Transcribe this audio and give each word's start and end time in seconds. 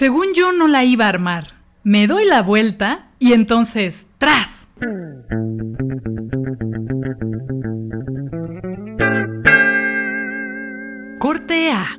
Según 0.00 0.32
yo 0.34 0.52
no 0.52 0.66
la 0.66 0.82
iba 0.82 1.04
a 1.04 1.10
armar. 1.10 1.60
Me 1.84 2.06
doy 2.06 2.24
la 2.24 2.40
vuelta 2.40 3.10
y 3.18 3.34
entonces, 3.34 4.06
¡tras! 4.16 4.66
Corte 11.18 11.70
A. 11.70 11.98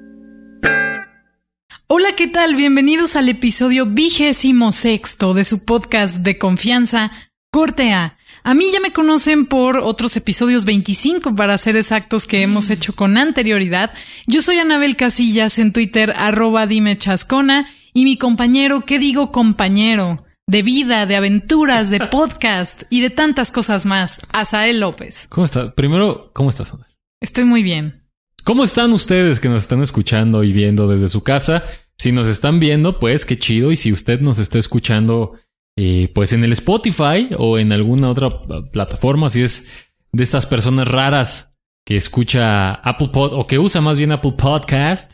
Hola, 1.85 2.15
¿qué 2.17 2.25
tal? 2.25 2.55
Bienvenidos 2.55 3.15
al 3.15 3.29
episodio 3.29 3.86
vigésimo 3.86 4.71
sexto 4.71 5.36
de 5.36 5.43
su 5.43 5.63
podcast 5.63 6.21
de 6.21 6.39
confianza, 6.39 7.11
Corte 7.52 7.93
A. 7.93 8.18
A 8.43 8.55
mí 8.55 8.65
ya 8.73 8.79
me 8.79 8.93
conocen 8.93 9.45
por 9.45 9.77
otros 9.77 10.18
episodios 10.18 10.65
25 10.65 11.36
para 11.36 11.55
ser 11.59 11.75
exactos 11.75 12.25
que 12.25 12.41
hemos 12.41 12.71
hecho 12.71 12.95
con 12.95 13.20
anterioridad. 13.20 13.93
Yo 14.25 14.41
soy 14.41 14.57
Anabel 14.57 14.95
Casillas 14.95 15.59
en 15.59 15.71
Twitter, 15.71 16.15
arroba 16.18 16.65
dime 16.65 16.97
chascona, 16.97 17.68
y 17.94 18.05
mi 18.05 18.18
compañero, 18.18 18.82
¿qué 18.86 19.00
digo 19.00 19.32
compañero? 19.32 20.26
De 20.48 20.63
vida, 20.63 21.05
de 21.05 21.16
aventuras, 21.16 21.90
de 21.90 21.99
podcast 22.12 22.84
y 22.90 23.02
de 23.02 23.09
tantas 23.09 23.52
cosas 23.52 23.86
más, 23.86 24.22
Asael 24.34 24.80
López. 24.80 25.27
¿Cómo 25.30 25.45
estás? 25.45 25.73
Primero, 25.73 26.32
¿cómo 26.34 26.49
estás? 26.49 26.76
Estoy 27.22 27.44
muy 27.44 27.63
bien. 27.63 28.02
¿Cómo 28.44 28.63
están 28.63 28.91
ustedes 28.91 29.40
que 29.40 29.49
nos 29.49 29.63
están 29.63 29.82
escuchando 29.84 30.44
y 30.44 30.52
viendo 30.52 30.88
desde 30.88 31.08
su 31.08 31.23
casa? 31.23 31.63
Si 31.98 32.12
nos 32.12 32.27
están 32.27 32.59
viendo, 32.59 32.99
pues 32.99 33.26
qué 33.26 33.38
chido. 33.38 33.72
Y 33.72 33.76
si 33.76 33.91
usted 33.94 34.20
nos 34.21 34.40
está 34.40 34.58
escuchando, 34.58 35.34
eh, 35.77 36.12
pues 36.16 36.34
en 36.34 36.44
el 36.44 36.52
Spotify 36.54 37.30
o 37.38 37.60
en 37.60 37.71
alguna 37.71 38.10
otra 38.10 38.30
plataforma, 38.71 39.30
si 39.30 39.44
es 39.44 39.68
de 40.12 40.23
estas 40.23 40.48
personas 40.48 40.88
raras 40.88 41.55
que 41.85 41.98
escucha 41.98 42.73
Apple 42.73 43.10
Pod 43.13 43.34
o 43.34 43.46
que 43.46 43.60
usa 43.60 43.82
más 43.82 43.99
bien 43.99 44.12
Apple 44.12 44.34
Podcast, 44.38 45.13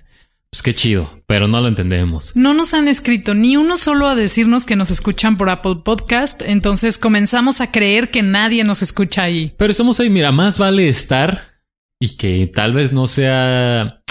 pues 0.49 0.63
qué 0.63 0.73
chido, 0.73 1.21
pero 1.25 1.47
no 1.47 1.59
lo 1.61 1.67
entendemos. 1.67 2.35
No 2.35 2.53
nos 2.53 2.73
han 2.73 2.87
escrito 2.87 3.33
ni 3.33 3.57
uno 3.57 3.77
solo 3.77 4.07
a 4.07 4.15
decirnos 4.15 4.65
que 4.65 4.75
nos 4.75 4.91
escuchan 4.91 5.37
por 5.37 5.49
Apple 5.49 5.81
Podcast, 5.83 6.41
entonces 6.41 6.97
comenzamos 6.97 7.61
a 7.61 7.71
creer 7.71 8.11
que 8.11 8.23
nadie 8.23 8.63
nos 8.63 8.81
escucha 8.81 9.23
ahí. 9.23 9.53
Pero 9.57 9.71
estamos 9.71 9.99
ahí, 9.99 10.09
mira, 10.09 10.31
más 10.31 10.57
vale 10.57 10.87
estar 10.87 11.61
y 11.99 12.15
que 12.15 12.47
tal 12.47 12.73
vez 12.73 12.93
no 12.93 13.07
sea 13.07 14.03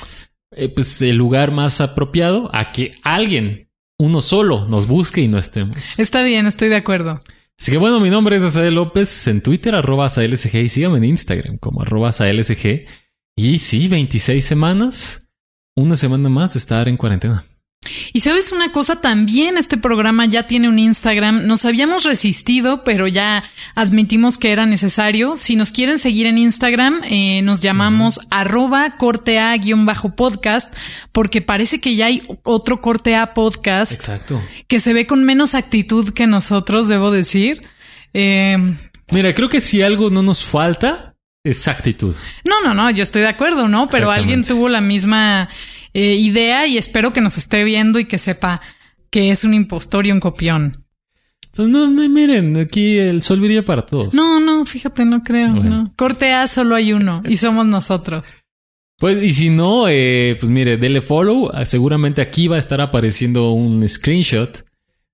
eh, 0.53 0.69
pues 0.69 1.01
el 1.03 1.17
lugar 1.17 1.53
más 1.53 1.81
apropiado 1.81 2.51
a 2.53 2.71
que 2.73 2.93
alguien, 3.03 3.71
uno 3.99 4.21
solo, 4.21 4.67
nos 4.69 4.87
busque 4.87 5.23
y 5.23 5.29
no 5.29 5.39
estemos. 5.39 5.99
Está 5.99 6.23
bien, 6.23 6.47
estoy 6.47 6.69
de 6.69 6.77
acuerdo. 6.77 7.21
Así 7.59 7.73
que 7.73 7.79
bueno, 7.79 8.01
mi 8.01 8.11
nombre 8.11 8.37
es 8.37 8.43
Asael 8.43 8.75
López, 8.75 9.27
en 9.29 9.41
Twitter 9.41 9.75
arroba 9.75 10.07
ASALSG 10.07 10.57
y 10.57 10.69
síganme 10.69 10.99
en 10.99 11.05
Instagram 11.05 11.59
como 11.59 11.81
arroba 11.81 12.11
ASALSG. 12.11 12.87
Y 13.37 13.59
sí, 13.59 13.89
26 13.89 14.45
semanas, 14.45 15.26
una 15.77 15.95
semana 15.95 16.29
más 16.29 16.55
de 16.55 16.59
estar 16.59 16.89
en 16.89 16.97
cuarentena. 16.97 17.45
Y 18.13 18.21
sabes 18.21 18.51
una 18.51 18.73
cosa, 18.73 19.01
también 19.01 19.57
este 19.59 19.77
programa 19.77 20.27
ya 20.27 20.47
tiene 20.47 20.69
un 20.69 20.79
Instagram. 20.79 21.47
Nos 21.47 21.65
habíamos 21.65 22.05
resistido, 22.05 22.83
pero 22.83 23.07
ya 23.07 23.45
admitimos 23.75 24.39
que 24.39 24.51
era 24.51 24.67
necesario. 24.67 25.37
Si 25.37 25.55
nos 25.55 25.71
quieren 25.71 25.99
seguir 25.99 26.27
en 26.27 26.39
Instagram, 26.39 27.03
eh, 27.05 27.43
nos 27.43 27.61
llamamos 27.61 28.19
arroba 28.31 28.97
cortea-podcast, 28.97 30.75
porque 31.13 31.43
parece 31.43 31.81
que 31.81 31.95
ya 31.95 32.07
hay 32.07 32.23
otro 32.43 32.81
cortea 32.81 33.35
podcast 33.35 33.93
Exacto. 33.93 34.43
que 34.67 34.81
se 34.81 34.93
ve 34.93 35.07
con 35.07 35.23
menos 35.25 35.55
actitud 35.55 36.13
que 36.13 36.27
nosotros, 36.27 36.89
debo 36.89 37.11
decir. 37.13 37.63
Eh, 38.15 38.57
Mira, 39.13 39.35
creo 39.35 39.49
que 39.49 39.61
si 39.61 39.83
algo 39.83 40.11
no 40.11 40.23
nos 40.23 40.45
falta, 40.45 41.16
es 41.49 41.69
actitud. 41.69 42.15
no, 42.45 42.61
no, 42.65 42.75
no, 42.75 42.91
yo 42.91 43.03
estoy 43.03 43.23
de 43.23 43.29
acuerdo, 43.29 43.69
¿no? 43.69 43.89
Pero 43.89 44.11
alguien 44.11 44.45
tuvo 44.45 44.69
la 44.69 44.81
misma 44.81 45.49
eh, 45.95 46.15
idea 46.17 46.67
y 46.67 46.77
espero 46.79 47.13
que 47.13 47.21
nos 47.21 47.39
esté 47.39 47.65
viendo 47.65 47.99
y 47.99 48.07
que 48.07 48.19
sepa 48.19 48.61
que 49.11 49.31
es 49.31 49.45
un 49.45 49.55
impostor 49.55 50.07
y 50.07 50.13
un 50.13 50.21
copión. 50.21 50.85
Pues 51.55 51.69
no, 51.69 51.89
no, 51.89 52.07
miren, 52.09 52.59
aquí 52.59 52.99
el 52.99 53.23
sol 53.23 53.41
brilla 53.41 53.65
para 53.65 53.87
todos. 53.87 54.13
No, 54.13 54.41
no, 54.41 54.67
fíjate, 54.67 55.05
no 55.07 55.23
creo, 55.23 55.55
Bueno. 55.55 55.71
no. 55.85 55.93
Corte 55.97 56.33
A 56.35 56.47
solo 56.49 56.75
hay 56.75 56.93
uno 56.93 57.23
y 57.27 57.39
somos 57.39 57.65
nosotros. 57.65 58.35
Pues, 58.99 59.23
y 59.23 59.33
si 59.33 59.49
no, 59.51 59.89
eh, 59.89 60.37
pues 60.39 60.51
mire, 60.51 60.77
dele 60.77 61.01
follow. 61.01 61.51
Ah, 61.53 61.65
Seguramente 61.65 62.21
aquí 62.21 62.49
va 62.49 62.57
a 62.57 62.59
estar 62.59 62.81
apareciendo 62.81 63.53
un 63.53 63.87
screenshot 63.89 64.65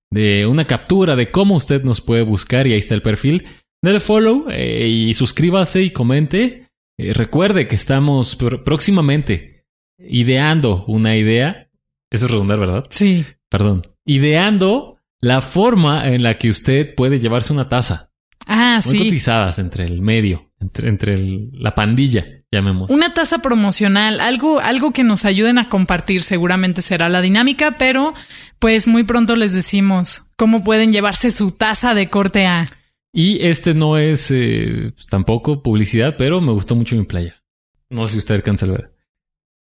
de 0.09 0.45
una 0.45 0.65
captura 0.65 1.15
de 1.15 1.31
cómo 1.31 1.55
usted 1.55 1.83
nos 1.83 2.01
puede 2.01 2.21
buscar 2.23 2.67
y 2.67 2.73
ahí 2.73 2.79
está 2.79 2.95
el 2.95 3.01
perfil. 3.01 3.45
Dele 3.83 3.99
follow 3.99 4.45
eh, 4.49 4.87
y 4.87 5.13
suscríbase 5.13 5.83
y 5.83 5.91
comente. 5.91 6.69
Eh, 6.97 7.13
recuerde 7.13 7.67
que 7.67 7.75
estamos 7.75 8.39
pr- 8.39 8.63
próximamente 8.63 9.65
ideando 9.99 10.85
una 10.87 11.15
idea. 11.15 11.69
Eso 12.09 12.25
es 12.25 12.31
redundar, 12.31 12.59
¿verdad? 12.59 12.85
Sí. 12.89 13.25
Perdón. 13.49 13.85
Ideando 14.05 14.97
la 15.19 15.41
forma 15.41 16.07
en 16.07 16.23
la 16.23 16.37
que 16.37 16.49
usted 16.49 16.95
puede 16.95 17.19
llevarse 17.19 17.53
una 17.53 17.69
taza. 17.69 18.09
Ah, 18.47 18.81
Muy 18.85 18.91
sí. 18.97 19.03
cotizadas 19.05 19.59
entre 19.59 19.85
el 19.85 20.01
medio, 20.01 20.51
entre, 20.59 20.89
entre 20.89 21.13
el- 21.15 21.49
la 21.53 21.73
pandilla, 21.75 22.25
llamemos. 22.51 22.89
Una 22.89 23.13
taza 23.13 23.39
promocional, 23.39 24.19
algo, 24.19 24.59
algo 24.59 24.91
que 24.91 25.03
nos 25.03 25.23
ayuden 25.25 25.57
a 25.57 25.69
compartir, 25.69 26.21
seguramente 26.21 26.81
será 26.81 27.07
la 27.09 27.21
dinámica, 27.21 27.77
pero 27.77 28.13
pues 28.59 28.87
muy 28.87 29.03
pronto 29.03 29.35
les 29.35 29.53
decimos 29.53 30.27
cómo 30.37 30.63
pueden 30.63 30.91
llevarse 30.91 31.31
su 31.31 31.51
taza 31.51 31.93
de 31.93 32.09
corte 32.09 32.45
A. 32.45 32.65
Y 33.13 33.45
este 33.45 33.73
no 33.75 33.97
es 33.97 34.31
eh, 34.31 34.91
pues, 34.95 35.05
tampoco 35.07 35.61
publicidad, 35.61 36.15
pero 36.17 36.41
me 36.41 36.51
gustó 36.51 36.75
mucho 36.75 36.95
mi 36.95 37.03
playa. 37.05 37.43
No 37.89 38.07
sé 38.07 38.13
si 38.13 38.17
usted 38.19 38.35
alcanza 38.35 38.65
a 38.65 38.69
ver. 38.69 38.93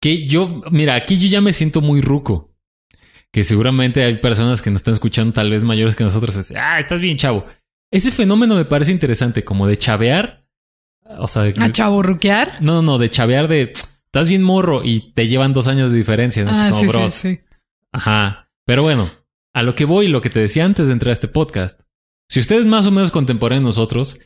Que 0.00 0.26
yo, 0.26 0.62
mira, 0.70 0.94
aquí 0.94 1.18
yo 1.18 1.28
ya 1.28 1.40
me 1.40 1.52
siento 1.52 1.80
muy 1.80 2.00
ruco. 2.00 2.54
Que 3.32 3.42
seguramente 3.44 4.04
hay 4.04 4.18
personas 4.18 4.62
que 4.62 4.70
nos 4.70 4.80
están 4.80 4.92
escuchando 4.92 5.32
tal 5.32 5.50
vez 5.50 5.64
mayores 5.64 5.96
que 5.96 6.04
nosotros. 6.04 6.36
es, 6.36 6.52
ah, 6.56 6.78
estás 6.78 7.00
bien, 7.00 7.16
chavo. 7.16 7.44
Ese 7.90 8.10
fenómeno 8.10 8.54
me 8.54 8.64
parece 8.64 8.92
interesante, 8.92 9.44
como 9.44 9.66
de 9.66 9.76
chavear. 9.76 10.46
O 11.18 11.26
sea, 11.26 11.42
de- 11.42 11.54
¿A 11.58 11.72
chaborruquear? 11.72 12.62
no, 12.62 12.74
no, 12.74 12.82
no, 12.82 12.98
de 12.98 13.10
chavear 13.10 13.48
de 13.48 13.72
estás 14.06 14.28
bien 14.28 14.42
morro 14.42 14.82
y 14.84 15.12
te 15.14 15.26
llevan 15.26 15.52
dos 15.52 15.66
años 15.66 15.90
de 15.90 15.96
diferencia. 15.98 16.44
¿no? 16.44 16.50
Ah, 16.52 16.68
como, 16.70 16.80
sí, 16.80 16.86
sí, 16.86 16.86
bros. 16.86 17.12
sí. 17.14 17.40
Ajá. 17.90 18.48
Pero 18.66 18.82
bueno, 18.82 19.10
a 19.52 19.62
lo 19.62 19.74
que 19.74 19.84
voy, 19.84 20.08
lo 20.08 20.20
que 20.20 20.30
te 20.30 20.40
decía 20.40 20.64
antes 20.64 20.86
de 20.86 20.92
entrar 20.92 21.10
a 21.10 21.12
este 21.12 21.28
podcast. 21.28 21.80
Si 22.32 22.40
usted 22.40 22.60
es 22.60 22.66
más 22.66 22.86
o 22.86 22.90
menos 22.90 23.10
contemporáneo 23.10 23.60
a 23.60 23.68
nosotros, 23.68 24.18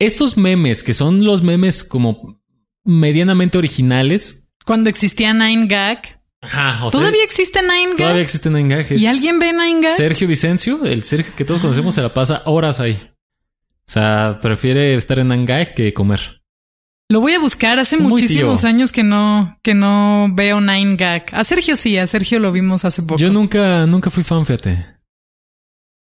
estos 0.00 0.36
memes, 0.36 0.82
que 0.82 0.92
son 0.92 1.24
los 1.24 1.44
memes 1.44 1.84
como 1.84 2.42
medianamente 2.84 3.56
originales. 3.56 4.48
Cuando 4.64 4.90
existía 4.90 5.32
Nine 5.32 5.68
Gag. 5.68 6.20
Ajá. 6.40 6.84
O 6.84 6.90
sea, 6.90 6.98
¿Todavía 6.98 7.22
existe 7.22 7.62
Nine 7.62 7.90
Gag? 7.90 7.98
todavía 7.98 8.22
existen 8.22 8.56
engajes. 8.56 9.00
¿Y 9.00 9.06
alguien 9.06 9.38
ve 9.38 9.52
Nine 9.52 9.80
Gag? 9.80 9.94
Sergio 9.94 10.26
Vicencio, 10.26 10.84
el 10.84 11.04
Sergio 11.04 11.36
que 11.36 11.44
todos 11.44 11.60
conocemos, 11.60 11.94
se 11.94 12.02
la 12.02 12.12
pasa 12.12 12.42
horas 12.46 12.80
ahí. 12.80 12.94
O 13.00 13.92
sea, 13.92 14.40
prefiere 14.42 14.96
estar 14.96 15.20
en 15.20 15.30
Angag 15.30 15.72
que 15.74 15.94
comer. 15.94 16.42
Lo 17.08 17.20
voy 17.20 17.34
a 17.34 17.38
buscar. 17.38 17.78
Hace 17.78 17.96
Muy 17.96 18.08
muchísimos 18.08 18.62
tío. 18.62 18.68
años 18.70 18.90
que 18.90 19.04
no, 19.04 19.56
que 19.62 19.74
no 19.74 20.30
veo 20.32 20.60
Nine 20.60 20.96
Gag. 20.96 21.26
A 21.30 21.44
Sergio 21.44 21.76
sí, 21.76 21.96
a 21.96 22.08
Sergio 22.08 22.40
lo 22.40 22.50
vimos 22.50 22.84
hace 22.84 23.02
poco. 23.04 23.20
Yo 23.20 23.30
nunca, 23.30 23.86
nunca 23.86 24.10
fui 24.10 24.24
fan, 24.24 24.44
fíjate. 24.44 24.95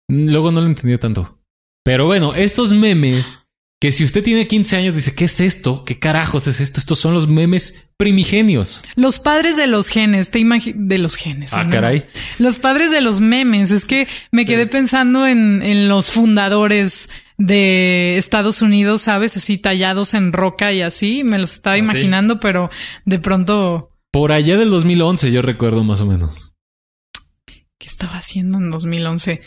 Luego 0.09 0.53
no 0.53 0.61
lo 0.61 0.67
entendí 0.67 0.97
tanto. 0.99 1.39
Pero 1.85 2.07
bueno, 2.07 2.35
estos 2.35 2.73
memes, 2.73 3.47
que 3.81 3.93
si 3.93 4.05
usted 4.05 4.25
tiene 4.25 4.49
15 4.49 4.77
años 4.77 4.97
dice, 4.97 5.15
¿qué 5.15 5.27
es 5.27 5.41
esto? 5.41 5.85
¿Qué 5.85 5.99
carajos 5.99 6.47
es 6.47 6.61
esto? 6.61 6.81
Estos 6.81 6.99
son 6.99 7.15
los 7.15 7.29
memes 7.29 7.89
primigenios. 7.97 8.83
Los 8.95 9.19
padres 9.19 9.57
de 9.57 9.67
los 9.67 9.89
genes, 9.89 10.31
te 10.31 10.45
de 10.75 10.99
los 10.99 11.17
genes. 11.17 11.55
Ah, 11.55 11.65
¿no? 11.65 11.71
caray. 11.71 12.05
Los 12.39 12.57
padres 12.57 12.91
de 12.91 13.01
los 13.01 13.21
memes. 13.21 13.71
Es 13.71 13.85
que 13.85 14.09
me 14.33 14.47
quedé 14.47 14.67
pensando 14.67 15.27
en, 15.27 15.63
en 15.63 15.89
los 15.89 16.11
fundadores 16.11 17.09
de 17.39 18.17
Estados 18.17 18.63
Unidos, 18.63 19.03
¿sabes? 19.03 19.37
Así 19.37 19.59
tallados 19.59 20.15
en 20.15 20.33
roca 20.33 20.73
y 20.73 20.83
así. 20.83 21.23
Me 21.25 21.39
los 21.39 21.53
estaba 21.53 21.75
¿Ah, 21.75 21.79
sí? 21.79 21.85
imaginando, 21.85 22.41
pero 22.41 22.71
de 23.05 23.19
pronto, 23.19 23.91
Por 24.11 24.33
allá 24.33 24.57
del 24.57 24.71
2011, 24.71 25.31
yo 25.31 25.43
recuerdo 25.43 25.85
más 25.85 26.01
o 26.01 26.07
menos. 26.07 26.53
¿Qué 27.97 28.05
estaba 28.05 28.19
haciendo 28.19 28.59
en 28.59 28.71
2011? 28.71 29.41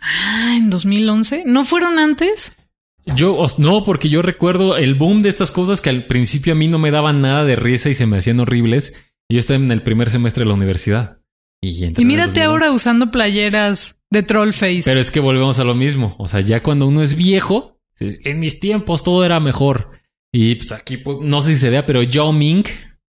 Ah, 0.00 0.56
en 0.58 0.70
2011. 0.70 1.44
¿No 1.46 1.64
fueron 1.64 1.98
antes? 2.00 2.52
Yo, 3.06 3.36
no, 3.58 3.84
porque 3.84 4.08
yo 4.08 4.22
recuerdo 4.22 4.76
el 4.76 4.94
boom 4.94 5.22
de 5.22 5.28
estas 5.28 5.50
cosas 5.50 5.80
que 5.80 5.90
al 5.90 6.06
principio 6.06 6.52
a 6.52 6.56
mí 6.56 6.68
no 6.68 6.78
me 6.78 6.90
daban 6.90 7.20
nada 7.20 7.44
de 7.44 7.56
risa 7.56 7.90
y 7.90 7.94
se 7.94 8.06
me 8.06 8.18
hacían 8.18 8.40
horribles. 8.40 8.94
Yo 9.28 9.38
estaba 9.38 9.58
en 9.58 9.70
el 9.70 9.82
primer 9.82 10.10
semestre 10.10 10.42
de 10.44 10.48
la 10.48 10.54
universidad. 10.54 11.18
Y, 11.60 11.84
Y 11.84 12.04
mírate 12.04 12.40
2011. 12.40 12.42
ahora 12.42 12.72
usando 12.72 13.10
playeras 13.12 14.00
de 14.10 14.22
Trollface. 14.24 14.82
Pero 14.84 15.00
es 15.00 15.10
que 15.12 15.20
volvemos 15.20 15.58
a 15.60 15.64
lo 15.64 15.74
mismo. 15.74 16.16
O 16.18 16.26
sea, 16.26 16.40
ya 16.40 16.62
cuando 16.62 16.86
uno 16.88 17.02
es 17.02 17.16
viejo, 17.16 17.78
en 18.00 18.40
mis 18.40 18.58
tiempos 18.58 19.04
todo 19.04 19.24
era 19.24 19.38
mejor. 19.38 19.90
Y 20.32 20.56
pues 20.56 20.72
aquí, 20.72 20.96
pues, 20.96 21.18
no 21.20 21.40
sé 21.40 21.54
si 21.54 21.60
se 21.60 21.70
vea, 21.70 21.86
pero 21.86 22.02
Yao 22.02 22.32
Ming 22.32 22.64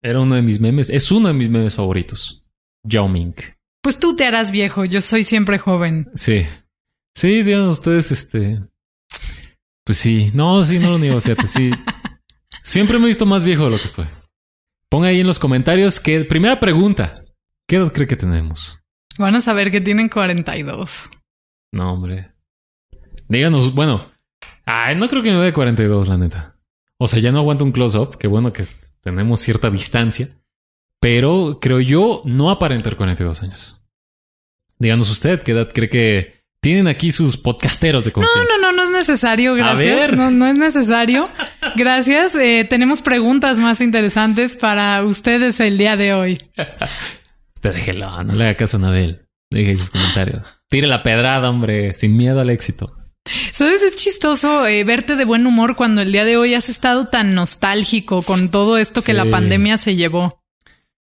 era 0.02 0.20
uno 0.20 0.34
de 0.36 0.42
mis 0.42 0.60
memes. 0.60 0.90
Es 0.90 1.12
uno 1.12 1.28
de 1.28 1.34
mis 1.36 1.50
memes 1.50 1.76
favoritos. 1.76 2.44
Yao 2.84 3.08
Ming. 3.08 3.36
Pues 3.82 4.00
tú 4.00 4.16
te 4.16 4.26
harás 4.26 4.52
viejo, 4.52 4.86
yo 4.86 5.02
soy 5.02 5.24
siempre 5.24 5.58
joven. 5.58 6.10
Sí. 6.16 6.46
Sí, 7.16 7.44
digan 7.44 7.68
ustedes, 7.68 8.12
este. 8.12 8.60
Pues 9.84 9.98
sí. 9.98 10.32
No, 10.34 10.64
sí, 10.64 10.80
no 10.80 10.92
lo 10.92 11.00
niego, 11.00 11.22
fíjate. 11.22 11.48
Sí. 11.48 11.72
Siempre 12.62 12.98
me 13.00 13.06
he 13.06 13.08
visto 13.08 13.26
más 13.26 13.46
viejo 13.46 13.66
de 13.66 13.72
lo 13.72 13.78
que 13.78 13.86
estoy. 13.86 14.06
Ponga 14.90 15.08
ahí 15.08 15.22
en 15.22 15.28
los 15.28 15.40
comentarios 15.40 16.00
que. 16.00 16.24
Primera 16.26 16.60
pregunta. 16.60 17.24
¿Qué 17.68 17.78
edad 17.78 17.92
cree 17.94 18.08
que 18.08 18.16
tenemos? 18.16 18.80
Van 19.18 19.36
a 19.36 19.42
saber 19.42 19.72
que 19.72 19.82
tienen 19.82 20.10
42. 20.10 21.10
No, 21.72 21.94
hombre. 21.94 22.32
Díganos, 23.28 23.74
bueno. 23.74 24.12
Ay, 24.66 24.96
no 24.96 25.08
creo 25.08 25.24
que 25.24 25.32
me 25.32 25.40
dé 25.40 25.54
42, 25.54 26.08
la 26.08 26.18
neta. 26.18 26.56
O 26.98 27.08
sea, 27.08 27.20
ya 27.20 27.32
no 27.32 27.40
aguanto 27.40 27.66
un 27.66 27.72
close-up. 27.72 28.18
Qué 28.18 28.28
bueno 28.28 28.54
que 28.54 28.66
tenemos 29.02 29.40
cierta 29.40 29.70
distancia. 29.70 30.39
Pero 31.00 31.60
creo 31.62 31.80
yo 31.80 32.22
no 32.26 32.50
aparentar 32.50 32.98
42 32.98 33.44
años. 33.44 33.80
Díganos 34.78 35.10
usted, 35.10 35.42
¿qué 35.44 35.52
edad 35.52 35.70
cree 35.74 35.90
que 35.90 36.44
tienen 36.62 36.88
aquí 36.88 37.12
sus 37.12 37.38
podcasteros 37.38 38.04
de 38.06 38.12
confianza? 38.12 38.44
No, 38.44 38.58
no, 38.58 38.72
no, 38.72 38.78
no 38.78 38.84
es 38.84 38.92
necesario, 38.92 39.56
gracias. 39.56 40.12
No, 40.12 40.32
no 40.32 40.48
es 40.48 40.58
necesario. 40.58 41.30
Gracias. 41.76 42.36
Eh, 42.36 42.66
tenemos 42.70 43.02
preguntas 43.02 43.60
más 43.60 43.82
interesantes 43.82 44.58
para 44.58 45.04
ustedes 45.04 45.60
el 45.60 45.78
día 45.78 45.96
de 45.96 46.14
hoy. 46.14 46.38
Usted 47.56 47.74
déjelo, 47.74 48.24
no 48.24 48.36
le 48.36 48.46
haga 48.46 48.56
caso 48.56 48.78
a 48.78 48.80
Nabel. 48.80 49.26
Deje 49.50 49.78
sus 49.78 49.90
comentarios. 49.90 50.44
Tire 50.70 50.88
la 50.88 51.04
pedrada, 51.04 51.50
hombre, 51.50 51.96
sin 51.96 52.16
miedo 52.16 52.40
al 52.40 52.50
éxito. 52.50 52.96
Sabes, 53.52 53.84
es 53.84 53.96
chistoso 53.96 54.66
eh, 54.66 54.84
verte 54.84 55.16
de 55.16 55.26
buen 55.26 55.46
humor 55.46 55.76
cuando 55.76 56.02
el 56.02 56.12
día 56.12 56.24
de 56.24 56.38
hoy 56.38 56.54
has 56.54 56.70
estado 56.70 57.08
tan 57.08 57.34
nostálgico 57.34 58.22
con 58.22 58.50
todo 58.50 58.78
esto 58.78 59.02
que 59.02 59.14
la 59.14 59.26
pandemia 59.26 59.78
se 59.78 59.96
llevó. 59.96 60.39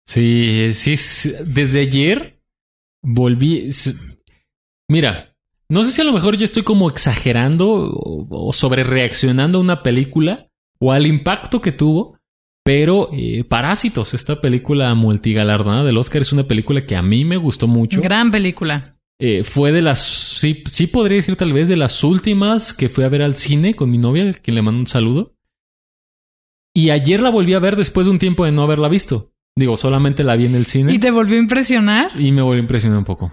Sí, 0.06 0.74
sí, 0.74 1.32
desde 1.46 1.82
ayer 1.82 2.42
volví. 3.02 3.70
Mira, 4.90 5.36
no 5.70 5.84
sé 5.84 5.92
si 5.92 6.02
a 6.02 6.06
lo 6.06 6.14
mejor 6.14 6.38
yo 6.38 6.46
estoy 6.46 6.64
como 6.64 6.90
exagerando 6.90 7.68
o, 7.70 8.54
sobre 8.54 8.84
reaccionando 8.84 9.58
a 9.58 9.62
una 9.62 9.82
película 9.82 10.48
o 10.80 10.92
al 10.92 11.08
impacto 11.08 11.62
que 11.62 11.72
tuvo, 11.72 12.18
pero 12.64 13.10
eh, 13.14 13.44
Parásitos, 13.44 14.14
esta 14.14 14.40
película 14.40 14.94
multigalardonada 14.94 15.84
del 15.84 15.98
Oscar, 15.98 16.22
es 16.22 16.34
una 16.34 16.48
película 16.48 16.86
que 16.86 16.96
a 16.96 17.02
mí 17.02 17.26
me 17.26 17.38
gustó 17.38 17.68
mucho. 17.68 18.02
Gran 18.02 18.32
película. 18.32 18.98
Eh, 19.20 19.44
fue 19.44 19.72
de 19.72 19.82
las, 19.82 20.00
sí, 20.00 20.64
sí 20.66 20.88
podría 20.88 21.18
decir 21.18 21.36
tal 21.36 21.54
vez 21.54 21.70
de 21.70 21.78
las 21.78 22.04
últimas 22.04 22.74
que 22.74 22.90
fui 22.90 23.04
a 23.04 23.10
ver 23.10 23.22
al 23.22 23.36
cine 23.36 23.76
con 23.76 23.90
mi 23.90 23.98
novia, 23.98 24.32
quien 24.34 24.56
le 24.56 24.62
mando 24.62 24.80
un 24.80 24.88
saludo. 24.88 25.36
Y 26.76 26.90
ayer 26.90 27.22
la 27.22 27.30
volví 27.30 27.54
a 27.54 27.60
ver 27.60 27.76
después 27.76 28.08
de 28.08 28.12
un 28.12 28.20
tiempo 28.20 28.46
de 28.46 28.52
no 28.52 28.64
haberla 28.64 28.90
visto. 28.90 29.33
Digo, 29.56 29.78
solamente 29.78 30.24
la 30.24 30.36
vi 30.36 30.46
en 30.46 30.56
el 30.56 30.66
cine. 30.66 30.94
¿Y 30.94 31.00
te 31.00 31.12
volvió 31.12 31.38
a 31.38 31.42
impresionar? 31.42 32.20
Y 32.20 32.32
me 32.32 32.42
volvió 32.42 32.60
a 32.60 32.64
impresionar 32.64 32.98
un 32.98 33.06
poco. 33.06 33.32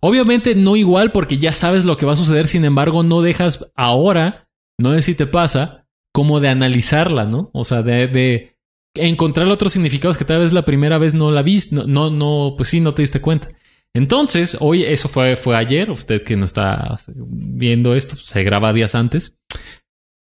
Obviamente 0.00 0.54
no 0.54 0.76
igual 0.76 1.12
porque 1.12 1.38
ya 1.38 1.52
sabes 1.52 1.84
lo 1.84 1.96
que 1.96 2.04
va 2.04 2.12
a 2.12 2.16
suceder, 2.16 2.46
sin 2.46 2.64
embargo 2.64 3.02
no 3.02 3.22
dejas 3.22 3.70
ahora, 3.74 4.48
no 4.78 4.92
sé 4.92 5.02
si 5.02 5.14
te 5.14 5.26
pasa, 5.26 5.86
como 6.12 6.40
de 6.40 6.48
analizarla, 6.48 7.24
¿no? 7.24 7.50
O 7.54 7.64
sea, 7.64 7.82
de, 7.82 8.06
de 8.08 8.56
encontrar 8.94 9.48
otros 9.48 9.72
significados 9.72 10.18
que 10.18 10.26
tal 10.26 10.40
vez 10.40 10.52
la 10.52 10.66
primera 10.66 10.98
vez 10.98 11.14
no 11.14 11.30
la 11.30 11.42
viste, 11.42 11.74
no, 11.74 11.86
no, 11.86 12.10
no, 12.10 12.54
pues 12.56 12.68
sí, 12.68 12.80
no 12.80 12.92
te 12.92 13.02
diste 13.02 13.22
cuenta. 13.22 13.48
Entonces, 13.94 14.56
hoy, 14.60 14.84
eso 14.84 15.08
fue, 15.08 15.36
fue 15.36 15.56
ayer, 15.56 15.90
usted 15.90 16.22
que 16.22 16.36
no 16.36 16.44
está 16.44 16.96
viendo 17.16 17.94
esto, 17.94 18.16
se 18.16 18.42
graba 18.42 18.72
días 18.72 18.94
antes. 18.94 19.38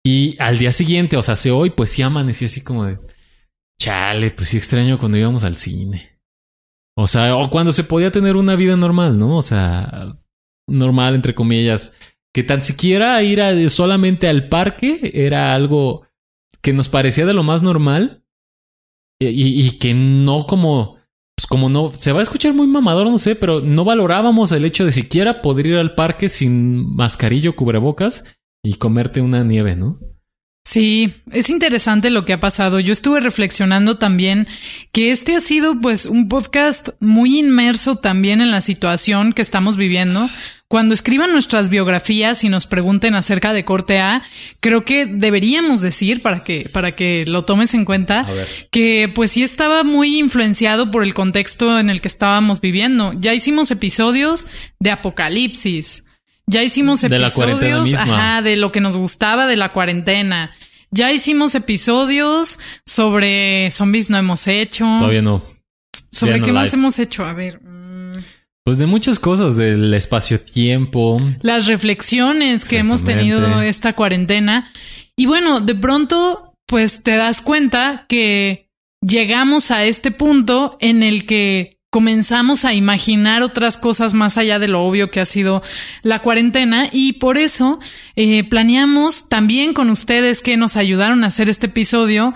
Y 0.06 0.36
al 0.40 0.58
día 0.58 0.74
siguiente, 0.74 1.16
o 1.16 1.22
sea, 1.22 1.34
hace 1.34 1.52
hoy, 1.52 1.70
pues 1.70 1.92
sí 1.92 2.02
amanecí 2.02 2.46
así 2.46 2.62
como 2.62 2.86
de 2.86 2.98
Chale, 3.84 4.32
pues 4.32 4.48
sí 4.48 4.56
extraño 4.56 4.98
cuando 4.98 5.18
íbamos 5.18 5.44
al 5.44 5.58
cine. 5.58 6.18
O 6.96 7.06
sea, 7.06 7.36
o 7.36 7.50
cuando 7.50 7.74
se 7.74 7.84
podía 7.84 8.12
tener 8.12 8.38
una 8.38 8.56
vida 8.56 8.78
normal, 8.78 9.20
¿no? 9.20 9.36
O 9.36 9.42
sea, 9.42 10.18
normal, 10.70 11.16
entre 11.16 11.36
comillas. 11.36 11.92
Que 12.34 12.44
tan 12.44 12.62
siquiera 12.62 13.22
ir 13.24 13.42
a, 13.42 13.68
solamente 13.68 14.30
al 14.30 14.48
parque 14.48 15.12
era 15.14 15.54
algo 15.54 16.08
que 16.62 16.72
nos 16.72 16.88
parecía 16.88 17.26
de 17.26 17.34
lo 17.34 17.44
más 17.44 17.62
normal. 17.62 18.24
Y, 19.20 19.78
que 19.80 19.94
no 19.94 20.48
como. 20.48 21.00
Pues 21.36 21.46
como 21.46 21.68
no. 21.68 21.92
Se 21.92 22.14
va 22.14 22.20
a 22.20 22.24
escuchar 22.24 22.54
muy 22.54 22.68
mamador, 22.68 23.08
no 23.08 23.18
sé, 23.18 23.36
pero 23.36 23.60
no 23.60 23.84
valorábamos 23.84 24.54
el 24.54 24.64
hecho 24.64 24.86
de 24.86 24.94
siquiera 24.94 25.42
poder 25.42 25.68
ir 25.68 25.76
al 25.76 25.94
parque 25.94 26.30
sin 26.30 26.96
mascarillo, 26.96 27.58
cubrebocas 27.58 28.24
y 28.64 28.76
comerte 28.76 29.20
una 29.20 29.44
nieve, 29.44 29.76
¿no? 29.76 30.00
Sí, 30.64 31.14
es 31.32 31.50
interesante 31.50 32.10
lo 32.10 32.26
que 32.26 32.34
ha 32.34 32.40
pasado. 32.40 32.80
Yo 32.80 32.94
estuve 32.94 33.20
reflexionando 33.20 33.98
también 33.98 34.48
que 34.92 35.12
este 35.12 35.36
ha 35.36 35.40
sido 35.40 35.80
pues 35.82 36.06
un 36.06 36.30
podcast 36.30 36.90
muy 37.00 37.38
inmerso 37.38 37.98
también 37.98 38.42
en 38.42 38.50
la 38.50 38.62
situación 38.62 39.34
que 39.34 39.42
estamos 39.42 39.76
viviendo. 39.78 40.30
Cuando 40.70 40.96
escriban 40.96 41.32
nuestras 41.32 41.70
biografías 41.70 42.44
y 42.44 42.50
nos 42.50 42.66
pregunten 42.66 43.14
acerca 43.14 43.54
de 43.54 43.64
corte 43.66 44.00
A, 44.00 44.24
creo 44.60 44.86
que 44.86 45.06
deberíamos 45.06 45.82
decir 45.82 46.24
para 46.24 46.44
que 46.44 46.68
para 46.74 46.96
que 46.96 47.26
lo 47.28 47.46
tomes 47.46 47.76
en 47.76 47.86
cuenta 47.86 48.26
que 48.72 49.12
pues 49.14 49.32
sí 49.32 49.44
estaba 49.44 49.84
muy 49.84 50.18
influenciado 50.18 50.90
por 50.90 51.04
el 51.04 51.14
contexto 51.14 51.78
en 51.78 51.92
el 51.92 52.02
que 52.02 52.08
estábamos 52.08 52.60
viviendo. 52.62 53.14
Ya 53.20 53.36
hicimos 53.36 53.70
episodios 53.70 54.48
de 54.80 54.90
apocalipsis, 54.90 56.06
ya 56.48 56.64
hicimos 56.64 57.04
episodios 57.04 57.90
de, 57.90 58.42
de 58.44 58.56
lo 58.58 58.72
que 58.72 58.82
nos 58.82 58.98
gustaba 58.98 59.48
de 59.48 59.56
la 59.56 59.72
cuarentena. 59.72 60.52
Ya 60.92 61.12
hicimos 61.12 61.56
episodios 61.56 62.60
sobre 62.86 63.72
zombies 63.72 64.10
no 64.10 64.18
hemos 64.18 64.48
hecho. 64.48 64.86
Todavía 65.00 65.22
no. 65.22 65.44
¿Sobre 66.12 66.42
qué 66.42 66.52
más 66.52 66.74
hemos 66.74 67.00
hecho? 67.00 67.26
A 67.26 67.34
ver. 67.34 67.60
Mm. 67.62 68.24
Pues 68.64 68.78
de 68.78 68.86
muchas 68.86 69.20
cosas, 69.20 69.58
del 69.58 69.94
espacio-tiempo. 69.94 71.20
Las 71.42 71.68
reflexiones 71.68 72.64
que 72.64 72.78
hemos 72.78 73.04
tenido 73.04 73.62
esta 73.62 73.94
cuarentena. 73.94 74.72
Y 75.18 75.26
bueno, 75.26 75.60
de 75.60 75.76
pronto, 75.76 76.56
pues 76.66 77.04
te 77.04 77.18
das 77.18 77.42
cuenta 77.42 78.06
que 78.08 78.70
llegamos 79.02 79.72
a 79.72 79.84
este 79.84 80.12
punto 80.12 80.78
en 80.80 81.04
el 81.04 81.26
que 81.26 81.73
comenzamos 81.94 82.66
a 82.66 82.74
imaginar 82.74 83.44
otras 83.44 83.78
cosas 83.78 84.16
más 84.16 84.40
allá 84.40 84.58
de 84.58 84.68
lo 84.68 84.82
obvio 84.82 85.12
que 85.12 85.20
ha 85.20 85.26
sido 85.26 85.62
la 86.02 86.24
cuarentena 86.24 86.88
y 86.92 87.14
por 87.14 87.38
eso 87.38 87.80
eh, 88.16 88.44
planeamos 88.46 89.30
también 89.30 89.76
con 89.76 89.92
ustedes 89.92 90.42
que 90.42 90.58
nos 90.58 90.76
ayudaron 90.76 91.24
a 91.24 91.28
hacer 91.28 91.50
este 91.50 91.68
episodio 91.68 92.32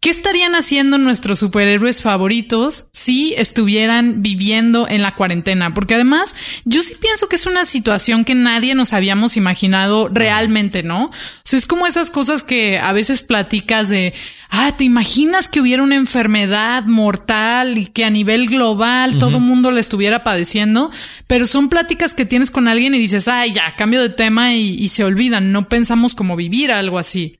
¿Qué 0.00 0.10
estarían 0.10 0.54
haciendo 0.54 0.98
nuestros 0.98 1.38
superhéroes 1.38 2.02
favoritos 2.02 2.88
si 2.92 3.32
estuvieran 3.34 4.22
viviendo 4.22 4.86
en 4.88 5.00
la 5.02 5.14
cuarentena? 5.14 5.72
Porque 5.72 5.94
además, 5.94 6.36
yo 6.64 6.82
sí 6.82 6.94
pienso 7.00 7.28
que 7.28 7.36
es 7.36 7.46
una 7.46 7.64
situación 7.64 8.24
que 8.24 8.34
nadie 8.34 8.74
nos 8.74 8.92
habíamos 8.92 9.36
imaginado 9.36 10.08
realmente, 10.08 10.82
¿no? 10.82 11.06
O 11.06 11.10
sea, 11.42 11.58
es 11.58 11.66
como 11.66 11.86
esas 11.86 12.10
cosas 12.10 12.42
que 12.42 12.78
a 12.78 12.92
veces 12.92 13.22
platicas 13.22 13.88
de, 13.88 14.12
ah, 14.50 14.74
¿te 14.76 14.84
imaginas 14.84 15.48
que 15.48 15.60
hubiera 15.60 15.82
una 15.82 15.96
enfermedad 15.96 16.84
mortal 16.84 17.78
y 17.78 17.86
que 17.86 18.04
a 18.04 18.10
nivel 18.10 18.48
global 18.48 19.18
todo 19.18 19.36
el 19.36 19.42
mundo 19.42 19.70
la 19.70 19.80
estuviera 19.80 20.22
padeciendo? 20.22 20.90
Pero 21.26 21.46
son 21.46 21.68
pláticas 21.68 22.14
que 22.14 22.26
tienes 22.26 22.50
con 22.50 22.68
alguien 22.68 22.94
y 22.94 22.98
dices, 22.98 23.26
ay, 23.26 23.52
ya, 23.52 23.74
cambio 23.76 24.02
de 24.02 24.10
tema 24.10 24.52
y, 24.54 24.76
y 24.78 24.88
se 24.88 25.04
olvidan. 25.04 25.52
No 25.52 25.68
pensamos 25.68 26.14
como 26.14 26.36
vivir 26.36 26.72
algo 26.72 26.98
así. 26.98 27.38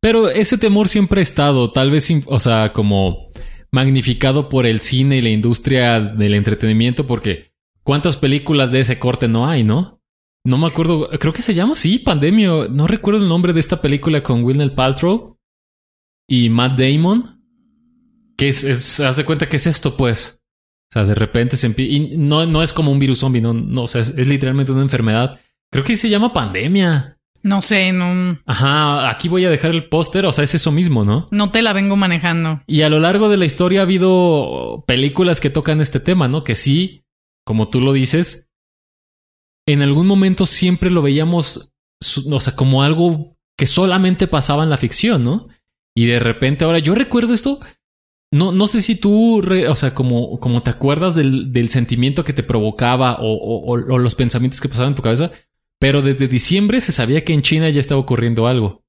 Pero 0.00 0.30
ese 0.30 0.56
temor 0.56 0.88
siempre 0.88 1.20
ha 1.20 1.22
estado, 1.22 1.72
tal 1.72 1.90
vez, 1.90 2.10
o 2.26 2.40
sea, 2.40 2.72
como 2.72 3.30
magnificado 3.70 4.48
por 4.48 4.66
el 4.66 4.80
cine 4.80 5.18
y 5.18 5.22
la 5.22 5.28
industria 5.28 6.00
del 6.00 6.34
entretenimiento, 6.34 7.06
porque 7.06 7.52
¿cuántas 7.82 8.16
películas 8.16 8.72
de 8.72 8.80
ese 8.80 8.98
corte 8.98 9.28
no 9.28 9.46
hay, 9.46 9.62
no? 9.62 10.00
No 10.44 10.56
me 10.56 10.66
acuerdo, 10.66 11.08
creo 11.18 11.32
que 11.32 11.42
se 11.42 11.52
llama 11.52 11.72
así, 11.72 11.98
Pandemia. 11.98 12.68
No 12.70 12.86
recuerdo 12.86 13.22
el 13.22 13.28
nombre 13.28 13.52
de 13.52 13.60
esta 13.60 13.82
película 13.82 14.22
con 14.22 14.42
Wilner 14.42 14.74
Paltrow 14.74 15.38
y 16.26 16.48
Matt 16.48 16.78
Damon. 16.78 17.42
Que 18.38 18.48
es, 18.48 18.64
es, 18.64 19.00
haz 19.00 19.18
de 19.18 19.26
cuenta 19.26 19.50
que 19.50 19.56
es 19.56 19.66
esto, 19.66 19.98
pues. 19.98 20.42
O 20.90 20.92
sea, 20.94 21.04
de 21.04 21.14
repente 21.14 21.58
se 21.58 21.66
empieza. 21.66 21.92
Y 21.92 22.16
no, 22.16 22.46
no 22.46 22.62
es 22.62 22.72
como 22.72 22.90
un 22.90 22.98
virus 22.98 23.18
zombie, 23.18 23.42
no, 23.42 23.52
no, 23.52 23.82
o 23.82 23.88
sea, 23.88 24.00
es, 24.00 24.14
es 24.16 24.28
literalmente 24.28 24.72
una 24.72 24.80
enfermedad. 24.80 25.38
Creo 25.70 25.84
que 25.84 25.94
se 25.94 26.08
llama 26.08 26.32
pandemia. 26.32 27.19
No 27.42 27.60
sé, 27.60 27.92
no. 27.92 28.38
Ajá, 28.46 29.08
aquí 29.08 29.28
voy 29.28 29.44
a 29.44 29.50
dejar 29.50 29.70
el 29.70 29.88
póster, 29.88 30.26
o 30.26 30.32
sea, 30.32 30.44
es 30.44 30.54
eso 30.54 30.72
mismo, 30.72 31.04
¿no? 31.04 31.26
No 31.30 31.50
te 31.50 31.62
la 31.62 31.72
vengo 31.72 31.96
manejando. 31.96 32.62
Y 32.66 32.82
a 32.82 32.88
lo 32.88 33.00
largo 33.00 33.28
de 33.28 33.36
la 33.36 33.46
historia 33.46 33.80
ha 33.80 33.82
habido 33.84 34.84
películas 34.86 35.40
que 35.40 35.50
tocan 35.50 35.80
este 35.80 36.00
tema, 36.00 36.28
¿no? 36.28 36.44
Que 36.44 36.54
sí, 36.54 37.04
como 37.46 37.68
tú 37.68 37.80
lo 37.80 37.92
dices, 37.92 38.48
en 39.66 39.82
algún 39.82 40.06
momento 40.06 40.46
siempre 40.46 40.90
lo 40.90 41.02
veíamos, 41.02 41.72
o 42.30 42.40
sea, 42.40 42.54
como 42.56 42.82
algo 42.82 43.36
que 43.56 43.66
solamente 43.66 44.26
pasaba 44.26 44.64
en 44.64 44.70
la 44.70 44.76
ficción, 44.76 45.24
¿no? 45.24 45.48
Y 45.96 46.06
de 46.06 46.18
repente 46.18 46.64
ahora 46.64 46.78
yo 46.78 46.94
recuerdo 46.94 47.34
esto, 47.34 47.60
no, 48.32 48.52
no 48.52 48.66
sé 48.66 48.80
si 48.80 48.94
tú, 48.94 49.42
o 49.68 49.74
sea, 49.74 49.94
como, 49.94 50.38
como 50.38 50.62
te 50.62 50.70
acuerdas 50.70 51.14
del, 51.14 51.52
del 51.52 51.68
sentimiento 51.68 52.24
que 52.24 52.32
te 52.32 52.42
provocaba 52.42 53.16
o, 53.20 53.32
o, 53.32 53.72
o, 53.72 53.98
los 53.98 54.14
pensamientos 54.14 54.60
que 54.60 54.68
pasaban 54.68 54.92
en 54.92 54.94
tu 54.94 55.02
cabeza, 55.02 55.32
pero 55.80 56.02
desde 56.02 56.28
diciembre 56.28 56.80
se 56.80 56.92
sabía 56.92 57.24
que 57.24 57.32
en 57.32 57.42
China 57.42 57.68
ya 57.70 57.80
estaba 57.80 58.00
ocurriendo 58.00 58.46
algo. 58.46 58.84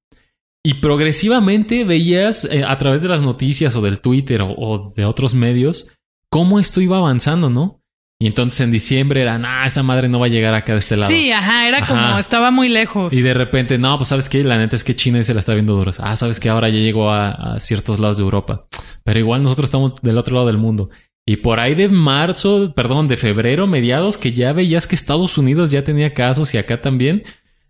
Y 0.64 0.74
progresivamente 0.74 1.84
veías 1.84 2.44
eh, 2.44 2.62
a 2.64 2.78
través 2.78 3.02
de 3.02 3.08
las 3.08 3.22
noticias 3.22 3.74
o 3.74 3.80
del 3.80 4.00
Twitter 4.00 4.42
o, 4.42 4.92
de 4.94 5.04
otros 5.04 5.34
medios 5.34 5.88
cómo 6.30 6.60
esto 6.60 6.80
iba 6.80 6.98
avanzando, 6.98 7.50
¿no? 7.50 7.80
Y 8.18 8.26
entonces 8.26 8.60
en 8.60 8.70
diciembre 8.70 9.20
era, 9.20 9.40
ah, 9.42 9.66
esa 9.66 9.82
madre 9.82 10.08
no 10.08 10.20
va 10.20 10.26
a 10.26 10.28
llegar 10.28 10.54
acá 10.54 10.74
de 10.74 10.78
este 10.78 10.96
lado. 10.96 11.10
Sí, 11.10 11.32
ajá, 11.32 11.66
era 11.66 11.84
como 11.84 12.16
estaba 12.18 12.52
muy 12.52 12.68
lejos. 12.68 13.12
Y 13.12 13.20
de 13.20 13.34
repente, 13.34 13.78
no, 13.78 13.96
pues 13.96 14.10
sabes 14.10 14.28
que 14.28 14.44
la 14.44 14.56
neta 14.56 14.76
es 14.76 14.84
que 14.84 14.94
China 14.94 15.22
se 15.24 15.34
la 15.34 15.40
está 15.40 15.54
viendo 15.54 15.74
duras. 15.74 15.98
Ah, 16.00 16.14
sabes 16.16 16.38
que 16.38 16.48
ahora 16.48 16.68
ya 16.68 16.78
llegó 16.78 17.10
a, 17.10 17.30
a, 17.30 17.60
ciertos 17.60 17.98
lados 17.98 18.18
de 18.18 18.22
Europa. 18.22 18.66
Pero 19.02 19.18
igual 19.18 19.42
nosotros 19.42 19.64
estamos 19.64 19.96
del 20.02 20.16
otro 20.16 20.36
lado 20.36 20.46
del 20.46 20.58
mundo. 20.58 20.90
Y 21.26 21.36
por 21.36 21.60
ahí 21.60 21.74
de 21.74 21.88
marzo, 21.88 22.72
perdón, 22.74 23.06
de 23.08 23.16
febrero, 23.16 23.66
mediados, 23.66 24.18
que 24.18 24.32
ya 24.32 24.52
veías 24.52 24.86
que 24.86 24.96
Estados 24.96 25.38
Unidos 25.38 25.70
ya 25.70 25.84
tenía 25.84 26.14
casos 26.14 26.52
y 26.54 26.58
acá 26.58 26.82
también. 26.82 27.22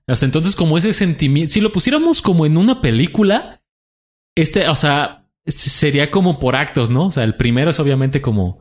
Hasta 0.07 0.25
entonces, 0.25 0.57
como 0.57 0.79
ese 0.79 0.93
sentimiento, 0.93 1.53
si 1.53 1.61
lo 1.61 1.71
pusiéramos 1.71 2.23
como 2.23 2.47
en 2.47 2.57
una 2.57 2.81
película, 2.81 3.63
este, 4.35 4.69
o 4.69 4.75
sea, 4.75 5.29
sería 5.47 6.11
como 6.11 6.39
por 6.39 6.57
actos, 6.57 6.89
¿no? 6.91 7.07
O 7.07 7.11
sea, 7.11 7.25
el 7.25 7.37
primero 7.37 7.71
es 7.71 7.79
obviamente 7.79 8.23
como, 8.23 8.61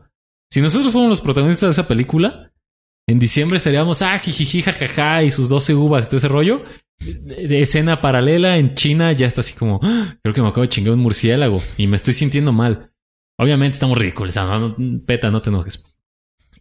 si 0.50 0.60
nosotros 0.60 0.92
fuéramos 0.92 1.18
los 1.18 1.20
protagonistas 1.22 1.68
de 1.68 1.70
esa 1.80 1.88
película, 1.88 2.52
en 3.08 3.18
diciembre 3.18 3.56
estaríamos, 3.56 4.02
ah, 4.02 4.18
jijiji, 4.18 4.62
jajaja, 4.62 5.24
y 5.24 5.30
sus 5.30 5.48
12 5.48 5.74
uvas 5.74 6.04
y 6.04 6.08
todo 6.08 6.18
ese 6.18 6.28
rollo. 6.28 6.64
De 7.00 7.62
escena 7.62 8.00
paralela 8.00 8.58
en 8.58 8.74
China 8.74 9.10
ya 9.12 9.26
está 9.26 9.40
así 9.40 9.54
como, 9.54 9.80
"Ah, 9.82 10.14
creo 10.22 10.34
que 10.34 10.40
me 10.42 10.48
acabo 10.48 10.62
de 10.62 10.68
chingar 10.68 10.94
un 10.94 11.00
murciélago 11.00 11.60
y 11.76 11.88
me 11.88 11.96
estoy 11.96 12.14
sintiendo 12.14 12.52
mal. 12.52 12.91
Obviamente 13.42 13.74
estamos 13.74 13.98
ridiculizando, 13.98 14.76
peta, 15.04 15.30
no 15.30 15.42
te 15.42 15.50
enojes. 15.50 15.84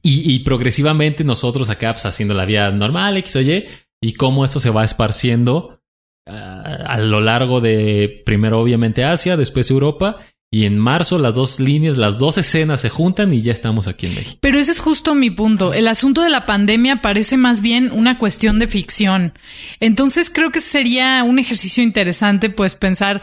Y, 0.04 0.40
progresivamente 0.40 1.24
nosotros 1.24 1.70
acá 1.70 1.94
pues, 1.94 2.08
haciendo 2.08 2.34
la 2.34 2.46
vida 2.46 2.72
normal, 2.72 3.18
X 3.18 3.36
o 3.36 3.42
Y, 3.42 3.66
y 4.02 4.14
cómo 4.14 4.44
esto 4.44 4.60
se 4.60 4.72
va 4.72 4.84
esparciendo 4.84 5.80
ah, 6.26 6.86
a 6.88 7.00
lo 7.00 7.22
largo 7.22 7.62
de 7.62 8.24
primero 8.26 8.60
obviamente 8.60 9.04
Asia, 9.04 9.38
después 9.38 9.70
Europa, 9.70 10.26
y 10.50 10.66
en 10.66 10.80
marzo 10.80 11.20
las 11.20 11.36
dos 11.36 11.60
líneas, 11.60 11.98
las 11.98 12.18
dos 12.18 12.40
escenas 12.40 12.82
se 12.82 12.90
juntan 12.90 13.32
y 13.32 13.42
ya 13.42 13.54
estamos 13.54 13.88
aquí 13.88 14.08
en 14.08 14.16
México. 14.16 14.38
Pero 14.42 14.58
ese 14.58 14.72
es 14.72 14.80
justo 14.80 15.14
mi 15.14 15.30
punto. 15.30 15.74
El 15.74 15.88
asunto 15.88 16.24
de 16.24 16.30
la 16.30 16.48
pandemia 16.48 17.02
parece 17.02 17.38
más 17.38 17.62
bien 17.62 17.92
una 17.94 18.18
cuestión 18.18 18.58
de 18.58 18.66
ficción. 18.66 19.34
Entonces 19.80 20.30
creo 20.30 20.52
que 20.52 20.60
sería 20.62 21.24
un 21.24 21.38
ejercicio 21.38 21.84
interesante, 21.84 22.50
pues 22.50 22.74
pensar 22.76 23.22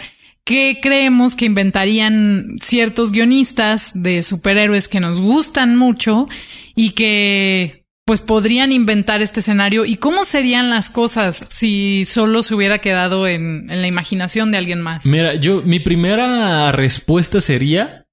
qué 0.48 0.78
creemos 0.80 1.36
que 1.36 1.44
inventarían 1.44 2.56
ciertos 2.62 3.12
guionistas 3.12 3.92
de 3.94 4.22
superhéroes 4.22 4.88
que 4.88 4.98
nos 4.98 5.20
gustan 5.20 5.76
mucho 5.76 6.26
y 6.74 6.92
que 6.92 7.84
pues 8.06 8.22
podrían 8.22 8.72
inventar 8.72 9.20
este 9.20 9.40
escenario 9.40 9.84
y 9.84 9.96
cómo 9.96 10.24
serían 10.24 10.70
las 10.70 10.88
cosas 10.88 11.44
si 11.50 12.06
solo 12.06 12.40
se 12.40 12.54
hubiera 12.54 12.78
quedado 12.78 13.26
en, 13.26 13.70
en 13.70 13.82
la 13.82 13.88
imaginación 13.88 14.50
de 14.50 14.56
alguien 14.56 14.80
más. 14.80 15.04
Mira, 15.04 15.34
yo, 15.34 15.60
mi 15.60 15.80
primera 15.80 16.72
respuesta 16.72 17.42
sería 17.42 18.06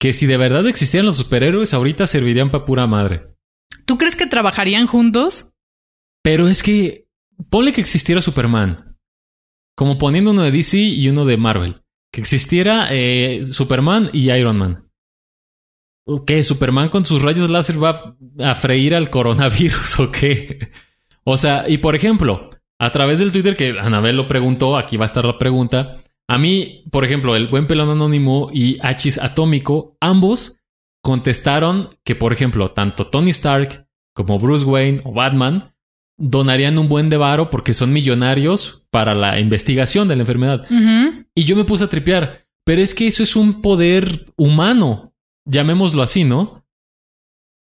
que 0.00 0.14
si 0.14 0.24
de 0.24 0.38
verdad 0.38 0.66
existieran 0.66 1.04
los 1.04 1.18
superhéroes, 1.18 1.74
ahorita 1.74 2.06
servirían 2.06 2.50
para 2.50 2.64
pura 2.64 2.86
madre. 2.86 3.26
¿Tú 3.84 3.98
crees 3.98 4.16
que 4.16 4.26
trabajarían 4.26 4.86
juntos? 4.86 5.52
Pero 6.22 6.48
es 6.48 6.62
que, 6.62 7.08
ponle 7.50 7.74
que 7.74 7.82
existiera 7.82 8.22
Superman, 8.22 8.85
como 9.76 9.98
poniendo 9.98 10.30
uno 10.32 10.42
de 10.42 10.50
DC 10.50 10.78
y 10.78 11.08
uno 11.08 11.24
de 11.24 11.36
Marvel. 11.36 11.82
Que 12.12 12.20
existiera 12.20 12.88
eh, 12.90 13.40
Superman 13.44 14.10
y 14.12 14.30
Iron 14.30 14.56
Man. 14.56 14.90
¿Qué? 16.26 16.42
¿Superman 16.42 16.88
con 16.88 17.04
sus 17.04 17.22
rayos 17.22 17.50
láser 17.50 17.82
va 17.82 18.16
a 18.38 18.54
freír 18.54 18.94
al 18.94 19.10
coronavirus 19.10 20.00
o 20.00 20.10
qué? 20.10 20.70
O 21.24 21.36
sea, 21.36 21.68
y 21.68 21.78
por 21.78 21.94
ejemplo, 21.94 22.50
a 22.78 22.90
través 22.90 23.18
del 23.18 23.32
Twitter 23.32 23.56
que 23.56 23.76
Anabel 23.78 24.16
lo 24.16 24.28
preguntó, 24.28 24.76
aquí 24.76 24.96
va 24.96 25.04
a 25.04 25.06
estar 25.06 25.24
la 25.24 25.38
pregunta. 25.38 25.96
A 26.28 26.38
mí, 26.38 26.84
por 26.90 27.04
ejemplo, 27.04 27.36
el 27.36 27.48
buen 27.48 27.66
pelón 27.66 27.90
anónimo 27.90 28.48
y 28.52 28.78
Hachis 28.82 29.18
Atómico, 29.18 29.96
ambos 30.00 30.60
contestaron 31.02 31.90
que, 32.04 32.14
por 32.16 32.32
ejemplo, 32.32 32.72
tanto 32.72 33.08
Tony 33.08 33.30
Stark 33.30 33.86
como 34.12 34.38
Bruce 34.38 34.64
Wayne 34.64 35.02
o 35.04 35.12
Batman 35.12 35.74
donarían 36.18 36.78
un 36.78 36.88
buen 36.88 37.08
de 37.08 37.16
varo 37.16 37.50
porque 37.50 37.74
son 37.74 37.92
millonarios 37.92 38.86
para 38.90 39.14
la 39.14 39.38
investigación 39.38 40.08
de 40.08 40.16
la 40.16 40.22
enfermedad. 40.22 40.66
Y 41.34 41.44
yo 41.44 41.56
me 41.56 41.64
puse 41.64 41.84
a 41.84 41.88
tripear, 41.88 42.46
pero 42.64 42.82
es 42.82 42.94
que 42.94 43.06
eso 43.06 43.22
es 43.22 43.36
un 43.36 43.60
poder 43.60 44.26
humano, 44.36 45.14
llamémoslo 45.44 46.02
así, 46.02 46.24
¿no? 46.24 46.64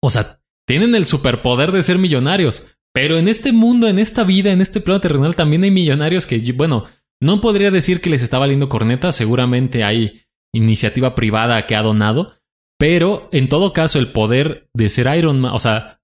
O 0.03 0.11
sea, 0.11 0.41
tienen 0.67 0.95
el 0.95 1.07
superpoder 1.07 1.73
de 1.73 1.83
ser 1.83 1.99
millonarios, 1.99 2.69
pero 2.93 3.19
en 3.19 3.29
este 3.29 3.53
mundo, 3.53 3.89
en 3.89 3.99
esta 3.99 4.25
vida, 4.25 4.51
en 4.51 4.61
este 4.61 4.81
plano 4.81 5.01
terrenal 5.01 5.37
también 5.37 5.63
hay 5.65 5.71
millonarios 5.71 6.27
que, 6.27 6.41
bueno, 6.53 6.85
no 7.21 7.41
podría 7.41 7.71
decir 7.71 8.01
que 8.01 8.11
les 8.11 8.23
está 8.23 8.39
valiendo 8.39 8.69
corneta, 8.69 9.13
seguramente 9.13 9.85
hay 9.85 10.23
iniciativa 10.53 11.15
privada 11.15 11.67
que 11.67 11.77
ha 11.77 11.83
donado, 11.83 12.35
pero 12.79 13.29
en 13.31 13.49
todo 13.49 13.73
caso 13.73 13.99
el 13.99 14.11
poder 14.11 14.69
de 14.75 14.89
ser 14.89 15.15
Iron 15.17 15.41
Man, 15.41 15.53
o 15.55 15.59
sea, 15.59 16.00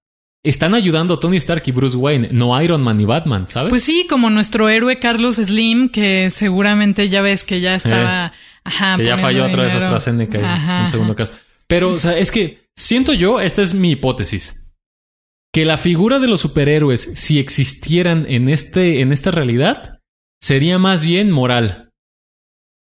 están 0.49 0.73
ayudando 0.75 1.19
Tony 1.19 1.37
Stark 1.37 1.63
y 1.65 1.71
Bruce 1.71 1.97
Wayne, 1.97 2.29
no 2.31 2.59
Iron 2.61 2.81
Man 2.81 2.97
ni 2.97 3.05
Batman, 3.05 3.47
¿sabes? 3.49 3.69
Pues 3.69 3.83
sí, 3.83 4.05
como 4.09 4.29
nuestro 4.29 4.69
héroe 4.69 4.99
Carlos 4.99 5.35
Slim, 5.37 5.89
que 5.89 6.29
seguramente 6.29 7.09
ya 7.09 7.21
ves 7.21 7.43
que 7.43 7.59
ya 7.61 7.75
estaba. 7.75 8.33
Ajá, 8.63 8.93
Eh, 8.95 8.97
que 8.97 9.03
ya 9.05 9.17
falló 9.17 9.45
otra 9.45 9.63
vez. 9.63 9.73
AstraZeneca 9.75 10.39
en- 10.39 10.45
Ajá, 10.45 10.81
en 10.83 10.89
segundo 10.89 11.13
ajá. 11.13 11.25
caso. 11.25 11.33
Pero, 11.67 11.91
o 11.91 11.97
sea, 11.97 12.17
es 12.17 12.31
que 12.31 12.65
siento 12.77 13.13
yo, 13.13 13.39
esta 13.39 13.61
es 13.61 13.73
mi 13.73 13.91
hipótesis, 13.91 14.69
que 15.53 15.65
la 15.65 15.77
figura 15.77 16.19
de 16.19 16.27
los 16.27 16.41
superhéroes, 16.41 17.13
si 17.15 17.39
existieran 17.39 18.25
en, 18.27 18.49
este, 18.49 19.01
en 19.01 19.11
esta 19.11 19.31
realidad, 19.31 19.99
sería 20.41 20.77
más 20.79 21.05
bien 21.05 21.31
moral. 21.31 21.89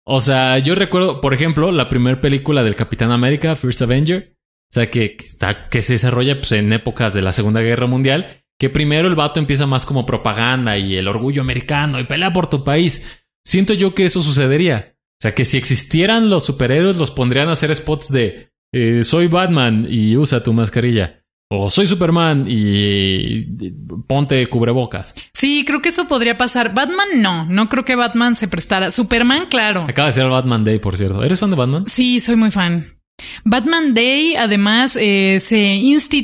O 0.07 0.21
sea, 0.21 0.59
yo 0.59 0.75
recuerdo, 0.75 1.21
por 1.21 1.35
ejemplo, 1.35 1.71
la 1.71 1.89
primera 1.89 2.21
película 2.21 2.65
del 2.65 2.77
Capitán 2.77 3.11
América, 3.11 3.57
First 3.57 3.83
Avenger, 3.83 4.35
o 4.71 4.75
sea, 4.75 4.91
que, 4.91 5.17
está, 5.19 5.69
que 5.69 5.81
se 5.81 5.95
desarrolla 5.95 6.37
pues, 6.37 6.53
en 6.53 6.73
épocas 6.73 7.15
de 7.15 7.23
la 7.23 7.33
Segunda 7.33 7.63
Guerra 7.63 7.87
Mundial, 7.87 8.43
que 8.59 8.69
primero 8.69 9.09
el 9.09 9.15
vato 9.15 9.41
empieza 9.41 9.67
más 9.67 9.87
como 9.87 10.05
propaganda 10.05 10.77
y 10.77 10.97
el 10.97 11.09
orgullo 11.09 11.41
americano 11.41 11.99
y 11.99 12.05
pelea 12.05 12.33
por 12.33 12.51
tu 12.51 12.65
país. 12.65 13.23
Siento 13.45 13.73
yo 13.73 13.95
que 13.95 14.05
eso 14.05 14.23
sucedería. 14.23 14.95
O 14.95 15.23
sea, 15.23 15.35
que 15.35 15.45
si 15.45 15.57
existieran 15.57 16.29
los 16.29 16.45
superhéroes, 16.45 16.99
los 16.99 17.11
pondrían 17.11 17.49
a 17.49 17.53
hacer 17.53 17.75
spots 17.75 18.13
de 18.13 18.51
eh, 18.73 19.03
soy 19.05 19.27
Batman 19.29 19.87
y 19.89 20.17
usa 20.17 20.43
tu 20.43 20.53
mascarilla. 20.53 21.25
O 21.51 21.71
soy 21.71 21.87
Superman 21.87 22.45
y 22.47 23.39
y 23.39 23.75
ponte 24.07 24.47
cubrebocas. 24.49 25.15
Sí, 25.33 25.65
creo 25.67 25.81
que 25.81 25.89
eso 25.89 26.07
podría 26.07 26.37
pasar. 26.37 26.75
Batman 26.75 27.09
no, 27.23 27.47
no 27.47 27.71
creo 27.71 27.87
que 27.87 27.97
Batman 27.97 28.37
se 28.37 28.49
prestara. 28.49 28.91
Superman, 28.91 29.47
claro. 29.49 29.87
Acaba 29.89 30.07
de 30.07 30.13
ser 30.13 30.25
el 30.25 30.31
Batman 30.31 30.63
Day, 30.63 30.79
por 30.79 30.99
cierto. 30.99 31.23
¿Eres 31.23 31.41
fan 31.41 31.51
de 31.51 31.57
Batman? 31.57 31.85
Sí, 31.87 32.21
soy 32.21 32.37
muy 32.37 32.51
fan. 32.51 32.98
Batman 33.45 33.95
Day, 33.95 34.37
además, 34.37 34.97
eh, 35.01 35.39
se 35.41 35.61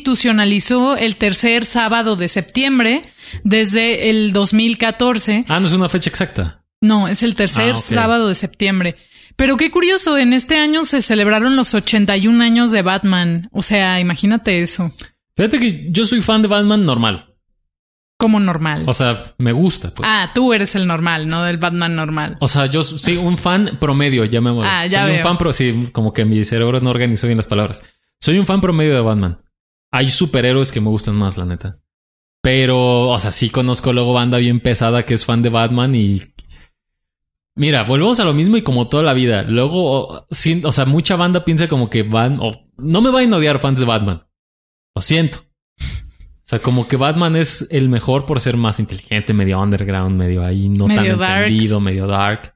institucionalizó 0.09 0.97
el 0.97 1.17
tercer 1.17 1.65
sábado 1.65 2.17
de 2.17 2.29
septiembre 2.29 3.03
desde 3.43 4.11
el 4.11 4.33
2014. 4.33 5.45
Ah, 5.49 5.61
no 5.61 5.67
es 5.67 5.73
una 5.73 5.89
fecha 5.89 6.11
exacta. 6.11 6.63
No, 6.81 7.09
es 7.09 7.23
el 7.23 7.35
tercer 7.35 7.71
Ah, 7.73 7.81
sábado 7.81 8.29
de 8.29 8.35
septiembre. 8.35 8.97
Pero 9.37 9.57
qué 9.57 9.71
curioso, 9.71 10.17
en 10.17 10.33
este 10.33 10.59
año 10.59 10.85
se 10.85 11.03
celebraron 11.03 11.57
los 11.57 11.75
81 11.75 12.43
años 12.45 12.71
de 12.71 12.83
Batman. 12.83 13.49
O 13.53 13.63
sea, 13.63 13.99
imagínate 13.99 14.63
eso. 14.63 14.93
Fíjate 15.37 15.59
que 15.59 15.87
yo 15.89 16.05
soy 16.05 16.23
fan 16.23 16.43
de 16.43 16.49
Batman 16.49 16.85
normal. 16.85 17.34
Como 18.17 18.39
normal. 18.39 18.85
O 18.87 18.95
sea, 18.95 19.35
me 19.39 19.53
gusta. 19.53 19.93
Pues. 19.93 20.09
ah, 20.11 20.31
tú 20.35 20.53
eres 20.53 20.75
el 20.77 20.87
normal, 20.87 21.27
no 21.27 21.43
del 21.43 21.57
Batman 21.57 21.97
normal. 21.97 22.37
O 22.41 22.49
sea, 22.49 22.67
yo 22.67 22.83
sí, 22.83 23.17
un 23.17 23.37
fan 23.37 23.79
promedio, 23.81 24.25
llamémoslo. 24.25 24.71
Ah, 24.73 24.87
ya 24.87 25.05
Soy 25.05 25.17
un 25.17 25.23
fan, 25.23 25.39
pero 25.39 25.53
sí, 25.53 25.89
como 25.93 26.13
que 26.13 26.25
mi 26.25 26.45
cerebro 26.45 26.81
no 26.81 26.91
organizó 26.91 27.27
bien 27.27 27.37
las 27.37 27.47
palabras. 27.47 27.83
Soy 28.21 28.39
un 28.39 28.47
fan 28.47 28.61
promedio 28.61 28.95
de 28.95 29.01
Batman. 29.01 29.41
Hay 29.91 30.11
superhéroes 30.11 30.73
que 30.73 30.81
me 30.81 30.91
gustan 30.91 31.17
más, 31.17 31.37
la 31.37 31.45
neta. 31.45 31.79
Pero, 32.41 33.09
o 33.09 33.19
sea, 33.19 33.33
sí 33.33 33.51
conozco 33.51 33.93
luego 33.93 34.13
banda 34.13 34.39
bien 34.39 34.61
pesada 34.61 35.05
que 35.05 35.15
es 35.15 35.25
fan 35.25 35.43
de 35.43 35.51
Batman 35.51 35.95
y. 35.95 36.21
Mira, 37.57 37.85
volvemos 37.85 38.19
a 38.21 38.25
lo 38.25 38.35
mismo 38.35 38.57
y 38.57 38.63
como 38.63 38.89
toda 38.89 39.03
la 39.03 39.15
vida. 39.15 39.43
Luego, 39.45 40.09
o, 40.09 40.27
sí, 40.31 40.61
o 40.65 40.73
sea, 40.73 40.85
mucha 40.85 41.17
banda 41.17 41.45
piensa 41.45 41.69
como 41.69 41.91
que 41.91 42.03
van. 42.03 42.39
O, 42.41 42.53
no 42.77 43.01
me 43.01 43.11
vayan 43.11 43.35
a 43.35 43.37
odiar 43.37 43.59
fans 43.59 43.79
de 43.79 43.87
Batman. 43.87 44.27
Lo 44.95 45.03
siento. 45.03 45.44
O 46.45 46.47
sea, 46.47 46.59
como 46.59 46.87
que 46.87 46.97
Batman 46.99 47.37
es 47.37 47.67
el 47.71 47.89
mejor 47.89 48.27
por 48.27 48.39
ser 48.39 48.59
más 48.59 48.79
inteligente, 48.79 49.33
medio 49.33 49.59
underground, 49.61 50.15
medio 50.19 50.45
ahí, 50.45 50.69
no 50.69 50.87
Medio 50.87 51.13
tan 51.13 51.21
darks. 51.21 51.47
entendido, 51.47 51.81
medio 51.81 52.07
dark. 52.07 52.55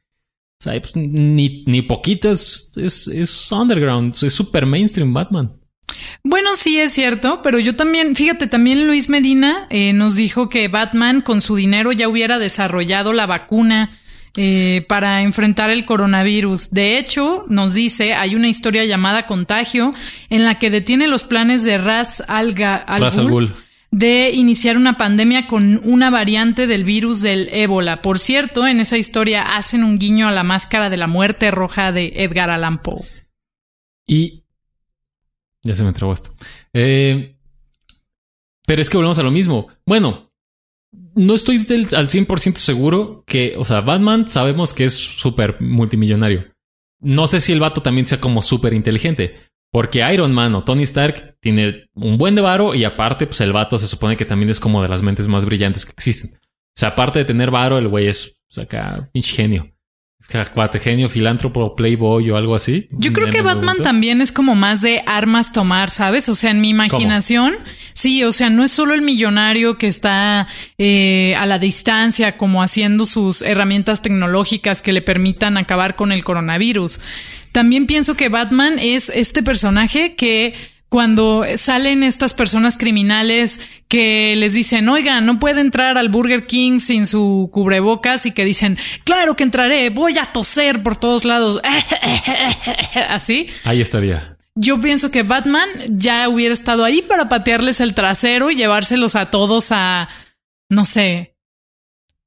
O 0.60 0.62
sea, 0.62 0.78
pues, 0.80 0.94
ni, 0.94 1.64
ni 1.66 1.80
poquito 1.82 2.30
es, 2.30 2.72
es, 2.76 3.08
es 3.08 3.50
underground, 3.52 4.14
es 4.22 4.32
super 4.34 4.66
mainstream 4.66 5.14
Batman. 5.14 5.52
Bueno, 6.22 6.50
sí 6.56 6.78
es 6.78 6.92
cierto, 6.92 7.40
pero 7.42 7.58
yo 7.58 7.76
también, 7.76 8.14
fíjate, 8.14 8.46
también 8.46 8.86
Luis 8.86 9.08
Medina 9.08 9.66
eh, 9.70 9.94
nos 9.94 10.16
dijo 10.16 10.50
que 10.50 10.68
Batman 10.68 11.22
con 11.22 11.40
su 11.40 11.56
dinero 11.56 11.92
ya 11.92 12.08
hubiera 12.10 12.38
desarrollado 12.38 13.14
la 13.14 13.24
vacuna 13.26 13.92
eh, 14.36 14.84
para 14.86 15.22
enfrentar 15.22 15.70
el 15.70 15.86
coronavirus. 15.86 16.72
De 16.72 16.98
hecho, 16.98 17.46
nos 17.48 17.72
dice, 17.72 18.12
hay 18.12 18.34
una 18.34 18.48
historia 18.48 18.84
llamada 18.84 19.26
Contagio 19.26 19.94
en 20.28 20.44
la 20.44 20.58
que 20.58 20.68
detiene 20.68 21.08
los 21.08 21.24
planes 21.24 21.64
de 21.64 21.78
Ras 21.78 22.22
Al, 22.28 22.54
Ga- 22.54 22.84
Al 22.86 23.00
Ra's 23.00 23.16
al 23.16 23.30
Ghul 23.30 23.46
Ghul. 23.48 23.56
De 23.90 24.30
iniciar 24.32 24.76
una 24.76 24.96
pandemia 24.96 25.46
con 25.46 25.80
una 25.84 26.10
variante 26.10 26.66
del 26.66 26.84
virus 26.84 27.22
del 27.22 27.48
ébola. 27.52 28.02
Por 28.02 28.18
cierto, 28.18 28.66
en 28.66 28.80
esa 28.80 28.98
historia 28.98 29.56
hacen 29.56 29.82
un 29.82 29.98
guiño 29.98 30.28
a 30.28 30.32
la 30.32 30.42
máscara 30.42 30.90
de 30.90 30.96
la 30.98 31.06
muerte 31.06 31.50
roja 31.50 31.90
de 31.92 32.12
Edgar 32.16 32.50
Allan 32.50 32.82
Poe. 32.82 33.04
Y. 34.06 34.44
Ya 35.62 35.74
se 35.74 35.84
me 35.84 35.92
trabó 35.92 36.12
esto. 36.12 36.34
Eh, 36.72 37.36
pero 38.66 38.82
es 38.82 38.90
que 38.90 38.96
volvemos 38.96 39.18
a 39.18 39.22
lo 39.22 39.30
mismo. 39.30 39.68
Bueno, 39.86 40.30
no 41.14 41.34
estoy 41.34 41.58
del- 41.58 41.88
al 41.96 42.08
100% 42.08 42.56
seguro 42.60 43.24
que, 43.26 43.54
o 43.56 43.64
sea, 43.64 43.80
Batman 43.80 44.28
sabemos 44.28 44.72
que 44.74 44.84
es 44.84 44.94
súper 44.94 45.60
multimillonario. 45.60 46.46
No 47.00 47.26
sé 47.26 47.40
si 47.40 47.52
el 47.52 47.60
vato 47.60 47.80
también 47.82 48.06
sea 48.06 48.20
como 48.20 48.42
súper 48.42 48.72
inteligente, 48.74 49.36
Porque 49.70 50.06
Iron 50.12 50.32
Man 50.32 50.54
o 50.54 50.64
Tony 50.64 50.84
Stark 50.84 51.36
tiene 51.40 51.88
un 51.94 52.16
buen 52.16 52.34
de 52.34 52.40
varo 52.40 52.74
y 52.74 52.84
aparte, 52.84 53.26
pues 53.26 53.40
el 53.42 53.52
vato 53.52 53.76
se 53.76 53.86
supone 53.86 54.16
que 54.16 54.24
también 54.24 54.50
es 54.50 54.60
como 54.60 54.82
de 54.82 54.88
las 54.88 55.02
mentes 55.02 55.28
más 55.28 55.44
brillantes 55.44 55.84
que 55.84 55.92
existen. 55.92 56.32
O 56.34 56.80
sea, 56.80 56.90
aparte 56.90 57.18
de 57.18 57.24
tener 57.24 57.50
varo, 57.50 57.76
el 57.76 57.88
güey 57.88 58.06
es 58.06 58.38
pues, 58.48 58.64
acá 58.64 59.08
pinche 59.12 59.34
genio. 59.34 59.72
Cuate 60.52 60.78
genio, 60.78 61.08
filántropo, 61.08 61.74
playboy 61.74 62.30
o 62.30 62.36
algo 62.36 62.54
así. 62.54 62.86
Yo 62.90 63.14
creo 63.14 63.30
que 63.30 63.40
Batman 63.40 63.64
momento. 63.64 63.82
también 63.82 64.20
es 64.20 64.30
como 64.30 64.54
más 64.54 64.82
de 64.82 65.02
armas 65.06 65.52
tomar, 65.52 65.88
¿sabes? 65.88 66.28
O 66.28 66.34
sea, 66.34 66.50
en 66.50 66.60
mi 66.60 66.68
imaginación, 66.68 67.56
sí, 67.94 68.22
o 68.24 68.32
sea, 68.32 68.50
no 68.50 68.62
es 68.62 68.70
solo 68.70 68.92
el 68.92 69.00
millonario 69.00 69.78
que 69.78 69.86
está 69.86 70.46
eh, 70.76 71.34
a 71.36 71.46
la 71.46 71.58
distancia, 71.58 72.36
como 72.36 72.62
haciendo 72.62 73.06
sus 73.06 73.40
herramientas 73.40 74.02
tecnológicas 74.02 74.82
que 74.82 74.92
le 74.92 75.00
permitan 75.00 75.56
acabar 75.56 75.96
con 75.96 76.12
el 76.12 76.22
coronavirus. 76.24 77.00
También 77.52 77.86
pienso 77.86 78.16
que 78.16 78.28
Batman 78.28 78.78
es 78.78 79.10
este 79.14 79.42
personaje 79.42 80.14
que 80.14 80.54
cuando 80.88 81.44
salen 81.56 82.02
estas 82.02 82.32
personas 82.32 82.78
criminales 82.78 83.60
que 83.88 84.34
les 84.36 84.54
dicen, 84.54 84.88
oiga, 84.88 85.20
no 85.20 85.38
puede 85.38 85.60
entrar 85.60 85.98
al 85.98 86.08
Burger 86.08 86.46
King 86.46 86.78
sin 86.78 87.06
su 87.06 87.50
cubrebocas 87.52 88.24
y 88.26 88.32
que 88.32 88.44
dicen, 88.44 88.78
claro 89.04 89.36
que 89.36 89.44
entraré, 89.44 89.90
voy 89.90 90.16
a 90.18 90.26
toser 90.26 90.82
por 90.82 90.96
todos 90.96 91.24
lados. 91.24 91.60
Así. 93.08 93.48
Ahí 93.64 93.82
estaría. 93.82 94.34
Yo 94.54 94.80
pienso 94.80 95.10
que 95.10 95.22
Batman 95.22 95.68
ya 95.88 96.28
hubiera 96.28 96.54
estado 96.54 96.84
ahí 96.84 97.02
para 97.02 97.28
patearles 97.28 97.80
el 97.80 97.94
trasero 97.94 98.50
y 98.50 98.56
llevárselos 98.56 99.14
a 99.14 99.26
todos 99.26 99.68
a, 99.70 100.08
no 100.68 100.84
sé. 100.84 101.34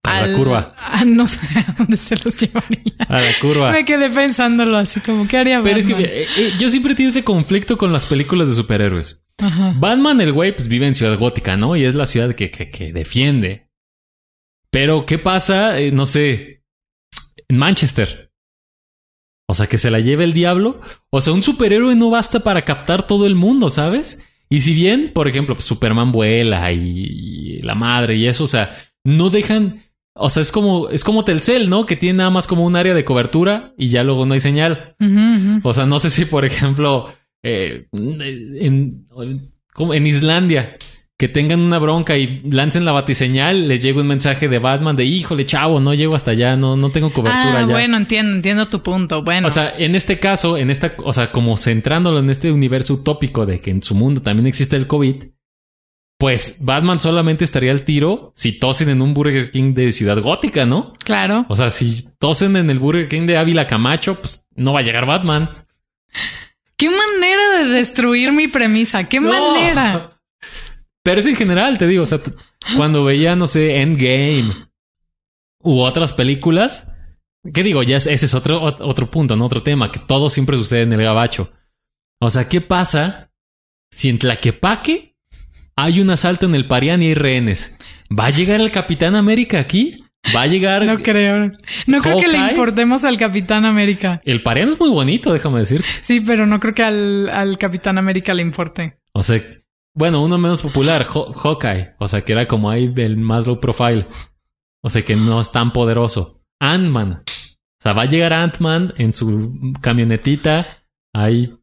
A 0.03 0.25
la 0.25 0.35
curva. 0.37 0.73
a- 0.77 1.05
no 1.05 1.27
sé 1.27 1.39
a 1.59 1.73
dónde 1.77 1.97
se 1.97 2.15
los 2.23 2.39
llevaría. 2.39 2.93
A 3.07 3.21
la 3.21 3.31
curva. 3.39 3.71
Me 3.71 3.85
quedé 3.85 4.09
pensándolo 4.09 4.77
así 4.77 4.99
como, 4.99 5.27
¿qué 5.27 5.37
haría 5.37 5.61
Pero 5.61 5.77
Batman? 5.77 6.01
es 6.01 6.07
que 6.07 6.21
eh, 6.23 6.27
eh, 6.37 6.51
yo 6.59 6.69
siempre 6.69 6.95
tengo 6.95 7.09
ese 7.09 7.23
conflicto 7.23 7.77
con 7.77 7.93
las 7.93 8.05
películas 8.05 8.49
de 8.49 8.55
superhéroes. 8.55 9.23
Ajá. 9.39 9.73
Batman, 9.77 10.19
el 10.21 10.31
güey, 10.33 10.55
pues 10.55 10.67
vive 10.67 10.87
en 10.87 10.93
Ciudad 10.95 11.17
Gótica, 11.17 11.55
¿no? 11.57 11.75
Y 11.75 11.83
es 11.85 11.95
la 11.95 12.05
ciudad 12.05 12.33
que, 12.35 12.51
que, 12.51 12.69
que 12.69 12.93
defiende. 12.93 13.67
Pero, 14.71 15.05
¿qué 15.05 15.17
pasa? 15.19 15.79
Eh, 15.79 15.91
no 15.91 16.05
sé, 16.05 16.63
en 17.47 17.57
Manchester. 17.57 18.31
O 19.47 19.53
sea, 19.53 19.67
que 19.67 19.77
se 19.77 19.91
la 19.91 19.99
lleve 19.99 20.23
el 20.23 20.33
diablo. 20.33 20.79
O 21.09 21.19
sea, 21.21 21.33
un 21.33 21.43
superhéroe 21.43 21.95
no 21.95 22.09
basta 22.09 22.39
para 22.41 22.63
captar 22.63 23.05
todo 23.05 23.25
el 23.27 23.35
mundo, 23.35 23.69
¿sabes? 23.69 24.25
Y 24.49 24.61
si 24.61 24.73
bien, 24.73 25.11
por 25.13 25.27
ejemplo, 25.27 25.55
pues, 25.55 25.65
Superman 25.65 26.11
vuela 26.11 26.71
y, 26.71 26.79
y 26.79 27.61
la 27.61 27.75
madre 27.75 28.15
y 28.15 28.27
eso, 28.27 28.45
o 28.45 28.47
sea, 28.47 28.77
no 29.03 29.29
dejan. 29.29 29.83
O 30.13 30.29
sea, 30.29 30.41
es 30.41 30.51
como, 30.51 30.89
es 30.89 31.03
como 31.03 31.23
Telcel, 31.23 31.69
¿no? 31.69 31.85
Que 31.85 31.95
tiene 31.95 32.17
nada 32.17 32.29
más 32.29 32.45
como 32.47 32.65
un 32.65 32.75
área 32.75 32.93
de 32.93 33.05
cobertura 33.05 33.73
y 33.77 33.87
ya 33.89 34.03
luego 34.03 34.25
no 34.25 34.33
hay 34.33 34.39
señal. 34.41 34.95
O 35.63 35.73
sea, 35.73 35.85
no 35.85 35.99
sé 35.99 36.09
si, 36.09 36.25
por 36.25 36.43
ejemplo, 36.45 37.07
eh, 37.43 37.87
en, 37.93 39.07
como 39.73 39.93
en 39.93 40.05
Islandia, 40.07 40.77
que 41.17 41.27
tengan 41.27 41.59
una 41.61 41.77
bronca 41.79 42.17
y 42.17 42.41
lancen 42.49 42.83
la 42.83 42.91
batiseñal, 42.91 43.67
les 43.67 43.81
llega 43.81 44.01
un 44.01 44.07
mensaje 44.07 44.47
de 44.49 44.57
Batman 44.59 44.95
de 44.95 45.05
híjole, 45.05 45.45
chavo, 45.45 45.79
no 45.79 45.93
llego 45.93 46.15
hasta 46.15 46.31
allá, 46.31 46.55
no, 46.57 46.75
no 46.75 46.89
tengo 46.89 47.13
cobertura 47.13 47.53
Ah, 47.53 47.63
allá. 47.63 47.71
bueno, 47.71 47.95
entiendo, 47.97 48.35
entiendo 48.35 48.65
tu 48.65 48.81
punto. 48.81 49.23
Bueno, 49.23 49.47
O 49.47 49.51
sea, 49.51 49.73
en 49.77 49.95
este 49.95 50.19
caso, 50.19 50.57
en 50.57 50.71
esta, 50.71 50.93
o 51.05 51.13
sea, 51.13 51.31
como 51.31 51.55
centrándolo 51.57 52.19
en 52.19 52.29
este 52.31 52.51
universo 52.51 52.95
utópico 52.95 53.45
de 53.45 53.59
que 53.59 53.69
en 53.71 53.83
su 53.83 53.93
mundo 53.95 54.21
también 54.21 54.47
existe 54.47 54.75
el 54.75 54.87
COVID, 54.87 55.23
pues 56.21 56.57
Batman 56.59 56.99
solamente 56.99 57.43
estaría 57.43 57.71
al 57.71 57.83
tiro 57.83 58.31
si 58.35 58.59
tosen 58.59 58.89
en 58.89 59.01
un 59.01 59.13
Burger 59.15 59.49
King 59.49 59.73
de 59.73 59.91
Ciudad 59.91 60.21
Gótica, 60.21 60.65
¿no? 60.67 60.93
claro. 61.03 61.47
O 61.49 61.55
sea, 61.55 61.71
si 61.71 62.09
tosen 62.19 62.55
en 62.57 62.69
el 62.69 62.77
Burger 62.77 63.07
King 63.07 63.25
de 63.25 63.37
Ávila 63.37 63.65
Camacho, 63.65 64.21
pues 64.21 64.45
no 64.55 64.71
va 64.71 64.81
a 64.81 64.83
llegar 64.83 65.07
Batman. 65.07 65.49
Qué 66.77 66.89
manera 66.91 67.57
de 67.57 67.65
destruir 67.69 68.31
mi 68.33 68.47
premisa. 68.47 69.09
Qué 69.09 69.19
No. 69.19 69.53
manera. 69.55 70.19
Pero 71.03 71.19
es 71.19 71.25
en 71.25 71.35
general, 71.35 71.79
te 71.79 71.87
digo, 71.87 72.03
o 72.03 72.05
sea, 72.05 72.21
cuando 72.77 73.03
veía, 73.03 73.35
no 73.35 73.47
sé, 73.47 73.81
Endgame 73.81 74.51
u 75.63 75.79
otras 75.79 76.13
películas, 76.13 76.87
¿qué 77.51 77.63
digo? 77.63 77.81
Ya 77.81 77.97
es- 77.97 78.05
ese 78.05 78.27
es 78.27 78.33
otro, 78.35 78.61
ot- 78.61 78.77
otro 78.81 79.09
punto, 79.09 79.35
¿no? 79.35 79.45
Otro 79.47 79.63
tema, 79.63 79.91
que 79.91 79.99
todo 79.99 80.29
siempre 80.29 80.55
sucede 80.57 80.83
en 80.83 80.93
el 80.93 81.01
gabacho. 81.01 81.51
O 82.19 82.29
sea, 82.29 82.47
¿qué 82.47 82.61
pasa 82.61 83.31
si 83.91 84.09
en 84.09 84.19
Tlaquepaque 84.19 85.10
hay 85.75 85.99
un 86.01 86.09
asalto 86.09 86.45
en 86.45 86.55
el 86.55 86.67
Parián 86.67 87.01
y 87.01 87.07
hay 87.07 87.13
rehenes? 87.13 87.77
¿Va 88.17 88.25
a 88.27 88.29
llegar 88.31 88.59
el 88.61 88.71
Capitán 88.71 89.15
América 89.15 89.59
aquí? 89.59 90.03
¿Va 90.35 90.43
a 90.43 90.47
llegar...? 90.47 90.85
No 90.85 90.97
creo. 90.99 91.51
No 91.87 91.99
creo 92.01 92.19
que 92.19 92.27
le 92.27 92.37
importemos 92.37 93.03
al 93.03 93.17
Capitán 93.17 93.65
América. 93.65 94.21
El 94.23 94.43
Parián 94.43 94.67
es 94.67 94.79
muy 94.79 94.89
bonito, 94.89 95.33
déjame 95.33 95.59
decirte. 95.59 95.87
Sí, 95.89 96.19
pero 96.21 96.45
no 96.45 96.59
creo 96.59 96.73
que 96.75 96.83
al, 96.83 97.29
al 97.29 97.57
Capitán 97.57 97.97
América 97.97 98.33
le 98.33 98.43
importe. 98.43 98.97
O 99.13 99.23
sea, 99.23 99.41
bueno, 99.95 100.23
uno 100.23 100.37
menos 100.37 100.61
popular, 100.61 101.05
Haw- 101.07 101.33
Hawkeye. 101.33 101.95
O 101.99 102.07
sea, 102.07 102.21
que 102.21 102.33
era 102.33 102.45
como 102.47 102.69
ahí 102.69 102.93
el 102.97 103.17
más 103.17 103.47
low 103.47 103.59
profile. 103.59 104.05
O 104.81 104.89
sea, 104.89 105.01
que 105.01 105.15
no 105.15 105.41
es 105.41 105.51
tan 105.51 105.73
poderoso. 105.73 106.43
Ant-Man. 106.59 107.23
O 107.23 107.81
sea, 107.81 107.93
va 107.93 108.03
a 108.03 108.05
llegar 108.05 108.31
Ant-Man 108.33 108.93
en 108.97 109.13
su 109.13 109.73
camionetita 109.81 110.83
ahí 111.13 111.53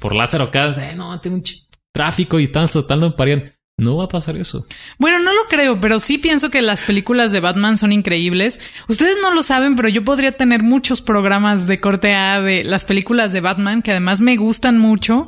por 0.00 0.14
Lázaro 0.14 0.50
Cárdenas. 0.50 0.92
Eh, 0.92 0.96
no, 0.96 1.18
tengo 1.20 1.36
un 1.36 1.42
ch- 1.42 1.61
tráfico 1.92 2.40
y 2.40 2.44
están 2.44 2.68
saltando 2.68 3.06
en. 3.06 3.54
No 3.82 3.96
va 3.96 4.04
a 4.04 4.08
pasar 4.08 4.36
eso. 4.36 4.66
Bueno, 4.98 5.18
no 5.18 5.32
lo 5.32 5.42
creo, 5.48 5.80
pero 5.80 6.00
sí 6.00 6.18
pienso 6.18 6.50
que 6.50 6.62
las 6.62 6.82
películas 6.82 7.32
de 7.32 7.40
Batman 7.40 7.76
son 7.78 7.92
increíbles. 7.92 8.60
Ustedes 8.88 9.16
no 9.22 9.34
lo 9.34 9.42
saben, 9.42 9.76
pero 9.76 9.88
yo 9.88 10.04
podría 10.04 10.32
tener 10.32 10.62
muchos 10.62 11.00
programas 11.00 11.66
de 11.66 11.80
corte 11.80 12.14
A 12.14 12.40
de 12.40 12.64
las 12.64 12.84
películas 12.84 13.32
de 13.32 13.40
Batman 13.40 13.82
que 13.82 13.90
además 13.90 14.20
me 14.20 14.36
gustan 14.36 14.78
mucho. 14.78 15.26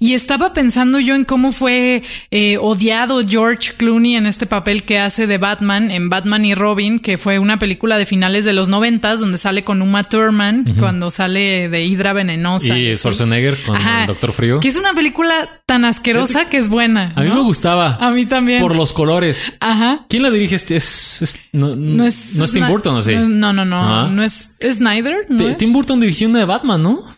Y 0.00 0.14
estaba 0.14 0.52
pensando 0.52 1.00
yo 1.00 1.14
en 1.14 1.24
cómo 1.24 1.52
fue 1.52 2.02
eh, 2.30 2.56
odiado 2.58 3.20
George 3.26 3.72
Clooney 3.76 4.14
en 4.16 4.26
este 4.26 4.46
papel 4.46 4.84
que 4.84 4.98
hace 4.98 5.26
de 5.26 5.38
Batman 5.38 5.90
en 5.90 6.08
Batman 6.08 6.44
y 6.44 6.54
Robin, 6.54 7.00
que 7.00 7.18
fue 7.18 7.38
una 7.38 7.58
película 7.58 7.98
de 7.98 8.06
finales 8.06 8.44
de 8.44 8.52
los 8.52 8.68
noventas 8.68 9.20
donde 9.20 9.38
sale 9.38 9.64
con 9.64 9.82
Uma 9.82 10.04
Thurman 10.04 10.76
cuando 10.78 11.10
sale 11.10 11.68
de 11.68 11.84
Hidra 11.84 12.12
venenosa. 12.12 12.76
y. 12.76 12.96
Schwarzenegger 12.96 13.56
con 13.64 13.76
Ajá. 13.76 14.02
el 14.02 14.06
Doctor 14.08 14.32
Frío. 14.32 14.60
Que 14.60 14.68
es 14.68 14.76
una 14.76 14.94
película 14.94 15.60
tan 15.66 15.84
asquerosa 15.84 16.48
que 16.48 16.58
es 16.58 16.68
buena. 16.68 17.12
A 17.16 17.22
mí 17.22 17.30
me 17.30 17.40
gustaba. 17.42 17.87
A 18.00 18.10
mí 18.10 18.26
también. 18.26 18.60
Por 18.60 18.74
los 18.76 18.92
colores. 18.92 19.56
Ajá. 19.60 20.06
¿Quién 20.08 20.22
la 20.22 20.30
dirige? 20.30 20.54
Este 20.56 20.76
es, 20.76 21.22
es- 21.22 21.40
no, 21.52 21.74
No 21.76 22.04
es, 22.04 22.34
no 22.36 22.44
es 22.44 22.52
Tim 22.52 22.66
Burton, 22.68 22.96
¿o 22.96 23.02
sí? 23.02 23.14
No, 23.14 23.28
no, 23.28 23.52
no, 23.52 23.64
no. 23.64 23.76
Ah. 23.82 24.08
No 24.10 24.22
es, 24.22 24.52
¿es 24.60 24.76
Snyder. 24.76 25.26
Tim 25.58 25.72
Burton 25.72 26.00
dirigió 26.00 26.28
una 26.28 26.40
de 26.40 26.44
Batman, 26.44 26.82
¿no? 26.82 27.16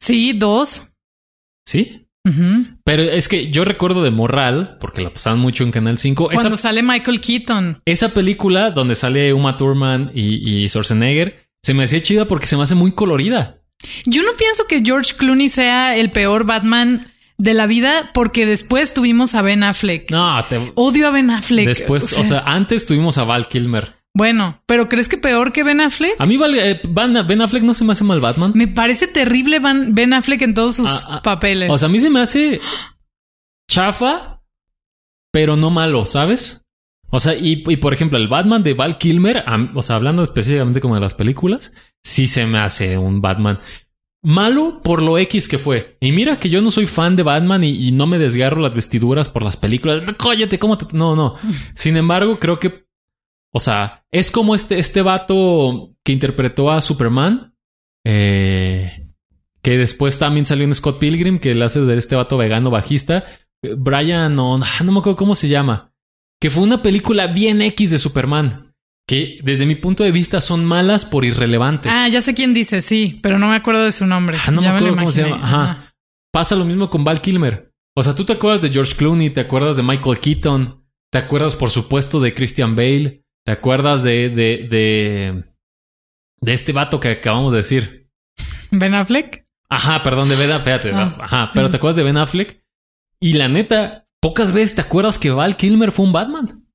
Sí, 0.00 0.32
dos. 0.32 0.82
Sí. 1.66 2.02
Pero 2.84 3.02
es 3.04 3.28
que 3.28 3.50
yo 3.52 3.64
recuerdo 3.64 4.02
de 4.02 4.10
Morral, 4.10 4.78
porque 4.80 5.00
la 5.00 5.12
pasaban 5.12 5.38
mucho 5.38 5.62
en 5.62 5.70
Canal 5.70 5.96
5. 5.96 6.24
Cuando 6.32 6.54
Esa, 6.54 6.56
sale 6.56 6.82
Michael 6.82 7.20
Keaton. 7.20 7.78
esa 7.84 8.08
película 8.12 8.72
donde 8.72 8.96
sale 8.96 9.32
Uma 9.32 9.56
Thurman 9.56 10.10
y, 10.12 10.64
y 10.64 10.68
Schwarzenegger 10.68 11.46
se 11.62 11.72
me 11.74 11.84
hacía 11.84 12.02
chida 12.02 12.24
porque 12.26 12.46
se 12.46 12.56
me 12.56 12.64
hace 12.64 12.74
muy 12.74 12.90
colorida. 12.92 13.58
Yo 14.06 14.22
no 14.22 14.30
pienso 14.36 14.64
que 14.66 14.82
George 14.84 15.14
Clooney 15.16 15.48
sea 15.48 15.96
el 15.96 16.10
peor 16.10 16.44
Batman 16.44 17.12
de 17.38 17.54
la 17.54 17.66
vida 17.66 18.10
porque 18.14 18.46
después 18.46 18.94
tuvimos 18.94 19.34
a 19.34 19.42
Ben 19.42 19.62
Affleck. 19.62 20.10
No, 20.10 20.44
te- 20.46 20.72
Odio 20.74 21.08
a 21.08 21.10
Ben 21.10 21.30
Affleck. 21.30 21.66
después, 21.66 22.16
o 22.18 22.24
sea, 22.24 22.40
antes 22.46 22.86
tuvimos 22.86 23.18
a 23.18 23.24
Val 23.24 23.48
Kilmer. 23.48 23.94
Bueno, 24.14 24.62
pero 24.64 24.88
¿crees 24.88 25.08
que 25.08 25.18
peor 25.18 25.52
que 25.52 25.62
Ben 25.62 25.80
Affleck? 25.82 26.14
A 26.18 26.24
mí 26.24 26.38
eh, 26.56 26.80
Ben 26.84 27.40
Affleck 27.42 27.62
no 27.64 27.74
se 27.74 27.84
me 27.84 27.92
hace 27.92 28.02
mal 28.04 28.20
Batman. 28.20 28.52
Me 28.54 28.66
parece 28.66 29.06
terrible 29.08 29.60
Ben 29.60 30.14
Affleck 30.14 30.40
en 30.40 30.54
todos 30.54 30.76
sus 30.76 30.88
Ah, 30.88 31.16
ah, 31.16 31.22
papeles. 31.22 31.68
O 31.70 31.76
sea, 31.76 31.88
a 31.88 31.92
mí 31.92 32.00
se 32.00 32.08
me 32.08 32.20
hace 32.20 32.58
chafa, 33.70 34.42
pero 35.32 35.56
no 35.56 35.70
malo, 35.70 36.06
¿sabes? 36.06 36.62
O 37.10 37.20
sea, 37.20 37.34
y, 37.34 37.62
y 37.66 37.76
por 37.76 37.92
ejemplo, 37.94 38.18
el 38.18 38.28
Batman 38.28 38.62
de 38.62 38.74
Val 38.74 38.98
Kilmer, 38.98 39.44
o 39.74 39.82
sea, 39.82 39.96
hablando 39.96 40.22
específicamente 40.22 40.80
como 40.80 40.94
de 40.94 41.00
las 41.00 41.14
películas, 41.14 41.72
sí 42.02 42.26
se 42.26 42.46
me 42.46 42.58
hace 42.58 42.98
un 42.98 43.20
Batman 43.20 43.60
malo 44.26 44.80
por 44.82 45.02
lo 45.02 45.18
X 45.18 45.48
que 45.48 45.56
fue. 45.56 45.96
Y 46.00 46.10
mira 46.10 46.40
que 46.40 46.48
yo 46.48 46.60
no 46.60 46.72
soy 46.72 46.86
fan 46.86 47.14
de 47.14 47.22
Batman 47.22 47.62
y, 47.62 47.86
y 47.86 47.92
no 47.92 48.08
me 48.08 48.18
desgarro 48.18 48.60
las 48.60 48.74
vestiduras 48.74 49.28
por 49.28 49.42
las 49.42 49.56
películas. 49.56 50.02
Cóllate, 50.16 50.58
¿cómo 50.58 50.76
te...? 50.76 50.86
No, 50.96 51.14
no. 51.14 51.36
Sin 51.76 51.96
embargo, 51.96 52.40
creo 52.40 52.58
que, 52.58 52.86
o 53.52 53.60
sea, 53.60 54.04
es 54.10 54.32
como 54.32 54.56
este, 54.56 54.80
este 54.80 55.00
vato 55.00 55.94
que 56.02 56.10
interpretó 56.10 56.72
a 56.72 56.80
Superman, 56.80 57.54
eh, 58.04 59.12
que 59.62 59.78
después 59.78 60.18
también 60.18 60.44
salió 60.44 60.64
en 60.64 60.74
Scott 60.74 60.98
Pilgrim, 60.98 61.38
que 61.38 61.54
le 61.54 61.64
hace 61.64 61.80
de 61.82 61.96
este 61.96 62.16
vato 62.16 62.36
vegano 62.36 62.68
bajista. 62.68 63.24
Eh, 63.62 63.74
Brian, 63.78 64.34
no, 64.34 64.58
no 64.58 64.92
me 64.92 64.98
acuerdo 64.98 65.16
cómo 65.16 65.36
se 65.36 65.46
llama. 65.46 65.92
Que 66.40 66.50
fue 66.50 66.64
una 66.64 66.82
película 66.82 67.28
bien 67.28 67.62
X 67.62 67.92
de 67.92 67.98
Superman. 67.98 68.65
Que 69.08 69.38
desde 69.42 69.66
mi 69.66 69.76
punto 69.76 70.02
de 70.02 70.10
vista 70.10 70.40
son 70.40 70.64
malas 70.64 71.04
por 71.04 71.24
irrelevantes. 71.24 71.92
ah, 71.94 72.08
ya 72.08 72.20
sé 72.20 72.34
quién 72.34 72.52
dice, 72.52 72.80
sí, 72.80 73.20
pero 73.22 73.38
no 73.38 73.48
me 73.48 73.56
acuerdo 73.56 73.84
de 73.84 73.92
su 73.92 74.04
nombre. 74.06 74.36
Ah, 74.46 74.50
no 74.50 74.60
me 74.60 74.68
acuerdo 74.68 74.96
cómo 74.96 75.10
se 75.12 75.22
llama. 75.28 75.42
Ajá. 75.44 75.94
Pasa 76.32 76.56
lo 76.56 76.64
mismo 76.64 76.90
con 76.90 77.04
Val 77.04 77.20
Kilmer. 77.20 77.72
O 77.94 78.02
sea, 78.02 78.14
tú 78.14 78.24
te 78.24 78.32
acuerdas 78.34 78.62
de 78.62 78.70
George 78.70 78.94
Clooney, 78.96 79.30
te 79.30 79.40
acuerdas 79.40 79.76
de 79.76 79.82
Michael 79.84 80.18
Keaton, 80.18 80.84
te 81.10 81.18
acuerdas, 81.18 81.54
por 81.56 81.70
supuesto, 81.70 82.20
de 82.20 82.34
Christian 82.34 82.74
Bale, 82.76 83.22
te 83.44 83.52
acuerdas 83.52 84.02
de, 84.02 84.28
de, 84.28 84.66
de, 84.68 85.44
de 86.40 86.52
este 86.52 86.72
vato 86.72 86.98
que 87.00 87.08
acabamos 87.08 87.52
de 87.52 87.58
decir. 87.58 88.10
Ben 88.72 88.94
Affleck. 88.94 89.46
Ajá, 89.70 90.02
perdón, 90.02 90.28
de 90.28 90.36
Ben 90.36 90.50
Affleck. 90.50 90.82
Fíjate, 90.82 90.94
Ah. 90.94 91.16
Ajá, 91.20 91.50
pero 91.54 91.70
¿te 91.70 91.76
acuerdas 91.76 91.96
de 91.96 92.02
Ben 92.02 92.16
Affleck? 92.18 92.60
Y 93.20 93.34
la 93.34 93.48
neta, 93.48 94.06
pocas 94.20 94.52
veces 94.52 94.74
te 94.74 94.80
acuerdas 94.82 95.18
que 95.18 95.30
Val 95.30 95.56
Kilmer 95.56 95.90
fue 95.92 96.04
un 96.06 96.12
Batman. 96.12 96.65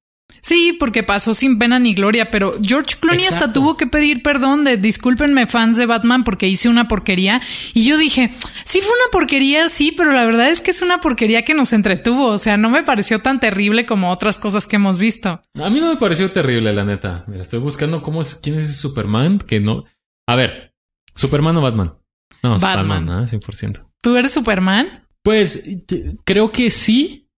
Sí, 0.41 0.75
porque 0.79 1.03
pasó 1.03 1.35
sin 1.35 1.59
pena 1.59 1.77
ni 1.77 1.93
gloria, 1.93 2.31
pero 2.31 2.53
George 2.61 2.95
Clooney 2.99 3.25
hasta 3.25 3.53
tuvo 3.53 3.77
que 3.77 3.85
pedir 3.85 4.23
perdón 4.23 4.63
de 4.63 4.77
discúlpenme 4.77 5.45
fans 5.45 5.77
de 5.77 5.85
Batman 5.85 6.23
porque 6.23 6.47
hice 6.47 6.67
una 6.67 6.87
porquería. 6.87 7.41
Y 7.73 7.83
yo 7.83 7.97
dije, 7.97 8.31
sí 8.65 8.81
fue 8.81 8.89
una 8.89 9.11
porquería, 9.11 9.69
sí, 9.69 9.93
pero 9.95 10.11
la 10.11 10.25
verdad 10.25 10.49
es 10.49 10.61
que 10.61 10.71
es 10.71 10.81
una 10.81 10.99
porquería 10.99 11.45
que 11.45 11.53
nos 11.53 11.73
entretuvo. 11.73 12.25
O 12.25 12.37
sea, 12.39 12.57
no 12.57 12.69
me 12.71 12.83
pareció 12.83 13.19
tan 13.19 13.39
terrible 13.39 13.85
como 13.85 14.09
otras 14.09 14.39
cosas 14.39 14.67
que 14.67 14.77
hemos 14.77 14.97
visto. 14.97 15.41
A 15.53 15.69
mí 15.69 15.79
no 15.79 15.89
me 15.89 15.97
pareció 15.97 16.29
terrible, 16.31 16.73
la 16.73 16.85
neta. 16.85 17.23
Mira, 17.27 17.43
estoy 17.43 17.59
buscando 17.59 18.01
cómo 18.01 18.21
es, 18.21 18.35
quién 18.35 18.57
es 18.57 18.65
ese 18.65 18.79
Superman 18.79 19.37
que 19.39 19.59
no. 19.59 19.85
A 20.27 20.35
ver, 20.35 20.73
¿Superman 21.15 21.57
o 21.57 21.61
Batman? 21.61 21.93
No, 22.41 22.57
Batman. 22.57 23.05
Batman, 23.05 23.09
¿ah? 23.09 23.25
100%. 23.25 23.85
¿Tú 24.01 24.15
eres 24.15 24.33
Superman? 24.33 25.07
Pues 25.23 25.83
creo 26.25 26.51
que 26.51 26.71
sí, 26.71 27.29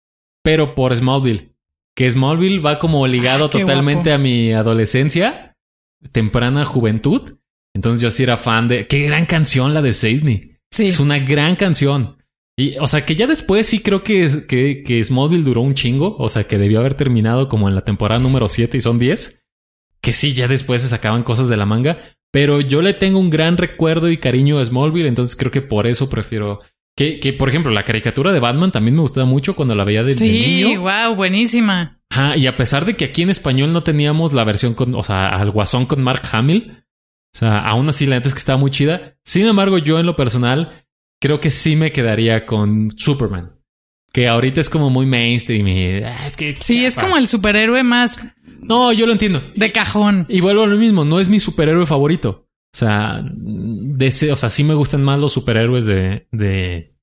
pero 0.41 0.73
por 0.73 0.95
Smallville. 0.95 1.52
Que 1.95 2.09
Smallville 2.09 2.59
va 2.59 2.79
como 2.79 3.05
ligado 3.07 3.45
Ah, 3.45 3.49
totalmente 3.49 4.09
guapo. 4.09 4.15
a 4.15 4.17
mi 4.17 4.51
adolescencia, 4.51 5.55
temprana 6.11 6.65
juventud. 6.65 7.37
Entonces 7.75 8.01
yo 8.01 8.09
sí 8.09 8.23
era 8.23 8.37
fan 8.37 8.67
de. 8.67 8.87
Qué 8.87 9.01
gran 9.03 9.25
canción 9.25 9.73
la 9.73 9.81
de 9.81 9.93
Save 9.93 10.21
Me. 10.23 10.59
Sí. 10.71 10.87
Es 10.87 10.99
una 10.99 11.19
gran 11.19 11.55
canción. 11.55 12.17
Y, 12.57 12.77
o 12.77 12.87
sea, 12.87 13.03
que 13.05 13.15
ya 13.15 13.25
después 13.25 13.65
sí 13.65 13.79
creo 13.81 14.03
que, 14.03 14.45
que, 14.47 14.83
que 14.83 15.03
Smallville 15.03 15.43
duró 15.43 15.61
un 15.61 15.73
chingo. 15.73 16.15
O 16.17 16.29
sea, 16.29 16.43
que 16.45 16.57
debió 16.57 16.79
haber 16.79 16.93
terminado 16.95 17.47
como 17.49 17.67
en 17.69 17.75
la 17.75 17.83
temporada 17.83 18.19
número 18.21 18.47
7 18.47 18.77
y 18.77 18.81
son 18.81 18.99
10. 18.99 19.41
Que 20.01 20.13
sí, 20.13 20.33
ya 20.33 20.47
después 20.47 20.81
se 20.81 20.89
sacaban 20.89 21.23
cosas 21.23 21.49
de 21.49 21.57
la 21.57 21.65
manga. 21.65 21.97
Pero 22.31 22.61
yo 22.61 22.81
le 22.81 22.93
tengo 22.93 23.19
un 23.19 23.29
gran 23.29 23.57
recuerdo 23.57 24.09
y 24.09 24.17
cariño 24.17 24.57
a 24.59 24.65
Smallville. 24.65 25.07
Entonces 25.07 25.35
creo 25.35 25.51
que 25.51 25.61
por 25.61 25.87
eso 25.87 26.09
prefiero. 26.09 26.59
Que, 26.95 27.19
que 27.19 27.33
por 27.33 27.49
ejemplo, 27.49 27.71
la 27.71 27.83
caricatura 27.83 28.31
de 28.31 28.39
Batman 28.39 28.71
también 28.71 28.95
me 28.95 29.01
gustaba 29.01 29.25
mucho 29.25 29.55
cuando 29.55 29.73
la 29.73 29.83
veía 29.83 30.01
de, 30.03 30.09
de 30.09 30.13
Sí, 30.13 30.63
niño. 30.65 30.81
wow, 30.81 31.15
buenísima. 31.15 31.99
Ajá, 32.11 32.37
y 32.37 32.45
a 32.45 32.55
pesar 32.55 32.85
de 32.85 32.95
que 32.95 33.05
aquí 33.05 33.23
en 33.23 33.31
español 33.31 33.73
no 33.73 33.81
teníamos 33.81 34.33
la 34.33 34.43
versión 34.43 34.75
con, 34.75 34.93
o 34.93 35.01
sea, 35.01 35.29
al 35.29 35.49
guasón 35.49 35.87
con 35.87 36.03
Mark 36.03 36.21
Hamill, 36.31 36.83
o 37.33 37.37
sea, 37.37 37.57
aún 37.57 37.89
así 37.89 38.05
la 38.05 38.17
neta 38.17 38.27
es 38.27 38.35
que 38.35 38.39
estaba 38.39 38.59
muy 38.59 38.69
chida. 38.69 39.15
Sin 39.23 39.47
embargo, 39.47 39.79
yo 39.79 39.97
en 39.99 40.05
lo 40.05 40.15
personal 40.15 40.85
creo 41.19 41.39
que 41.39 41.49
sí 41.49 41.75
me 41.75 41.91
quedaría 41.91 42.45
con 42.45 42.91
Superman, 42.95 43.53
que 44.11 44.27
ahorita 44.27 44.61
es 44.61 44.69
como 44.69 44.91
muy 44.91 45.07
mainstream 45.07 45.67
y 45.67 46.03
ah, 46.03 46.27
es 46.27 46.37
que 46.37 46.55
Sí, 46.59 46.85
es 46.85 46.95
como 46.95 47.17
el 47.17 47.27
superhéroe 47.27 47.81
más 47.81 48.19
no, 48.61 48.93
yo 48.93 49.07
lo 49.07 49.13
entiendo. 49.13 49.41
de 49.55 49.71
cajón. 49.71 50.27
Y 50.29 50.41
vuelvo 50.41 50.61
a 50.63 50.67
lo 50.67 50.77
mismo, 50.77 51.03
no 51.03 51.19
es 51.19 51.27
mi 51.27 51.39
superhéroe 51.39 51.87
favorito. 51.87 52.42
O 52.73 52.77
sea, 52.77 53.23
de 53.23 54.07
ese- 54.07 54.31
o 54.31 54.35
sea, 54.35 54.49
sí 54.49 54.63
me 54.63 54.73
gustan 54.73 55.03
más 55.03 55.19
los 55.19 55.31
superhéroes 55.33 55.85
de, 55.85 56.27
de, 56.31 56.95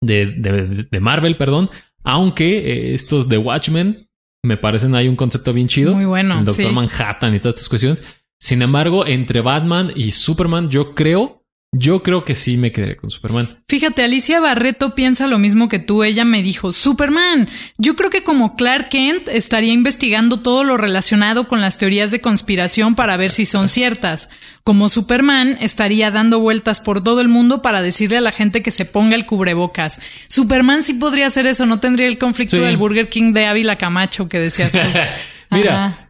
de, 0.00 0.26
de, 0.26 0.86
de 0.90 1.00
Marvel, 1.00 1.36
perdón. 1.36 1.68
Aunque 2.04 2.58
eh, 2.58 2.94
estos 2.94 3.28
de 3.28 3.38
Watchmen 3.38 4.08
me 4.44 4.56
parecen 4.56 4.94
hay 4.94 5.08
un 5.08 5.16
concepto 5.16 5.52
bien 5.52 5.66
chido. 5.68 5.94
Muy 5.94 6.04
bueno, 6.04 6.38
El 6.38 6.44
Doctor 6.44 6.66
sí. 6.66 6.70
Manhattan 6.70 7.34
y 7.34 7.38
todas 7.40 7.54
estas 7.54 7.68
cuestiones. 7.68 8.04
Sin 8.38 8.62
embargo, 8.62 9.06
entre 9.06 9.40
Batman 9.40 9.90
y 9.96 10.10
Superman, 10.10 10.68
yo 10.70 10.94
creo, 10.94 11.43
yo 11.76 12.02
creo 12.02 12.24
que 12.24 12.34
sí 12.34 12.56
me 12.56 12.70
quedaré 12.70 12.96
con 12.96 13.10
Superman. 13.10 13.58
Fíjate, 13.68 14.04
Alicia 14.04 14.38
Barreto 14.40 14.94
piensa 14.94 15.26
lo 15.26 15.38
mismo 15.38 15.68
que 15.68 15.78
tú. 15.80 16.04
Ella 16.04 16.24
me 16.24 16.42
dijo, 16.42 16.72
Superman, 16.72 17.48
yo 17.78 17.96
creo 17.96 18.10
que 18.10 18.22
como 18.22 18.54
Clark 18.54 18.88
Kent 18.90 19.28
estaría 19.28 19.72
investigando 19.72 20.40
todo 20.40 20.62
lo 20.62 20.76
relacionado 20.76 21.48
con 21.48 21.60
las 21.60 21.76
teorías 21.78 22.10
de 22.10 22.20
conspiración 22.20 22.94
para 22.94 23.16
ver 23.16 23.30
si 23.32 23.44
son 23.46 23.68
ciertas. 23.68 24.28
Como 24.62 24.88
Superman 24.88 25.56
estaría 25.60 26.10
dando 26.10 26.38
vueltas 26.40 26.80
por 26.80 27.02
todo 27.02 27.20
el 27.20 27.28
mundo 27.28 27.60
para 27.62 27.82
decirle 27.82 28.18
a 28.18 28.22
la 28.22 28.32
gente 28.32 28.62
que 28.62 28.70
se 28.70 28.84
ponga 28.84 29.16
el 29.16 29.26
cubrebocas. 29.26 30.00
Superman 30.28 30.82
sí 30.82 30.94
podría 30.94 31.26
hacer 31.26 31.46
eso, 31.46 31.66
no 31.66 31.80
tendría 31.80 32.06
el 32.06 32.18
conflicto 32.18 32.56
Sí. 32.56 32.62
del 32.62 32.76
Burger 32.76 33.08
King 33.08 33.32
de 33.32 33.46
Ávila 33.46 33.76
Camacho 33.76 34.28
que 34.28 34.38
decías 34.38 34.72
tú. 34.72 34.78
Mira, 35.50 36.03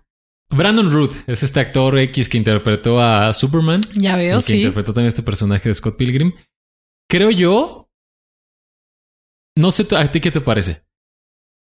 Brandon 0.56 0.90
Root 0.90 1.12
es 1.26 1.42
este 1.42 1.60
actor 1.60 1.98
X 1.98 2.28
que 2.28 2.38
interpretó 2.38 3.00
a 3.00 3.32
Superman. 3.34 3.80
ya 3.92 4.16
veo, 4.16 4.36
que 4.38 4.42
sí. 4.42 4.56
interpretó 4.58 4.92
también 4.92 5.08
este 5.08 5.22
personaje 5.22 5.68
de 5.68 5.74
Scott 5.74 5.96
Pilgrim. 5.96 6.32
Creo 7.08 7.30
yo. 7.30 7.90
No 9.56 9.70
sé 9.70 9.86
a 9.96 10.10
ti 10.10 10.20
qué 10.20 10.30
te 10.30 10.40
parece. 10.40 10.82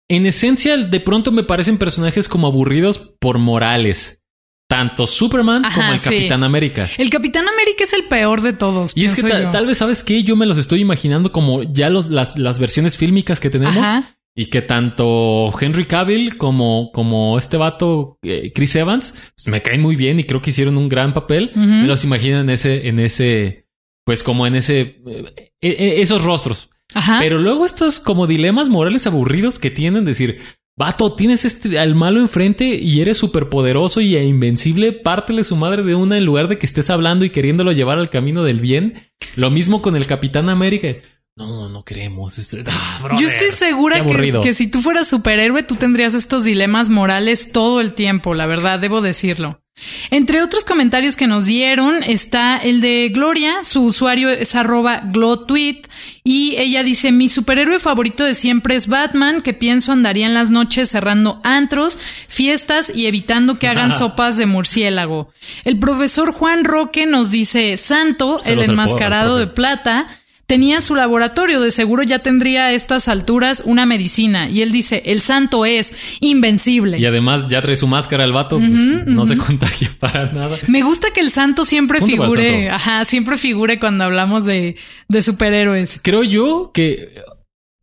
En 0.10 0.26
esencia, 0.26 0.78
de 0.78 1.00
pronto 1.00 1.32
me 1.32 1.43
parecen 1.43 1.78
personajes 1.78 2.28
como 2.30 2.47
aburridos 2.47 2.97
por 2.97 3.38
morales. 3.39 4.23
Tanto 4.69 5.08
Superman 5.08 5.63
Ajá, 5.65 5.80
como 5.82 5.93
el 5.93 6.00
sí. 6.00 6.10
Capitán 6.10 6.43
América. 6.43 6.89
El 6.97 7.10
Capitán 7.10 7.47
América 7.47 7.86
es 7.86 7.93
el 7.93 8.04
peor 8.10 8.41
de 8.41 8.52
todos. 8.52 8.91
Y 8.95 9.06
es 9.06 9.15
que 9.15 9.21
pienso 9.21 9.38
ta- 9.38 9.43
yo. 9.45 9.52
tal 9.52 9.65
vez, 9.65 9.78
¿sabes 9.78 10.04
qué? 10.04 10.23
Yo 10.23 10.36
me 10.36 10.45
los 10.45 10.58
estoy 10.58 10.82
imaginando 10.82 11.32
como 11.32 11.63
ya 11.63 11.89
los, 11.89 12.10
las, 12.10 12.38
las 12.38 12.60
versiones 12.60 12.97
fílmicas 12.97 13.39
que 13.39 13.50
tenemos. 13.50 13.78
Ajá. 13.78 14.17
Y 14.39 14.45
que 14.45 14.62
tanto 14.62 15.52
Henry 15.60 15.86
Cavill 15.86 16.38
como, 16.38 16.91
como 16.93 17.39
este 17.39 17.58
vato 17.58 18.19
eh, 18.21 18.52
Chris 18.54 18.76
Evans 18.76 19.19
pues, 19.36 19.47
me 19.47 19.63
caen 19.63 19.82
muy 19.82 19.95
bien 19.95 20.19
y 20.19 20.26
creo 20.26 20.43
que 20.43 20.52
hicieron 20.52 20.78
un 20.78 20.89
gran 20.89 21.15
papel. 21.15 21.52
Me 21.56 21.88
los 21.88 22.04
imagino 22.04 22.39
en 22.39 22.52
ese, 22.52 22.88
en 22.88 23.00
ese, 23.00 23.65
pues 24.06 24.21
como 24.21 24.45
en 24.45 24.56
ese, 24.56 25.02
eh, 25.08 25.54
eh, 25.60 25.95
esos 26.02 26.23
rostros. 26.23 26.69
Ajá. 26.93 27.17
Pero 27.19 27.39
luego 27.39 27.65
estos 27.65 28.00
como 28.00 28.28
dilemas 28.28 28.69
morales 28.69 29.08
aburridos 29.08 29.58
que 29.58 29.71
tienen, 29.71 30.06
decir, 30.06 30.39
vato, 30.78 31.13
tienes 31.13 31.43
este, 31.43 31.80
al 31.80 31.95
malo 31.95 32.19
enfrente 32.19 32.76
y 32.76 33.02
eres 33.02 33.17
súper 33.17 33.50
poderoso 33.50 34.00
y 34.02 34.15
e 34.15 34.23
invencible, 34.23 34.93
pártele 34.93 35.43
su 35.43 35.56
madre 35.56 35.82
de 35.82 35.95
una 35.95 36.17
en 36.17 36.26
lugar 36.26 36.47
de 36.47 36.60
que 36.60 36.67
estés 36.67 36.91
hablando 36.91 37.26
y 37.26 37.32
queriéndolo 37.32 37.71
llevar 37.71 37.97
al 37.97 38.12
camino 38.12 38.43
del 38.43 38.60
bien. 38.60 39.10
Lo 39.36 39.50
mismo 39.50 39.82
con 39.82 39.95
el 39.95 40.06
Capitán 40.06 40.47
América. 40.47 40.89
No, 41.38 41.69
no 41.69 41.84
queremos. 41.84 42.36
Ah, 42.69 43.15
Yo 43.19 43.28
estoy 43.28 43.52
segura 43.52 44.04
que, 44.41 44.54
si 44.54 44.67
tú 44.67 44.82
fueras 44.82 45.08
superhéroe, 45.08 45.63
tú 45.63 45.76
tendrías 45.76 46.13
estos 46.13 46.43
dilemas 46.43 46.89
morales 46.89 47.52
todo 47.52 47.80
el 47.80 47.93
tiempo, 47.93 48.34
la 48.34 48.45
verdad, 48.45 48.80
debo 48.80 49.02
decirlo. 49.02 49.62
Entre 50.10 50.41
otros 50.41 50.65
comentarios 50.65 51.15
que 51.15 51.28
nos 51.28 51.45
dieron 51.45 52.02
está 52.02 52.58
el 52.58 52.82
de 52.82 53.10
Gloria, 53.10 53.63
su 53.63 53.84
usuario 53.84 54.30
es 54.30 54.56
arroba 54.56 55.02
glowtweet, 55.06 55.88
y 56.23 56.56
ella 56.58 56.82
dice, 56.82 57.12
mi 57.12 57.30
superhéroe 57.30 57.80
favorito 57.80 58.23
de 58.23 58.34
siempre 58.34 58.76
es 58.76 58.88
Batman, 58.88 59.41
que 59.43 59.54
pienso 59.54 59.91
andaría 59.91 60.26
en 60.26 60.34
las 60.34 60.50
noches 60.50 60.89
cerrando 60.89 61.39
antros, 61.43 62.00
fiestas 62.28 62.91
y 62.93 63.06
evitando 63.06 63.60
que 63.60 63.67
hagan 63.67 63.91
sopas 63.97 64.38
de 64.38 64.47
murciélago. 64.47 65.32
El 65.63 65.78
profesor 65.78 66.32
Juan 66.32 66.63
Roque 66.63 67.06
nos 67.06 67.30
dice, 67.30 67.78
Santo, 67.78 68.41
el 68.45 68.63
enmascarado 68.63 69.38
de 69.38 69.47
plata, 69.47 70.08
tenía 70.48 70.80
su 70.82 70.96
laboratorio, 70.96 71.60
de 71.62 71.72
seguro 71.72 72.04
ya 72.04 72.20
tendría 72.20 72.68
a 72.68 72.72
estas 72.74 73.08
alturas 73.08 73.62
una 73.66 73.86
medicina. 73.86 74.50
Y 74.50 74.62
él 74.62 74.72
dice, 74.72 75.04
el 75.06 75.22
santo 75.22 75.66
es 75.66 75.96
invencible. 76.22 76.98
Y 76.98 77.06
además 77.06 77.48
ya 77.50 77.62
trae 77.62 77.76
su 77.76 77.88
máscara 77.88 78.24
el 78.24 78.32
vato, 78.32 78.58
pues, 78.58 78.72
no 78.72 79.26
se 79.26 79.38
contagia 79.38 79.90
para 80.00 80.32
nada. 80.32 80.58
Me 80.68 80.82
gusta 80.84 81.12
que 81.14 81.20
el 81.20 81.30
santo 81.32 81.66
siempre 81.66 82.00
Punto 82.00 82.24
figure, 82.24 82.52
santo. 82.70 82.76
ajá, 82.76 83.06
siempre 83.06 83.38
figure 83.38 83.78
cuando 83.80 84.06
hablamos 84.06 84.46
de, 84.46 84.78
de 85.10 85.22
superhéroes. 85.22 86.00
Creo 86.02 86.24
yo 86.24 86.72
que 86.74 87.14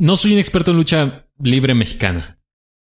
no 0.01 0.17
soy 0.17 0.33
un 0.33 0.39
experto 0.39 0.71
en 0.71 0.79
lucha 0.79 1.27
libre 1.39 1.75
mexicana, 1.75 2.39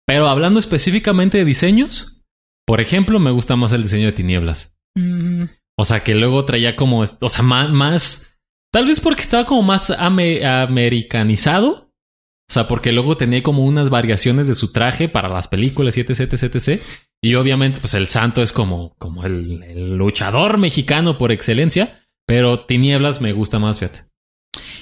pero 0.06 0.28
hablando 0.28 0.58
específicamente 0.58 1.38
de 1.38 1.44
diseños, 1.44 2.22
por 2.66 2.80
ejemplo, 2.80 3.18
me 3.20 3.30
gusta 3.30 3.56
más 3.56 3.72
el 3.72 3.82
diseño 3.82 4.06
de 4.06 4.12
tinieblas. 4.12 4.74
Mm, 4.96 5.44
O 5.76 5.84
sea, 5.84 6.02
que 6.02 6.14
luego 6.14 6.44
traía 6.46 6.74
como, 6.76 7.00
o 7.00 7.28
sea, 7.28 7.42
más, 7.42 7.70
más 7.70 8.32
tal 8.76 8.84
vez 8.84 9.00
porque 9.00 9.22
estaba 9.22 9.46
como 9.46 9.62
más 9.62 9.88
ame- 9.88 10.44
americanizado. 10.44 11.90
O 12.46 12.52
sea, 12.52 12.68
porque 12.68 12.92
luego 12.92 13.16
tenía 13.16 13.42
como 13.42 13.64
unas 13.64 13.88
variaciones 13.88 14.48
de 14.48 14.54
su 14.54 14.70
traje 14.70 15.08
para 15.08 15.30
las 15.30 15.48
películas 15.48 15.96
etc, 15.96 16.10
etc, 16.10 16.42
etc. 16.54 16.82
Y 17.22 17.36
obviamente, 17.36 17.80
pues 17.80 17.94
el 17.94 18.06
santo 18.06 18.42
es 18.42 18.52
como, 18.52 18.94
como 18.98 19.24
el, 19.24 19.62
el 19.62 19.96
luchador 19.96 20.58
mexicano 20.58 21.16
por 21.16 21.32
excelencia. 21.32 22.02
Pero 22.26 22.66
Tinieblas 22.66 23.22
me 23.22 23.32
gusta 23.32 23.58
más, 23.58 23.78
fíjate. 23.80 24.04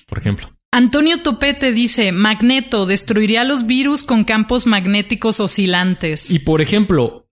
Por 0.09 0.18
ejemplo. 0.18 0.50
Antonio 0.72 1.22
Topete 1.22 1.70
dice, 1.70 2.11
Magneto 2.11 2.87
destruiría 2.87 3.44
los 3.44 3.64
virus 3.64 4.02
con 4.02 4.24
campos 4.24 4.66
magnéticos 4.66 5.38
oscilantes. 5.38 6.33
Y 6.33 6.40
por 6.40 6.61
ejemplo, 6.61 7.28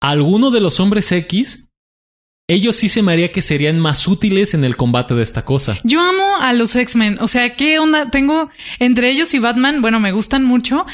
alguno 0.00 0.50
de 0.50 0.60
los 0.62 0.80
hombres 0.80 1.12
X, 1.12 1.69
ellos 2.50 2.74
sí 2.74 2.88
se 2.88 3.02
me 3.02 3.12
haría 3.12 3.30
que 3.30 3.42
serían 3.42 3.78
más 3.78 4.08
útiles 4.08 4.54
en 4.54 4.64
el 4.64 4.76
combate 4.76 5.14
de 5.14 5.22
esta 5.22 5.44
cosa. 5.44 5.78
Yo 5.84 6.02
amo 6.02 6.36
a 6.40 6.52
los 6.52 6.74
X-Men. 6.74 7.18
O 7.20 7.28
sea, 7.28 7.54
¿qué 7.54 7.78
onda? 7.78 8.10
Tengo 8.10 8.50
entre 8.80 9.08
ellos 9.08 9.32
y 9.34 9.38
Batman, 9.38 9.80
bueno, 9.80 10.00
me 10.00 10.10
gustan 10.10 10.42
mucho, 10.42 10.84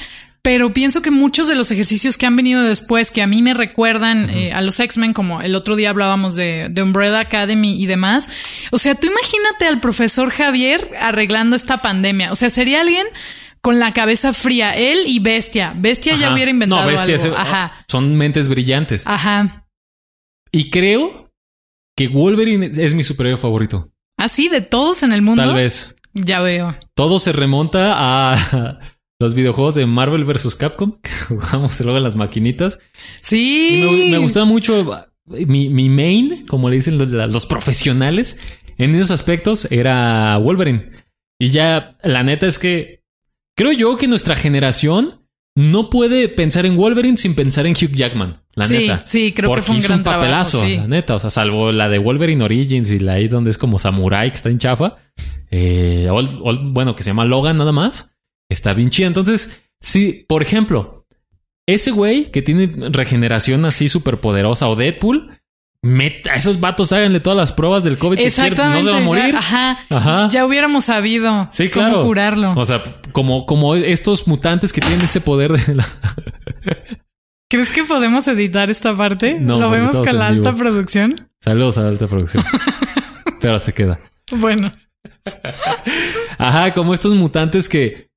pero 0.43 0.75
pienso 0.75 1.01
que 1.01 1.11
muchos 1.11 1.49
de 1.49 1.55
los 1.55 1.71
ejercicios 1.71 2.19
que 2.19 2.27
han 2.27 2.37
venido 2.37 2.63
después, 2.63 3.11
que 3.11 3.23
a 3.23 3.27
mí 3.27 3.41
me 3.41 3.55
recuerdan 3.55 4.29
eh, 4.29 4.53
a 4.53 4.61
los 4.61 4.79
X-Men, 4.79 5.15
como 5.15 5.41
el 5.41 5.55
otro 5.55 5.77
día 5.77 5.89
hablábamos 5.89 6.37
de, 6.37 6.69
de 6.71 6.83
Umbrella 6.83 7.21
Academy 7.21 7.83
y 7.83 7.87
demás. 7.87 8.29
O 8.71 8.77
sea, 8.77 8.95
tú 8.95 9.09
imagínate 9.09 9.67
al 9.67 9.81
profesor 9.81 10.31
Javier 10.31 10.91
arreglando 11.01 11.57
esta 11.57 11.79
pandemia. 11.79 12.33
O 12.33 12.37
sea, 12.37 12.51
sería 12.51 12.83
alguien 12.83 13.07
con 13.63 13.79
la 13.79 13.95
cabeza 13.95 14.35
fría. 14.35 14.73
Él 14.73 14.99
y 15.07 15.21
Bestia. 15.21 15.73
Bestia 15.75 16.17
ya 16.17 16.35
hubiera 16.35 16.51
inventado 16.51 16.83
No, 16.83 16.87
Bestia 16.87 17.17
algo. 17.17 17.35
Ajá. 17.35 17.85
Son 17.89 18.15
mentes 18.15 18.47
brillantes. 18.47 19.07
Ajá. 19.07 19.67
Y 20.53 20.69
creo 20.69 21.26
que 21.97 22.09
Wolverine 22.09 22.67
es 22.67 22.95
mi 22.95 23.03
superhéroe 23.03 23.39
favorito. 23.39 23.91
¿Así? 24.19 24.49
¿De 24.49 24.61
todos 24.61 25.03
en 25.03 25.13
el 25.13 25.23
mundo? 25.23 25.43
Tal 25.43 25.55
vez. 25.55 25.97
Ya 26.13 26.41
veo. 26.41 26.77
Todo 26.95 27.19
se 27.19 27.33
remonta 27.33 27.95
a 27.97 28.79
los 29.19 29.35
videojuegos 29.35 29.75
de 29.75 29.87
Marvel 29.87 30.25
vs. 30.25 30.55
Capcom, 30.55 30.99
que 31.03 31.11
jugamos 31.11 31.81
luego 31.81 31.97
en 31.97 32.05
las 32.05 32.17
maquinitas. 32.17 32.79
Sí. 33.21 34.09
Me, 34.09 34.11
me 34.13 34.19
gustaba 34.19 34.47
mucho 34.47 35.07
mi, 35.27 35.69
mi, 35.69 35.89
main, 35.89 36.47
como 36.47 36.69
le 36.69 36.77
dicen 36.77 36.99
los, 36.99 37.09
los, 37.09 37.47
profesionales, 37.47 38.41
en 38.79 38.95
esos 38.95 39.11
aspectos 39.11 39.71
era 39.73 40.39
Wolverine. 40.39 40.93
Y 41.39 41.51
ya, 41.51 41.99
la 42.03 42.23
neta 42.23 42.47
es 42.47 42.59
que 42.59 43.03
creo 43.57 43.73
yo 43.73 43.97
que 43.97 44.07
nuestra 44.07 44.37
generación 44.37 45.26
no 45.57 45.89
puede 45.89 46.29
pensar 46.29 46.67
en 46.67 46.77
Wolverine 46.77 47.17
sin 47.17 47.35
pensar 47.35 47.67
en 47.67 47.73
Hugh 47.73 47.93
Jackman. 47.93 48.43
La 48.55 48.69
sí, 48.69 48.75
neta. 48.75 49.03
Sí, 49.07 49.33
creo 49.33 49.49
Porque 49.49 49.63
que 49.63 49.67
fue 49.67 49.75
un 49.75 49.79
hizo 49.79 49.89
gran 49.89 50.01
un 50.01 50.05
papelazo, 50.05 50.59
trabajo, 50.59 50.73
sí. 50.73 50.79
la 50.79 50.87
neta. 50.87 51.15
O 51.15 51.19
sea, 51.19 51.31
salvo 51.31 51.73
la 51.73 51.89
de 51.89 51.99
Wolverine 51.99 52.45
Origins 52.45 52.91
y 52.91 52.99
la 52.99 53.15
ahí 53.15 53.27
donde 53.27 53.51
es 53.51 53.59
como 53.59 53.79
Samurai, 53.79 54.31
que 54.31 54.37
está 54.37 54.51
en 54.51 54.59
chafa. 54.59 54.97
Eh, 55.51 56.09
bueno, 56.63 56.95
que 56.95 57.03
se 57.03 57.11
llama 57.11 57.25
Logan 57.25 57.57
nada 57.57 57.73
más. 57.73 58.15
Está 58.51 58.75
bien 58.75 58.91
chida. 58.91 59.07
Entonces, 59.07 59.63
sí, 59.81 60.27
por 60.29 60.43
ejemplo, 60.43 61.07
ese 61.67 61.91
güey 61.91 62.31
que 62.31 62.43
tiene 62.43 62.91
regeneración 62.91 63.65
así 63.65 63.89
súper 63.89 64.21
poderosa 64.21 64.69
o 64.69 64.77
Deadpool, 64.77 65.36
meta, 65.87 66.33
a 66.33 66.37
esos 66.37 66.61
vatos 66.61 66.93
háganle 66.93 67.21
todas 67.21 67.37
las 67.37 67.53
pruebas 67.53 67.85
del 67.85 67.97
COVID 67.99 68.19
que 68.19 68.27
Exactamente. 68.27 68.79
no 68.81 68.85
se 68.85 68.91
va 68.93 68.99
a 68.99 69.01
morir. 69.01 69.33
ya- 69.33 69.39
ajá. 69.39 69.79
Ajá. 69.91 70.29
Ya 70.31 70.45
hubiéramos 70.45 70.85
sabido 70.87 71.49
Sí, 71.51 71.69
cómo 71.71 71.87
claro. 71.87 72.05
curarlo. 72.05 72.53
O 72.57 72.65
sea, 72.65 72.83
como, 73.13 73.47
como 73.47 73.75
estos 73.75 74.27
mutantes 74.29 74.73
que 74.73 74.81
tienen 74.81 75.01
ese 75.03 75.21
poder 75.21 75.53
de 75.53 75.75
la... 75.77 75.87
¿Crees 77.49 77.71
que 77.71 77.85
podemos 77.85 78.27
editar 78.29 78.71
esta 78.71 78.97
parte? 78.97 79.39
No, 79.41 79.59
¿Lo 79.61 79.71
vemos 79.71 79.95
con 79.97 80.05
la 80.07 80.31
vivo. 80.31 80.49
alta 80.49 80.55
producción? 80.57 81.15
Saludos 81.41 81.79
a 81.79 81.83
la 81.83 81.89
alta 81.89 82.09
producción. 82.09 82.45
Pero 83.41 83.59
se 83.61 83.73
queda. 83.73 84.01
Bueno. 84.33 84.73
Ajá, 86.39 86.75
como 86.75 86.93
estos 86.95 87.15
mutantes 87.15 87.69
que. 87.69 88.09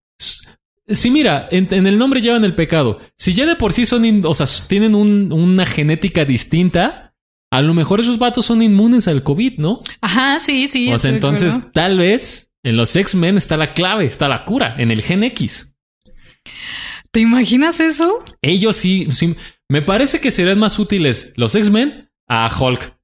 Sí, 0.88 1.12
mira, 1.12 1.48
en, 1.52 1.68
en 1.72 1.86
el 1.86 2.00
nombre 2.00 2.22
llevan 2.22 2.44
el 2.44 2.56
pecado. 2.56 3.00
Si 3.16 3.34
ya 3.34 3.46
de 3.46 3.56
por 3.56 3.72
sí 3.74 3.86
son, 3.86 4.06
in- 4.06 4.26
o 4.26 4.34
sea, 4.34 4.48
tienen 4.68 4.96
un- 4.96 5.32
una 5.32 5.66
genética 5.68 6.26
distinta, 6.26 7.09
a 7.52 7.62
lo 7.62 7.74
mejor 7.74 8.00
esos 8.00 8.20
vatos 8.20 8.46
son 8.46 8.62
inmunes 8.62 9.08
al 9.08 9.24
COVID, 9.24 9.58
¿no? 9.60 9.80
Ajá, 10.02 10.40
sí, 10.40 10.68
sí. 10.68 10.92
o 10.94 10.98
sea, 11.00 11.12
entonces 11.12 11.54
tal 11.74 11.98
vez 11.98 12.52
en 12.64 12.78
los 12.78 12.96
X-Men 12.96 13.38
está 13.38 13.58
la 13.58 13.74
clave, 13.74 14.06
está 14.06 14.28
la 14.28 14.46
cura, 14.46 14.76
en 14.78 14.92
el 14.92 15.02
gen 15.02 15.24
X. 15.24 15.76
¿Te 17.12 17.20
imaginas 17.22 17.80
eso? 17.80 18.24
Ellos 18.42 18.76
sí, 18.76 19.08
sí. 19.10 19.36
Me 19.68 19.82
parece 19.82 20.20
que 20.20 20.32
serían 20.32 20.60
más 20.60 20.78
útiles 20.80 21.34
los 21.36 21.56
X-Men 21.56 22.10
a 22.28 22.50
Hulk. 22.56 22.96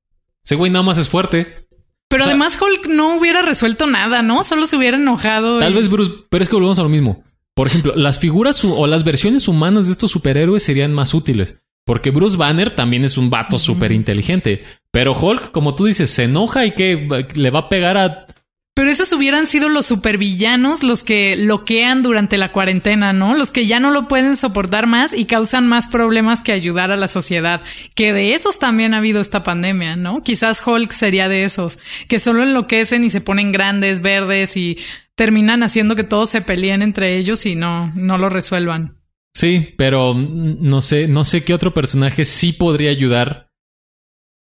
Ese 0.43 0.55
güey 0.55 0.71
nada 0.71 0.83
más 0.83 0.97
es 0.97 1.09
fuerte. 1.09 1.67
Pero 2.07 2.23
O 2.23 2.25
sea- 2.25 2.33
además 2.33 2.59
Hulk 2.61 2.87
no 2.87 3.17
hubiera 3.17 3.41
resuelto 3.41 3.87
nada, 3.87 4.21
¿no? 4.21 4.43
Solo 4.43 4.67
se 4.67 4.77
hubiera 4.77 4.97
enojado. 4.97 5.59
Tal 5.59 5.73
y- 5.73 5.75
vez 5.75 5.89
Bruce, 5.89 6.11
pero 6.29 6.43
es 6.43 6.49
que 6.49 6.55
volvemos 6.55 6.77
a 6.77 6.83
lo 6.83 6.89
mismo. 6.89 7.23
Por 7.55 7.67
ejemplo, 7.67 7.95
las 7.95 8.19
figuras 8.19 8.63
o 8.65 8.85
las 8.85 9.03
versiones 9.05 9.47
humanas 9.47 9.85
de 9.87 9.93
estos 9.93 10.11
superhéroes 10.11 10.61
serían 10.61 10.93
más 10.93 11.13
útiles. 11.13 11.61
Porque 11.85 12.09
Bruce 12.09 12.35
Banner 12.35 12.71
también 12.71 13.05
es 13.05 13.17
un 13.17 13.29
vato 13.29 13.59
súper 13.59 13.91
inteligente. 13.91 14.63
Pero 14.91 15.13
Hulk, 15.13 15.51
como 15.51 15.75
tú 15.75 15.85
dices, 15.85 16.09
se 16.09 16.23
enoja 16.23 16.65
y 16.65 16.71
que 16.71 17.25
le 17.35 17.49
va 17.51 17.59
a 17.59 17.69
pegar 17.69 17.97
a. 17.97 18.25
Pero 18.73 18.89
esos 18.89 19.13
hubieran 19.13 19.47
sido 19.47 19.69
los 19.69 19.85
supervillanos 19.85 20.83
los 20.83 21.03
que 21.05 21.37
loquean 21.37 22.01
durante 22.01 22.37
la 22.37 22.51
cuarentena, 22.51 23.13
¿no? 23.13 23.37
Los 23.37 23.53
que 23.53 23.67
ya 23.67 23.79
no 23.79 23.91
lo 23.91 24.07
pueden 24.09 24.35
soportar 24.35 24.87
más 24.87 25.13
y 25.13 25.25
causan 25.25 25.67
más 25.67 25.87
problemas 25.87 26.41
que 26.41 26.51
ayudar 26.51 26.91
a 26.91 26.97
la 26.97 27.07
sociedad. 27.07 27.61
Que 27.93 28.11
de 28.11 28.33
esos 28.33 28.59
también 28.59 28.93
ha 28.93 28.97
habido 28.97 29.21
esta 29.21 29.43
pandemia, 29.43 29.95
¿no? 29.95 30.23
Quizás 30.23 30.65
Hulk 30.65 30.91
sería 30.91 31.29
de 31.29 31.45
esos, 31.45 31.79
que 32.09 32.19
solo 32.19 32.43
enloquecen 32.43 33.05
y 33.05 33.11
se 33.11 33.21
ponen 33.21 33.53
grandes, 33.53 34.01
verdes 34.01 34.57
y 34.57 34.77
terminan 35.13 35.63
haciendo 35.63 35.95
que 35.95 36.03
todos 36.03 36.31
se 36.31 36.41
peleen 36.41 36.81
entre 36.81 37.17
ellos 37.17 37.45
y 37.45 37.55
no, 37.55 37.93
no 37.95 38.17
lo 38.17 38.29
resuelvan. 38.29 38.97
Sí, 39.35 39.73
pero 39.77 40.13
mm, 40.13 40.57
no 40.61 40.79
sé, 40.81 41.07
no 41.09 41.23
sé 41.25 41.43
qué 41.43 41.53
otro 41.53 41.73
personaje 41.73 42.23
sí 42.25 42.53
podría 42.53 42.89
ayudar. 42.89 43.51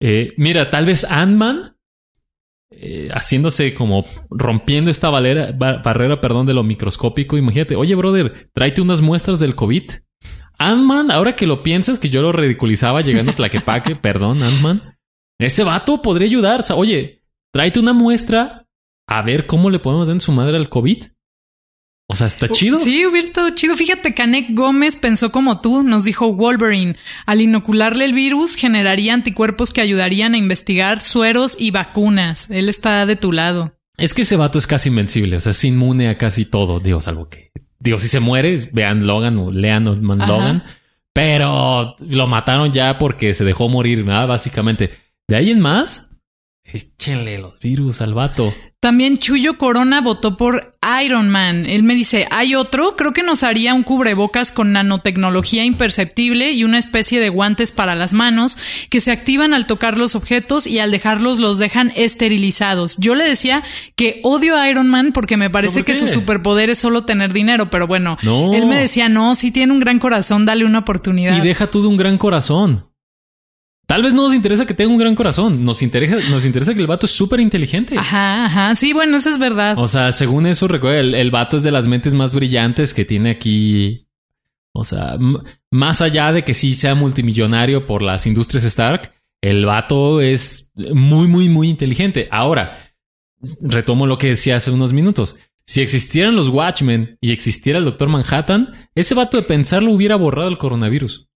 Eh, 0.01 0.33
mira, 0.37 0.69
tal 0.69 0.85
vez 0.85 1.05
Ant-Man. 1.09 1.69
eh, 2.75 3.09
haciéndose 3.13 3.73
como 3.75 4.03
rompiendo 4.31 4.89
esta 4.91 5.09
valera- 5.11 5.51
ba- 5.51 5.77
barrera, 5.83 6.19
perdón, 6.19 6.45
de 6.47 6.53
lo 6.55 6.63
microscópico. 6.63 7.37
Imagínate, 7.37 7.75
oye, 7.75 7.93
brother, 7.95 8.49
tráete 8.51 8.81
unas 8.81 8.99
muestras 9.01 9.39
del 9.39 9.53
COVID. 9.55 9.83
Ant-Man, 10.57 11.11
ahora 11.11 11.35
que 11.35 11.45
lo 11.47 11.61
piensas, 11.63 11.99
que 11.99 12.09
yo 12.09 12.21
lo 12.23 12.31
ridiculizaba 12.31 13.01
llegando 13.01 13.31
a 13.31 13.35
Tlaquepaque, 13.35 13.95
perdón, 14.01 14.41
Ant-Man. 14.43 14.97
Ese 15.39 15.63
vato 15.63 16.01
podría 16.01 16.27
ayudar. 16.27 16.59
O 16.61 16.63
sea, 16.63 16.75
oye, 16.75 17.21
tráete 17.53 17.79
una 17.79 17.93
muestra 17.93 18.65
a 19.07 19.21
ver 19.21 19.45
cómo 19.45 19.69
le 19.69 19.79
podemos 19.79 20.07
dar 20.07 20.15
en 20.15 20.21
su 20.21 20.31
madre 20.31 20.57
al 20.57 20.67
COVID. 20.69 21.03
O 22.13 22.15
sea, 22.15 22.27
está 22.27 22.47
chido. 22.47 22.77
Sí, 22.77 23.07
hubiera 23.07 23.25
estado 23.25 23.49
chido. 23.55 23.75
Fíjate, 23.75 24.13
Canek 24.13 24.51
Gómez 24.51 24.97
pensó 24.97 25.31
como 25.31 25.61
tú, 25.61 25.81
nos 25.81 26.03
dijo 26.03 26.31
Wolverine. 26.31 26.95
Al 27.25 27.41
inocularle 27.41 28.05
el 28.05 28.13
virus, 28.13 28.53
generaría 28.55 29.15
anticuerpos 29.15 29.73
que 29.73 29.81
ayudarían 29.81 30.35
a 30.35 30.37
investigar 30.37 31.01
sueros 31.01 31.57
y 31.59 31.71
vacunas. 31.71 32.51
Él 32.51 32.69
está 32.69 33.07
de 33.07 33.15
tu 33.15 33.31
lado. 33.31 33.73
Es 33.97 34.13
que 34.13 34.21
ese 34.21 34.35
vato 34.35 34.59
es 34.59 34.67
casi 34.67 34.89
invencible, 34.89 35.37
o 35.37 35.41
sea, 35.41 35.51
es 35.51 35.63
inmune 35.63 36.07
a 36.07 36.17
casi 36.17 36.45
todo, 36.45 36.79
digo, 36.79 36.99
salvo 36.99 37.29
que, 37.29 37.51
digo, 37.79 37.99
si 37.99 38.07
se 38.07 38.19
muere, 38.19 38.57
vean 38.71 39.07
Logan 39.07 39.37
o 39.37 39.51
lean. 39.51 39.85
Logan, 39.85 40.63
pero 41.13 41.95
lo 41.99 42.27
mataron 42.27 42.71
ya 42.71 42.99
porque 42.99 43.33
se 43.33 43.43
dejó 43.43 43.69
morir, 43.69 44.03
¿verdad? 44.03 44.27
Básicamente. 44.27 44.91
De 45.27 45.35
ahí 45.35 45.49
en 45.49 45.61
más, 45.61 46.11
échenle 46.73 47.37
los 47.37 47.59
virus 47.59 48.01
al 48.01 48.13
vato. 48.13 48.53
También 48.79 49.17
Chuyo 49.17 49.57
Corona 49.57 50.01
votó 50.01 50.35
por 50.35 50.71
Iron 51.05 51.29
Man. 51.29 51.65
Él 51.65 51.83
me 51.83 51.95
dice, 51.95 52.27
hay 52.29 52.53
otro, 52.53 52.97
creo 52.97 53.13
que 53.13 53.23
nos 53.23 53.41
haría 53.43 53.73
un 53.73 53.83
cubrebocas 53.83 54.51
con 54.51 54.73
nanotecnología 54.73 55.63
imperceptible 55.63 56.51
y 56.51 56.65
una 56.65 56.79
especie 56.79 57.21
de 57.21 57.29
guantes 57.29 57.71
para 57.71 57.95
las 57.95 58.11
manos 58.11 58.57
que 58.89 58.99
se 58.99 59.11
activan 59.13 59.53
al 59.53 59.67
tocar 59.67 59.97
los 59.97 60.15
objetos 60.15 60.67
y 60.67 60.79
al 60.79 60.91
dejarlos 60.91 61.39
los 61.39 61.59
dejan 61.59 61.93
esterilizados. 61.95 62.97
Yo 62.97 63.15
le 63.15 63.23
decía 63.23 63.63
que 63.95 64.19
odio 64.23 64.57
a 64.57 64.69
Iron 64.69 64.89
Man 64.89 65.11
porque 65.13 65.37
me 65.37 65.49
parece 65.49 65.79
¿Por 65.79 65.85
que 65.85 65.95
su 65.95 66.07
superpoder 66.07 66.69
es 66.69 66.79
solo 66.79 67.05
tener 67.05 67.31
dinero, 67.31 67.69
pero 67.69 67.87
bueno, 67.87 68.17
No. 68.21 68.53
él 68.53 68.65
me 68.65 68.77
decía, 68.77 69.07
no, 69.07 69.35
si 69.35 69.51
tiene 69.51 69.71
un 69.71 69.79
gran 69.79 69.99
corazón, 69.99 70.45
dale 70.45 70.65
una 70.65 70.79
oportunidad. 70.79 71.37
Y 71.37 71.41
deja 71.47 71.67
tú 71.71 71.81
de 71.81 71.87
un 71.87 71.95
gran 71.95 72.17
corazón. 72.17 72.85
Tal 73.85 74.01
vez 74.01 74.13
no 74.13 74.23
nos 74.23 74.33
interesa 74.33 74.65
que 74.65 74.73
tenga 74.73 74.91
un 74.91 74.97
gran 74.97 75.13
corazón, 75.13 75.65
nos 75.65 75.81
interesa, 75.81 76.17
nos 76.29 76.45
interesa 76.45 76.73
que 76.73 76.79
el 76.79 76.87
vato 76.87 77.05
es 77.05 77.11
súper 77.11 77.39
inteligente. 77.41 77.97
Ajá, 77.97 78.45
ajá, 78.45 78.75
sí, 78.75 78.93
bueno, 78.93 79.17
eso 79.17 79.29
es 79.29 79.37
verdad. 79.37 79.75
O 79.77 79.87
sea, 79.87 80.11
según 80.11 80.45
eso, 80.45 80.67
recuerda, 80.67 80.99
el, 80.99 81.15
el 81.15 81.31
vato 81.31 81.57
es 81.57 81.63
de 81.63 81.71
las 81.71 81.87
mentes 81.87 82.13
más 82.13 82.33
brillantes 82.33 82.93
que 82.93 83.03
tiene 83.03 83.31
aquí. 83.31 84.07
O 84.73 84.83
sea, 84.83 85.17
más 85.69 86.01
allá 86.01 86.31
de 86.31 86.43
que 86.43 86.53
sí 86.53 86.75
sea 86.75 86.95
multimillonario 86.95 87.85
por 87.85 88.01
las 88.01 88.25
industrias 88.25 88.63
Stark, 88.63 89.13
el 89.41 89.65
vato 89.65 90.21
es 90.21 90.71
muy, 90.75 91.27
muy, 91.27 91.49
muy 91.49 91.67
inteligente. 91.67 92.29
Ahora, 92.31 92.95
retomo 93.61 94.07
lo 94.07 94.17
que 94.17 94.29
decía 94.29 94.55
hace 94.55 94.71
unos 94.71 94.93
minutos. 94.93 95.37
Si 95.65 95.81
existieran 95.81 96.35
los 96.35 96.49
Watchmen 96.49 97.17
y 97.21 97.31
existiera 97.31 97.79
el 97.79 97.85
Doctor 97.85 98.09
Manhattan, 98.09 98.89
ese 98.95 99.15
vato 99.15 99.37
de 99.37 99.43
pensarlo 99.43 99.91
hubiera 99.91 100.15
borrado 100.15 100.49
el 100.49 100.57
coronavirus. 100.57 101.27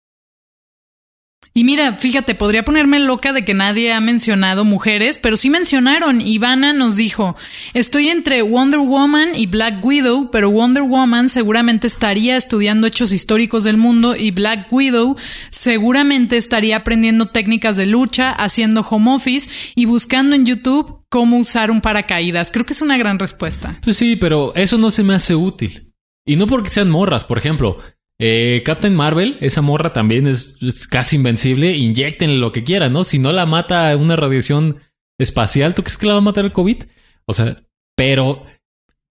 Y 1.58 1.64
mira, 1.64 1.98
fíjate, 1.98 2.36
podría 2.36 2.64
ponerme 2.64 3.00
loca 3.00 3.34
de 3.34 3.44
que 3.44 3.56
nadie 3.56 3.92
ha 3.92 4.00
mencionado 4.00 4.64
mujeres, 4.64 5.18
pero 5.18 5.36
sí 5.38 5.50
mencionaron. 5.50 6.22
Ivana 6.22 6.72
nos 6.72 6.98
dijo, 6.98 7.36
estoy 7.74 8.10
entre 8.10 8.44
Wonder 8.44 8.82
Woman 8.82 9.30
y 9.34 9.48
Black 9.48 9.84
Widow, 9.84 10.30
pero 10.30 10.52
Wonder 10.52 10.84
Woman 10.84 11.30
seguramente 11.30 11.88
estaría 11.88 12.38
estudiando 12.38 12.86
hechos 12.86 13.12
históricos 13.12 13.64
del 13.64 13.78
mundo 13.78 14.16
y 14.16 14.30
Black 14.30 14.72
Widow 14.72 15.16
seguramente 15.50 16.38
estaría 16.38 16.78
aprendiendo 16.78 17.30
técnicas 17.30 17.76
de 17.76 17.88
lucha, 17.88 18.34
haciendo 18.34 18.82
home 18.82 19.16
office 19.16 19.50
y 19.74 19.86
buscando 19.86 20.36
en 20.36 20.46
YouTube 20.46 21.06
cómo 21.10 21.40
usar 21.40 21.72
un 21.72 21.82
paracaídas. 21.82 22.52
Creo 22.52 22.68
que 22.68 22.74
es 22.74 22.84
una 22.84 23.00
gran 23.00 23.18
respuesta. 23.18 23.80
Pues 23.84 23.98
sí, 23.98 24.16
pero 24.16 24.54
eso 24.54 24.78
no 24.78 24.92
se 24.92 25.04
me 25.04 25.16
hace 25.16 25.34
útil. 25.34 25.92
Y 26.24 26.36
no 26.36 26.46
porque 26.46 26.70
sean 26.70 26.92
morras, 26.92 27.24
por 27.24 27.40
ejemplo. 27.40 27.80
Eh, 28.20 28.62
Captain 28.66 28.96
Marvel, 28.96 29.38
esa 29.42 29.62
morra 29.62 29.94
también 29.94 30.28
es, 30.28 30.58
casi 30.90 31.18
invencible. 31.18 31.76
Inyectenle 31.76 32.38
lo 32.38 32.52
que 32.52 32.64
quieran, 32.64 32.94
¿no? 32.94 33.04
Si 33.04 33.20
no 33.20 33.32
la 33.32 33.46
mata 33.46 33.96
una 33.96 34.16
radiación 34.16 34.82
espacial, 35.20 35.76
¿tú 35.76 35.84
crees 35.84 35.98
que 35.98 36.08
la 36.08 36.14
va 36.14 36.20
a 36.20 36.22
matar 36.22 36.46
el 36.46 36.52
COVID? 36.52 36.84
O 37.26 37.34
sea, 37.34 37.64
pero 37.96 38.44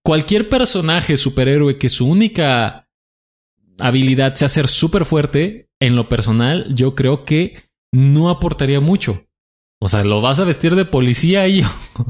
cualquier 0.03 0.49
personaje 0.49 1.17
superhéroe 1.17 1.77
que 1.77 1.89
su 1.89 2.07
única 2.07 2.87
habilidad 3.79 4.33
sea 4.33 4.49
ser 4.49 4.67
súper 4.67 5.05
fuerte, 5.05 5.67
en 5.79 5.95
lo 5.95 6.09
personal, 6.09 6.73
yo 6.73 6.95
creo 6.95 7.23
que 7.23 7.63
no 7.91 8.29
aportaría 8.29 8.79
mucho. 8.79 9.25
O 9.79 9.89
sea, 9.89 10.03
¿lo 10.03 10.21
vas 10.21 10.39
a 10.39 10.45
vestir 10.45 10.75
de 10.75 10.85
policía 10.85 11.47
y 11.47 11.61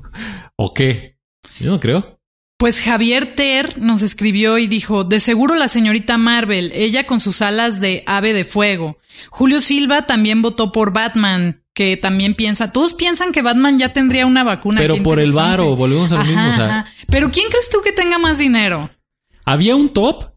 o 0.56 0.74
qué? 0.74 1.18
Yo 1.60 1.72
no 1.72 1.80
creo. 1.80 2.17
Pues 2.58 2.82
Javier 2.82 3.36
Ter 3.36 3.78
nos 3.80 4.02
escribió 4.02 4.58
y 4.58 4.66
dijo, 4.68 5.04
de 5.04 5.20
seguro 5.20 5.56
la 5.56 5.68
señorita 5.68 6.18
Marvel, 6.18 6.72
ella 6.74 7.06
con 7.06 7.20
sus 7.20 7.42
alas 7.44 7.80
de 7.80 8.04
ave 8.08 8.34
de 8.34 8.46
fuego. 8.46 8.98
Julio 9.30 9.60
Silva 9.60 10.08
también 10.08 10.42
votó 10.42 10.72
por 10.72 10.92
Batman. 10.94 11.62
que 11.76 11.96
también 11.96 12.34
piensa, 12.34 12.72
todos 12.72 12.96
piensan 12.96 13.32
que 13.32 13.44
Batman 13.44 13.78
ya 13.78 13.94
tendría 13.94 14.26
una 14.26 14.44
vacuna. 14.44 14.82
Pero 14.82 15.04
por 15.04 15.20
el 15.20 15.32
varo, 15.32 15.76
volvemos 15.76 16.12
a 16.12 16.18
lo 16.18 16.26
mismo. 16.26 16.48
O 16.50 16.52
sea. 16.52 16.88
Pero 17.08 17.30
¿quién 17.30 17.50
crees 17.52 17.70
tú 17.70 17.78
que 17.84 17.92
tenga 17.92 18.18
más 18.18 18.40
dinero? 18.40 18.90
había 19.46 19.76
un 19.76 19.94
top 19.94 20.32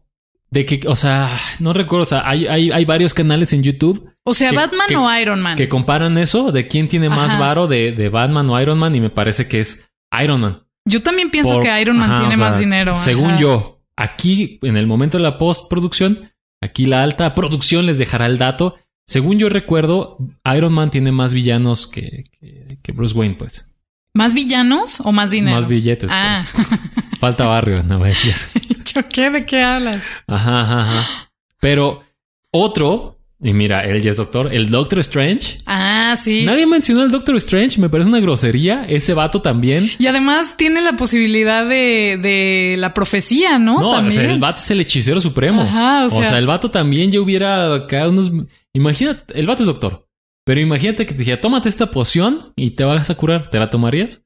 de 0.51 0.63
que, 0.65 0.81
o 0.87 0.95
sea, 0.95 1.39
no 1.59 1.73
recuerdo, 1.73 2.03
o 2.03 2.05
sea, 2.05 2.29
hay, 2.29 2.45
hay, 2.45 2.71
hay 2.71 2.85
varios 2.85 3.13
canales 3.15 3.51
en 3.53 3.63
YouTube 3.63 4.09
O 4.23 4.33
sea, 4.35 4.51
Que- 4.51 4.55
Batman 4.55 4.85
que- 4.87 4.95
o 4.97 5.17
Iron 5.19 5.41
Man. 5.41 5.55
que 5.57 5.67
comparan 5.67 6.17
eso 6.19 6.51
de 6.51 6.67
quién 6.67 6.87
tiene 6.87 7.09
más 7.09 7.31
Ajá. 7.33 7.39
varo 7.39 7.67
de, 7.67 7.91
de 7.93 8.09
Batman 8.09 8.47
o 8.49 8.61
Iron 8.61 8.77
Man 8.77 8.93
y 8.95 9.01
me 9.01 9.09
parece 9.09 9.47
que 9.47 9.61
es 9.61 9.83
Iron 10.23 10.41
Man. 10.41 10.63
Yo 10.91 11.01
también 11.01 11.29
pienso 11.31 11.53
Por- 11.53 11.63
que 11.63 11.81
Iron 11.81 11.97
Man 11.97 12.11
ajá, 12.11 12.19
tiene 12.19 12.35
o 12.35 12.37
sea, 12.37 12.49
más 12.49 12.59
dinero. 12.59 12.93
Según 12.95 13.31
ajá. 13.31 13.39
yo, 13.39 13.81
aquí 13.95 14.59
en 14.61 14.77
el 14.77 14.85
momento 14.87 15.17
de 15.17 15.23
la 15.23 15.37
postproducción, 15.37 16.31
aquí 16.61 16.85
la 16.85 17.01
alta 17.03 17.33
producción 17.33 17.85
les 17.85 17.97
dejará 17.97 18.25
el 18.25 18.37
dato. 18.37 18.75
Según 19.05 19.39
yo 19.39 19.49
recuerdo, 19.49 20.17
Iron 20.55 20.73
Man 20.73 20.91
tiene 20.91 21.11
más 21.11 21.33
villanos 21.33 21.87
que, 21.87 22.23
que, 22.39 22.77
que 22.83 22.91
Bruce 22.91 23.17
Wayne, 23.17 23.35
pues. 23.35 23.73
¿Más 24.13 24.33
villanos 24.33 24.99
o 25.01 25.11
más 25.11 25.31
dinero? 25.31 25.55
Más 25.55 25.67
billetes, 25.67 26.11
Ah, 26.13 26.45
pues. 26.53 26.67
Falta 27.19 27.45
barrio, 27.45 27.81
no 27.83 27.99
vayas. 27.99 28.51
¿yo 28.93 29.01
qué? 29.07 29.29
¿De 29.29 29.45
qué 29.45 29.63
hablas? 29.63 30.03
Ajá, 30.27 30.61
ajá, 30.61 30.81
ajá. 30.99 31.31
Pero 31.61 32.03
otro, 32.51 33.19
y 33.43 33.53
mira, 33.53 33.81
él 33.85 34.01
ya 34.01 34.11
es 34.11 34.17
doctor, 34.17 34.53
el 34.53 34.69
Doctor 34.69 34.99
Strange. 34.99 35.57
Ah, 35.65 36.15
sí. 36.19 36.43
Nadie 36.45 36.67
mencionó 36.67 37.01
al 37.01 37.09
Doctor 37.09 37.35
Strange, 37.37 37.81
me 37.81 37.89
parece 37.89 38.09
una 38.09 38.19
grosería. 38.19 38.85
Ese 38.87 39.13
vato 39.13 39.41
también. 39.41 39.89
Y 39.97 40.05
además 40.07 40.55
tiene 40.57 40.81
la 40.81 40.95
posibilidad 40.95 41.67
de, 41.67 42.17
de 42.21 42.75
la 42.77 42.93
profecía, 42.93 43.57
¿no? 43.57 43.79
No, 43.81 43.89
o 44.07 44.11
sea, 44.11 44.31
el 44.31 44.39
vato 44.39 44.61
es 44.61 44.69
el 44.71 44.81
hechicero 44.81 45.19
supremo. 45.19 45.61
Ajá, 45.63 46.05
o 46.05 46.23
sea- 46.23 46.37
el 46.37 46.45
vato 46.47 46.69
también 46.71 47.11
ya 47.11 47.19
hubiera 47.19 47.73
acá 47.73 48.07
unos. 48.07 48.31
Imagínate, 48.73 49.37
el 49.39 49.47
vato 49.47 49.63
es 49.63 49.67
doctor. 49.67 50.07
Pero 50.43 50.59
imagínate 50.59 51.05
que 51.05 51.13
te 51.13 51.19
dijera, 51.19 51.39
tómate 51.39 51.69
esta 51.69 51.91
poción 51.91 52.53
y 52.55 52.71
te 52.71 52.83
vas 52.83 53.09
a 53.09 53.15
curar. 53.15 53.49
¿Te 53.51 53.59
la 53.59 53.69
tomarías? 53.69 54.23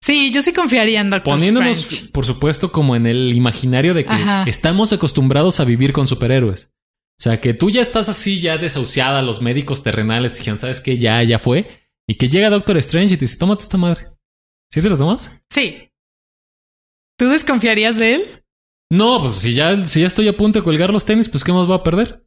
Sí, 0.00 0.32
yo 0.32 0.42
sí 0.42 0.52
confiaría 0.52 1.00
en 1.00 1.10
Doctor 1.10 1.34
Poniéndonos, 1.34 1.78
Strange. 1.78 2.10
por 2.10 2.26
supuesto, 2.26 2.72
como 2.72 2.96
en 2.96 3.06
el 3.06 3.32
imaginario 3.34 3.94
de 3.94 4.04
que 4.04 4.12
Ajá. 4.12 4.42
estamos 4.48 4.92
acostumbrados 4.92 5.60
a 5.60 5.64
vivir 5.64 5.92
con 5.92 6.08
superhéroes. 6.08 6.71
O 7.22 7.24
sea, 7.24 7.40
que 7.40 7.54
tú 7.54 7.70
ya 7.70 7.82
estás 7.82 8.08
así, 8.08 8.40
ya 8.40 8.58
desahuciada, 8.58 9.22
los 9.22 9.40
médicos 9.42 9.84
terrenales 9.84 10.32
te 10.32 10.38
dijeron, 10.38 10.58
¿sabes 10.58 10.80
qué? 10.80 10.98
Ya, 10.98 11.22
ya 11.22 11.38
fue. 11.38 11.68
Y 12.08 12.16
que 12.16 12.28
llega 12.28 12.50
Doctor 12.50 12.76
Strange 12.78 13.14
y 13.14 13.16
te 13.16 13.26
dice, 13.26 13.38
tómate 13.38 13.62
esta 13.62 13.78
madre. 13.78 14.08
¿Sí 14.68 14.82
te 14.82 14.90
la 14.90 14.96
tomas? 14.96 15.30
Sí. 15.48 15.88
¿Tú 17.16 17.28
desconfiarías 17.28 18.00
de 18.00 18.14
él? 18.16 18.42
No, 18.90 19.20
pues 19.20 19.34
si 19.34 19.54
ya, 19.54 19.86
si 19.86 20.00
ya 20.00 20.08
estoy 20.08 20.26
a 20.26 20.36
punto 20.36 20.58
de 20.58 20.64
colgar 20.64 20.90
los 20.90 21.04
tenis, 21.04 21.28
pues 21.28 21.44
¿qué 21.44 21.52
más 21.52 21.70
va 21.70 21.76
a 21.76 21.82
perder? 21.84 22.24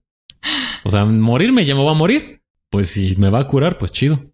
O 0.85 0.89
sea, 0.89 1.03
morirme, 1.03 1.65
ya 1.65 1.75
me 1.75 1.83
va 1.83 1.91
a 1.91 1.95
morir. 1.95 2.41
Pues 2.69 2.89
si 2.91 3.17
me 3.17 3.29
va 3.29 3.41
a 3.41 3.47
curar, 3.49 3.77
pues 3.77 3.91
chido. 3.91 4.31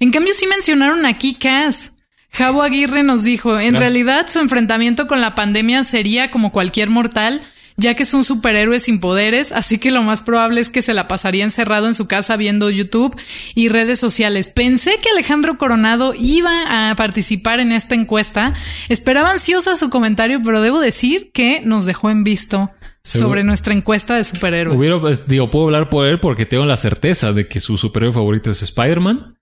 En 0.00 0.10
cambio, 0.10 0.34
sí 0.34 0.44
mencionaron 0.48 1.06
aquí 1.06 1.34
Cass. 1.34 1.92
Javo 2.32 2.62
Aguirre 2.62 3.04
nos 3.04 3.22
dijo, 3.22 3.60
en 3.60 3.70
Claro. 3.70 3.78
realidad 3.84 4.26
su 4.26 4.40
enfrentamiento 4.40 5.06
con 5.06 5.20
la 5.20 5.36
pandemia 5.36 5.84
sería 5.84 6.32
como 6.32 6.50
cualquier 6.50 6.90
mortal, 6.90 7.42
ya 7.80 7.94
que 7.94 8.02
es 8.02 8.12
un 8.12 8.24
superhéroe 8.24 8.78
sin 8.78 9.00
poderes, 9.00 9.52
así 9.52 9.78
que 9.78 9.90
lo 9.90 10.02
más 10.02 10.20
probable 10.20 10.60
es 10.60 10.68
que 10.68 10.82
se 10.82 10.92
la 10.92 11.08
pasaría 11.08 11.44
encerrado 11.44 11.86
en 11.86 11.94
su 11.94 12.06
casa 12.06 12.36
viendo 12.36 12.68
YouTube 12.68 13.18
y 13.54 13.68
redes 13.68 13.98
sociales. 13.98 14.48
Pensé 14.48 14.98
que 15.02 15.08
Alejandro 15.08 15.56
Coronado 15.56 16.12
iba 16.14 16.90
a 16.90 16.94
participar 16.94 17.58
en 17.58 17.72
esta 17.72 17.94
encuesta. 17.94 18.52
Esperaba 18.90 19.30
ansiosa 19.30 19.76
su 19.76 19.88
comentario, 19.88 20.40
pero 20.44 20.60
debo 20.60 20.78
decir 20.78 21.30
que 21.32 21.62
nos 21.62 21.86
dejó 21.86 22.10
en 22.10 22.22
visto 22.22 22.70
sobre 23.02 23.44
nuestra 23.44 23.72
encuesta 23.72 24.14
de 24.14 24.24
superhéroes. 24.24 24.78
Hubiera, 24.78 25.00
pues, 25.00 25.26
digo, 25.26 25.48
puedo 25.48 25.64
hablar 25.64 25.88
por 25.88 26.06
él 26.06 26.20
porque 26.20 26.44
tengo 26.44 26.66
la 26.66 26.76
certeza 26.76 27.32
de 27.32 27.48
que 27.48 27.60
su 27.60 27.78
superhéroe 27.78 28.12
favorito 28.12 28.50
es 28.50 28.62
Spider-Man. 28.62 29.38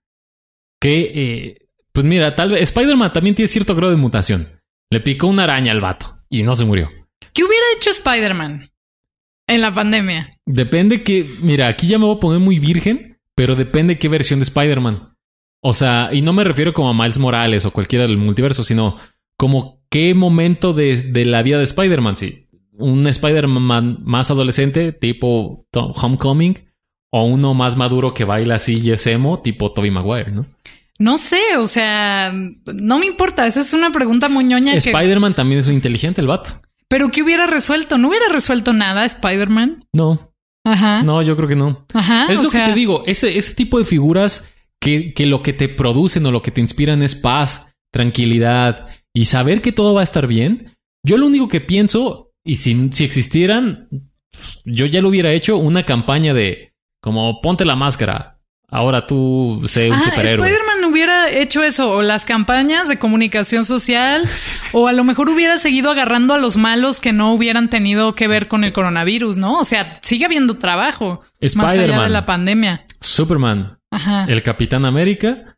Que, 0.79 1.11
eh, 1.13 1.67
pues 1.91 2.05
mira, 2.05 2.35
tal 2.35 2.51
vez 2.51 2.61
Spider-Man 2.61 3.11
también 3.11 3.35
tiene 3.35 3.49
cierto 3.49 3.75
grado 3.75 3.91
de 3.91 3.97
mutación. 3.97 4.61
Le 4.89 5.01
picó 5.01 5.27
una 5.27 5.43
araña 5.43 5.73
al 5.73 5.81
vato 5.81 6.19
y 6.29 6.43
no 6.43 6.55
se 6.55 6.63
murió. 6.63 6.98
¿Qué 7.33 7.43
hubiera 7.43 7.65
hecho 7.77 7.89
Spider-Man 7.91 8.69
en 9.47 9.61
la 9.61 9.73
pandemia? 9.73 10.37
Depende 10.45 11.03
que, 11.03 11.27
mira, 11.41 11.67
aquí 11.67 11.87
ya 11.87 11.97
me 11.99 12.05
voy 12.05 12.15
a 12.17 12.19
poner 12.19 12.39
muy 12.39 12.59
virgen, 12.59 13.17
pero 13.35 13.55
depende 13.55 13.97
qué 13.97 14.07
versión 14.09 14.39
de 14.39 14.43
Spider-Man. 14.45 15.13
O 15.61 15.73
sea, 15.73 16.09
y 16.13 16.21
no 16.21 16.33
me 16.33 16.43
refiero 16.43 16.73
como 16.73 16.89
a 16.89 16.93
Miles 16.93 17.17
Morales 17.19 17.65
o 17.65 17.71
cualquiera 17.71 18.05
del 18.07 18.17
multiverso, 18.17 18.63
sino 18.63 18.97
como 19.37 19.81
qué 19.89 20.13
momento 20.13 20.73
de, 20.73 20.95
de 20.95 21.25
la 21.25 21.41
vida 21.43 21.57
de 21.57 21.63
Spider-Man. 21.65 22.15
Sí, 22.15 22.47
un 22.73 23.05
Spider-Man 23.07 23.99
más 24.03 24.31
adolescente, 24.31 24.91
tipo 24.93 25.65
Homecoming, 25.73 26.57
o 27.11 27.23
uno 27.25 27.53
más 27.53 27.75
maduro 27.75 28.13
que 28.13 28.23
baila 28.23 28.55
así 28.55 28.79
y 28.79 28.91
es 28.91 29.05
emo, 29.07 29.41
tipo 29.41 29.71
Tobey 29.73 29.91
Maguire, 29.91 30.31
¿no? 30.31 30.45
No 30.97 31.17
sé, 31.17 31.39
o 31.57 31.65
sea, 31.67 32.31
no 32.33 32.99
me 32.99 33.05
importa. 33.05 33.47
Esa 33.47 33.61
es 33.61 33.73
una 33.73 33.89
pregunta 33.91 34.27
muy 34.29 34.43
ñoña. 34.43 34.73
que- 34.73 34.77
Spider-Man 34.79 35.33
también 35.33 35.59
es 35.59 35.65
muy 35.67 35.75
inteligente, 35.75 36.19
el 36.21 36.27
vato. 36.27 36.61
Pero 36.89 37.09
¿qué 37.09 37.21
hubiera 37.23 37.45
resuelto? 37.47 37.97
¿No 37.97 38.09
hubiera 38.09 38.27
resuelto 38.29 38.73
nada 38.73 39.05
Spider-Man? 39.05 39.85
No, 39.93 40.33
Ajá. 40.65 41.03
no, 41.03 41.21
yo 41.21 41.35
creo 41.35 41.47
que 41.47 41.55
no. 41.55 41.85
Ajá. 41.93 42.25
Es 42.31 42.41
lo 42.41 42.49
sea, 42.49 42.65
que 42.65 42.71
te 42.71 42.75
digo, 42.79 43.03
ese, 43.05 43.37
ese 43.37 43.53
tipo 43.55 43.77
de 43.77 43.85
figuras 43.85 44.51
que, 44.81 45.13
que 45.13 45.25
lo 45.25 45.41
que 45.41 45.53
te 45.53 45.69
producen 45.69 46.25
o 46.25 46.31
lo 46.31 46.41
que 46.41 46.51
te 46.51 46.61
inspiran 46.61 47.03
es 47.03 47.15
paz, 47.15 47.75
tranquilidad 47.91 48.87
y 49.13 49.25
saber 49.25 49.61
que 49.61 49.71
todo 49.71 49.93
va 49.93 50.01
a 50.01 50.05
estar 50.05 50.27
bien. 50.27 50.75
Yo 51.05 51.17
lo 51.17 51.27
único 51.27 51.47
que 51.47 51.61
pienso, 51.61 52.31
y 52.43 52.57
si, 52.57 52.89
si 52.91 53.03
existieran, 53.03 53.87
yo 54.65 54.85
ya 54.85 55.01
lo 55.01 55.09
hubiera 55.09 55.31
hecho 55.31 55.57
una 55.57 55.83
campaña 55.83 56.33
de 56.33 56.73
como 57.01 57.39
ponte 57.41 57.65
la 57.65 57.75
máscara. 57.75 58.38
Ahora 58.71 59.07
tú 59.07 59.63
sé 59.65 59.87
un 59.87 59.93
Ajá, 59.93 60.03
superhéroe. 60.11 60.47
Spider-Man 60.47 60.91
hubiera 60.91 61.29
hecho 61.29 61.63
eso, 61.63 61.91
o 61.91 62.01
las 62.03 62.25
campañas 62.25 62.87
de 62.87 62.99
comunicación 62.99 63.65
social, 63.65 64.23
o 64.73 64.87
a 64.87 64.93
lo 64.93 65.03
mejor 65.03 65.29
hubiera 65.29 65.57
seguido 65.57 65.89
agarrando 65.89 66.35
a 66.35 66.37
los 66.37 66.55
malos 66.55 66.99
que 66.99 67.11
no 67.11 67.33
hubieran 67.33 67.69
tenido 67.69 68.13
que 68.13 68.27
ver 68.27 68.47
con 68.47 68.63
el 68.63 68.71
coronavirus, 68.71 69.37
¿no? 69.37 69.59
O 69.59 69.63
sea, 69.63 69.97
sigue 70.01 70.25
habiendo 70.25 70.57
trabajo 70.57 71.21
más 71.55 71.71
allá 71.73 72.03
de 72.03 72.09
la 72.09 72.25
pandemia. 72.25 72.85
Superman, 73.01 73.79
Ajá. 73.91 74.25
el 74.25 74.43
Capitán 74.43 74.85
América. 74.85 75.57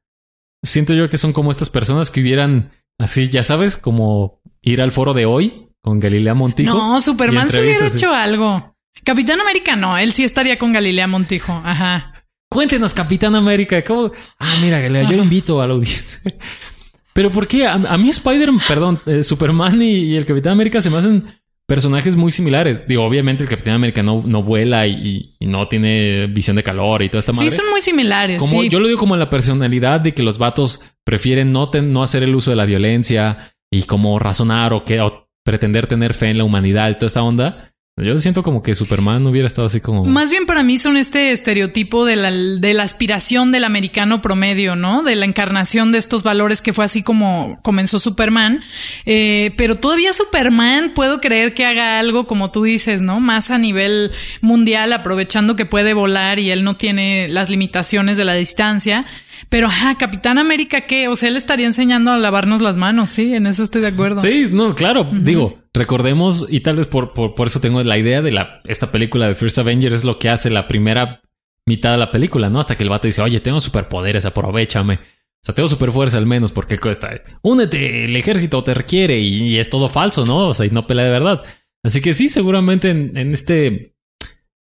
Siento 0.64 0.94
yo 0.94 1.10
que 1.10 1.18
son 1.18 1.34
como 1.34 1.52
estas 1.52 1.70
personas 1.70 2.12
que 2.12 2.22
hubieran 2.22 2.72
así, 2.98 3.30
ya 3.30 3.44
sabes, 3.44 3.78
como 3.78 4.40
ir 4.62 4.80
al 4.80 4.92
foro 4.92 5.14
de 5.14 5.26
hoy 5.26 5.68
con 5.82 6.00
Galilea 6.00 6.36
Montijo. 6.36 6.78
No, 6.78 7.02
Superman 7.02 7.50
sí 7.52 7.58
hubiera 7.60 7.88
hecho 7.88 8.14
algo. 8.14 8.76
Capitán 9.04 9.42
América 9.42 9.76
no, 9.76 9.98
él 9.98 10.12
sí 10.14 10.24
estaría 10.24 10.58
con 10.58 10.72
Galilea 10.72 11.08
Montijo. 11.08 11.60
Ajá. 11.66 12.11
Cuéntenos, 12.52 12.94
Capitán 12.94 13.34
América, 13.36 13.82
¿cómo? 13.82 14.12
Ah, 14.38 14.58
mira, 14.62 14.86
yo 14.86 15.16
lo 15.16 15.24
invito 15.24 15.62
a 15.62 15.68
la 15.68 15.74
audiencia. 15.74 16.20
Pero 17.14 17.30
¿por 17.32 17.48
qué? 17.48 17.66
A, 17.66 17.74
a 17.74 17.98
mí 17.98 18.10
Spider-Man, 18.10 18.62
perdón, 18.68 19.00
eh, 19.06 19.24
Superman 19.24 19.82
y, 19.82 19.92
y 20.12 20.16
el 20.18 20.26
Capitán 20.26 20.54
América 20.54 20.82
se 20.82 20.90
me 20.90 20.98
hacen 20.98 21.26
personajes 21.66 22.18
muy 22.18 22.32
similares. 22.34 22.86
Digo, 22.88 23.06
obviamente 23.06 23.44
el 23.44 23.50
Capitán 23.50 23.76
América 23.76 24.04
no, 24.04 24.22
no 24.26 24.44
vuela 24.44 24.86
y, 24.86 25.34
y 25.40 25.46
no 25.46 25.70
tiene 25.70 26.28
visión 26.28 26.58
de 26.58 26.64
calor 26.64 27.02
y 27.04 27.08
toda 27.08 27.20
esta 27.20 27.32
madre. 27.32 27.50
Sí, 27.50 27.56
son 27.56 27.70
muy 27.70 27.80
similares. 27.82 28.42
Como 28.42 28.64
sí. 28.64 28.70
yo 28.70 28.80
lo 28.82 28.88
digo 28.88 29.00
como 29.00 29.16
la 29.16 29.30
personalidad 29.30 30.02
de 30.02 30.14
que 30.14 30.24
los 30.24 30.38
vatos 30.38 30.82
prefieren 31.06 31.54
no, 31.54 31.70
ten- 31.70 31.94
no 31.94 32.04
hacer 32.04 32.24
el 32.24 32.36
uso 32.36 32.52
de 32.52 32.58
la 32.58 32.66
violencia 32.66 33.54
y 33.72 33.84
como 33.84 34.20
razonar 34.20 34.74
o 34.74 34.84
que 34.84 35.00
o 35.00 35.30
pretender 35.46 35.88
tener 35.88 36.14
fe 36.14 36.28
en 36.28 36.38
la 36.38 36.44
humanidad 36.44 36.90
y 36.90 36.96
toda 36.96 37.08
esta 37.08 37.24
onda. 37.24 37.71
Yo 37.98 38.18
siento 38.18 38.42
como 38.42 38.64
que 38.64 38.74
Superman 38.74 39.28
hubiera 39.28 39.48
estado 39.48 39.66
así 39.66 39.82
como 39.82 40.06
Más 40.06 40.30
bien 40.30 40.46
para 40.46 40.64
mí 40.64 40.78
son 40.78 40.96
este 40.96 41.32
estereotipo 41.32 42.06
de 42.06 42.16
la, 42.16 42.32
de 42.32 42.74
la 42.74 42.84
aspiración 42.84 43.52
del 43.52 43.66
americano 43.66 44.22
promedio, 44.22 44.78
¿no? 44.78 45.04
De 45.04 45.18
la 45.18 45.26
encarnación 45.26 45.92
de 45.92 45.98
estos 45.98 46.24
valores 46.24 46.62
que 46.62 46.72
fue 46.72 46.86
así 46.86 47.04
como 47.04 47.60
comenzó 47.64 48.00
Superman. 48.00 48.62
Eh, 49.06 49.54
pero 49.58 49.76
todavía 49.76 50.14
Superman 50.14 50.94
puedo 50.96 51.20
creer 51.20 51.54
que 51.54 51.66
haga 51.66 52.00
algo 52.00 52.28
como 52.28 52.50
tú 52.50 52.64
dices, 52.64 53.02
¿no? 53.02 53.20
Más 53.20 53.52
a 53.52 53.58
nivel 53.58 54.12
mundial, 54.40 54.94
aprovechando 54.94 55.58
que 55.58 55.66
puede 55.66 55.94
volar 55.94 56.40
y 56.40 56.50
él 56.50 56.64
no 56.64 56.78
tiene 56.78 57.28
las 57.28 57.50
limitaciones 57.50 58.16
de 58.16 58.24
la 58.24 58.36
distancia. 58.36 59.06
Pero, 59.50 59.68
ajá, 59.68 59.98
Capitán 59.98 60.38
América, 60.38 60.82
¿qué? 60.82 61.08
O 61.08 61.16
sea, 61.16 61.30
él 61.30 61.38
estaría 61.38 61.66
enseñando 61.66 62.12
a 62.12 62.18
lavarnos 62.18 62.62
las 62.62 62.78
manos, 62.78 63.12
sí, 63.12 63.34
en 63.34 63.48
eso 63.48 63.64
estoy 63.64 63.82
de 63.82 63.88
acuerdo. 63.88 64.22
Sí, 64.22 64.48
no, 64.52 64.76
claro. 64.76 65.08
Digo, 65.12 65.60
recordemos, 65.74 66.48
y 66.50 66.62
tal 66.62 66.78
vez 66.78 66.88
por, 66.88 67.14
por, 67.14 67.36
por 67.36 67.48
eso 67.48 67.60
tengo 67.60 67.84
la 67.84 67.98
idea 67.98 68.22
de 68.22 68.32
la, 68.32 68.62
esta 68.66 68.92
película 68.92 69.28
de 69.28 69.36
First 69.36 69.60
Avenger 69.60 69.94
es 69.94 70.04
lo 70.04 70.20
que 70.20 70.30
hace 70.30 70.50
la 70.50 70.68
primera 70.68 71.22
mitad 71.66 71.92
de 71.92 71.98
la 71.98 72.12
película, 72.12 72.50
¿no? 72.50 72.60
Hasta 72.60 72.76
que 72.76 72.84
el 72.84 72.90
vato 72.90 73.08
dice, 73.08 73.22
oye, 73.22 73.40
tengo 73.40 73.62
superpoderes, 73.62 74.26
aprovechame. 74.26 74.96
O 74.96 75.44
sea, 75.44 75.56
tengo 75.56 75.68
superfuerza 75.68 76.18
al 76.18 76.26
menos 76.28 76.52
porque 76.52 76.78
cuesta. 76.78 77.10
Únete, 77.42 78.06
el 78.06 78.16
ejército 78.16 78.64
te 78.64 78.74
requiere 78.74 79.20
y, 79.20 79.44
y 79.44 79.58
es 79.58 79.70
todo 79.70 79.90
falso, 79.90 80.26
¿no? 80.26 80.50
O 80.50 80.54
sea, 80.54 80.66
y 80.66 80.70
no 80.70 80.86
pelea 80.86 81.06
de 81.06 81.12
verdad. 81.12 81.44
Así 81.84 82.00
que 82.00 82.14
sí, 82.14 82.30
seguramente 82.30 82.92
en, 82.92 83.18
en 83.18 83.34
este 83.34 83.96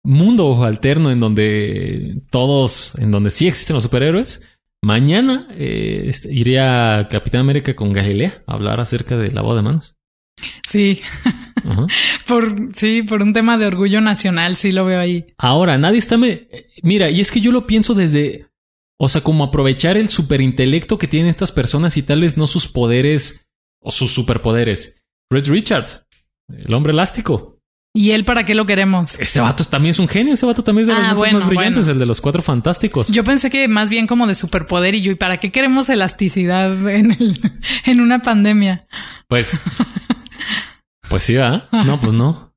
mundo 0.04 0.62
alterno 0.64 1.10
en 1.10 1.20
donde 1.20 2.22
todos, 2.30 2.94
en 2.96 3.10
donde 3.10 3.30
sí 3.30 3.48
existen 3.48 3.74
los 3.74 3.82
superhéroes, 3.84 4.46
mañana 4.82 5.46
eh, 5.50 6.04
este, 6.06 6.32
iría 6.32 7.08
Capitán 7.10 7.42
América 7.42 7.74
con 7.74 7.92
Galilea 7.92 8.42
a 8.46 8.54
hablar 8.54 8.80
acerca 8.80 9.16
de 9.16 9.32
la 9.32 9.42
boda 9.42 9.56
de 9.56 9.62
manos. 9.62 9.96
Sí, 10.66 11.00
Ajá. 11.64 11.86
por, 12.26 12.74
sí, 12.74 13.02
por 13.02 13.22
un 13.22 13.32
tema 13.32 13.58
de 13.58 13.66
orgullo 13.66 14.00
nacional, 14.00 14.56
sí 14.56 14.72
lo 14.72 14.84
veo 14.84 15.00
ahí. 15.00 15.26
Ahora, 15.38 15.78
nadie 15.78 15.98
está... 15.98 16.16
Me... 16.16 16.48
Mira, 16.82 17.10
y 17.10 17.20
es 17.20 17.32
que 17.32 17.40
yo 17.40 17.52
lo 17.52 17.66
pienso 17.66 17.94
desde... 17.94 18.46
o 18.98 19.08
sea, 19.08 19.22
como 19.22 19.44
aprovechar 19.44 19.96
el 19.96 20.08
superintelecto 20.08 20.98
que 20.98 21.08
tienen 21.08 21.28
estas 21.28 21.52
personas 21.52 21.96
y 21.96 22.02
tal 22.02 22.20
vez 22.20 22.36
no 22.36 22.46
sus 22.46 22.68
poderes 22.68 23.46
o 23.80 23.90
sus 23.90 24.12
superpoderes. 24.12 25.00
Red 25.30 25.48
Richards, 25.48 26.04
el 26.48 26.72
hombre 26.72 26.92
elástico. 26.92 27.57
¿Y 28.00 28.12
él 28.12 28.24
para 28.24 28.44
qué 28.44 28.54
lo 28.54 28.64
queremos? 28.64 29.18
Ese 29.18 29.40
vato 29.40 29.64
también 29.64 29.90
es 29.90 29.98
un 29.98 30.06
genio, 30.06 30.34
ese 30.34 30.46
vato 30.46 30.62
también 30.62 30.82
es 30.82 30.86
de 30.88 30.94
los 30.94 31.10
Ah, 31.10 31.14
bueno, 31.14 31.40
más 31.40 31.48
brillantes, 31.48 31.86
bueno. 31.86 31.92
el 31.94 31.98
de 31.98 32.06
los 32.06 32.20
cuatro 32.20 32.42
fantásticos. 32.42 33.08
Yo 33.08 33.24
pensé 33.24 33.50
que 33.50 33.66
más 33.66 33.90
bien 33.90 34.06
como 34.06 34.28
de 34.28 34.36
superpoder 34.36 34.94
y 34.94 35.02
yo, 35.02 35.10
¿y 35.10 35.16
para 35.16 35.40
qué 35.40 35.50
queremos 35.50 35.88
elasticidad 35.88 36.88
en, 36.88 37.10
el, 37.10 37.40
en 37.86 38.00
una 38.00 38.22
pandemia? 38.22 38.86
Pues. 39.26 39.60
pues 41.10 41.24
sí, 41.24 41.36
¿ah? 41.38 41.68
No, 41.72 41.98
pues 42.00 42.12
no. 42.12 42.54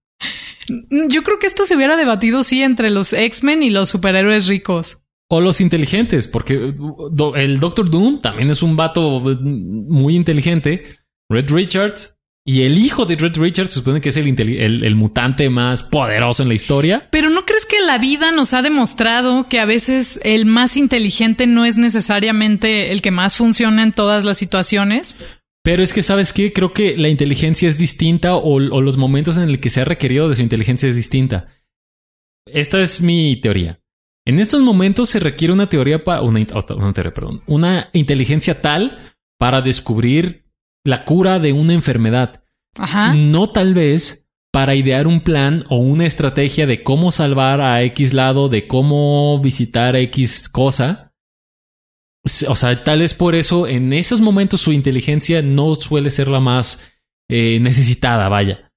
Yo 1.10 1.24
creo 1.24 1.40
que 1.40 1.48
esto 1.48 1.66
se 1.66 1.76
hubiera 1.76 1.98
debatido, 1.98 2.44
sí, 2.44 2.62
entre 2.62 2.92
los 2.92 3.12
X-Men 3.12 3.64
y 3.64 3.72
los 3.72 3.90
superhéroes 3.90 4.48
ricos. 4.48 5.00
O 5.28 5.42
los 5.42 5.60
inteligentes, 5.60 6.28
porque 6.28 6.74
do- 7.12 7.36
el 7.36 7.60
Doctor 7.60 7.90
Doom 7.90 8.20
también 8.20 8.52
es 8.52 8.62
un 8.62 8.76
vato 8.76 9.18
uh, 9.18 9.38
muy 9.42 10.16
inteligente. 10.16 10.86
Red 11.30 11.50
Richards. 11.52 12.16
Y 12.44 12.64
el 12.64 12.78
hijo 12.80 13.06
de 13.06 13.16
Red 13.18 13.38
Richards 13.38 13.72
se 13.74 13.80
supone 13.80 14.02
que 14.02 14.10
es 14.10 14.18
el, 14.18 14.28
el- 14.28 14.84
el 14.84 14.96
mutante 14.96 15.50
más 15.50 15.84
poderoso 15.84 16.42
en 16.42 16.50
la 16.50 16.56
historia. 16.56 17.08
Pero 17.12 17.30
¿no 17.30 17.46
crees 17.46 17.68
que 17.68 17.80
la 17.82 18.00
vida 18.00 18.32
nos 18.32 18.54
ha 18.54 18.64
demostrado 18.64 19.48
que 19.48 19.60
a 19.60 19.66
veces 19.66 20.20
el 20.24 20.46
más 20.46 20.76
inteligente 20.76 21.46
no 21.46 21.66
es 21.66 21.78
necesariamente 21.78 22.92
el 22.92 23.02
que 23.04 23.12
más 23.12 23.38
funciona 23.38 23.84
en 23.84 23.92
todas 23.92 24.26
las 24.26 24.40
situaciones? 24.40 25.18
Pero 25.64 25.84
es 25.84 25.94
que, 25.94 26.02
¿sabes 26.02 26.34
qué? 26.34 26.52
Creo 26.52 26.74
que 26.74 26.98
la 26.98 27.10
inteligencia 27.10 27.70
es 27.70 27.78
distinta 27.78 28.36
o, 28.36 28.56
o 28.56 28.82
los 28.82 28.98
momentos 28.98 29.38
en 29.38 29.44
el 29.48 29.60
que 29.60 29.70
se 29.70 29.82
ha 29.82 29.86
requerido 29.86 30.28
de 30.28 30.34
su 30.34 30.42
inteligencia 30.42 30.90
es 30.90 30.96
distinta. 30.96 31.48
Esta 32.48 32.82
es 32.82 33.02
mi 33.02 33.40
teoría. 33.40 33.80
En 34.26 34.40
estos 34.40 34.62
momentos 34.62 35.10
se 35.10 35.20
requiere 35.20 35.54
una 35.54 35.70
teoría 35.70 36.04
para 36.04 36.22
una, 36.24 36.40
una 36.76 36.94
teoría, 36.94 37.14
perdón, 37.14 37.44
una 37.46 37.90
inteligencia 37.94 38.60
tal 38.62 39.14
para 39.38 39.62
descubrir 39.62 40.46
la 40.84 41.06
cura 41.06 41.40
de 41.40 41.54
una 41.54 41.74
enfermedad. 41.74 42.44
Ajá. 42.78 43.14
No 43.16 43.50
tal 43.50 43.74
vez 43.74 44.22
para 44.52 44.76
idear 44.76 45.08
un 45.08 45.22
plan 45.22 45.64
o 45.70 45.78
una 45.78 46.06
estrategia 46.06 46.68
de 46.68 46.84
cómo 46.84 47.12
salvar 47.12 47.62
a 47.62 47.82
X 47.84 48.14
lado, 48.14 48.50
de 48.50 48.68
cómo 48.68 49.40
visitar 49.40 49.96
X 49.96 50.50
cosa. 50.50 51.14
O 52.48 52.56
sea, 52.56 52.84
tal 52.84 53.00
vez 53.00 53.14
por 53.14 53.34
eso 53.34 53.68
en 53.68 53.94
esos 53.94 54.22
momentos 54.22 54.62
su 54.62 54.74
inteligencia 54.74 55.42
no 55.42 55.74
suele 55.76 56.10
ser 56.10 56.28
la 56.28 56.40
más 56.40 56.92
eh, 57.30 57.60
necesitada, 57.62 58.30
vaya. 58.30 58.68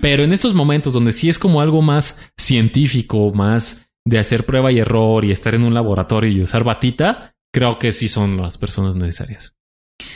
Pero 0.00 0.24
en 0.24 0.32
estos 0.32 0.54
momentos 0.54 0.94
donde 0.94 1.12
sí 1.12 1.28
es 1.28 1.38
como 1.38 1.60
algo 1.60 1.82
más 1.82 2.30
científico, 2.38 3.34
más 3.34 3.90
de 4.06 4.18
hacer 4.18 4.46
prueba 4.46 4.72
y 4.72 4.78
error 4.78 5.26
y 5.26 5.30
estar 5.30 5.54
en 5.54 5.64
un 5.64 5.74
laboratorio 5.74 6.30
y 6.30 6.40
usar 6.40 6.64
batita, 6.64 7.34
creo 7.52 7.78
que 7.78 7.92
sí 7.92 8.08
son 8.08 8.38
las 8.38 8.56
personas 8.56 8.96
necesarias. 8.96 9.57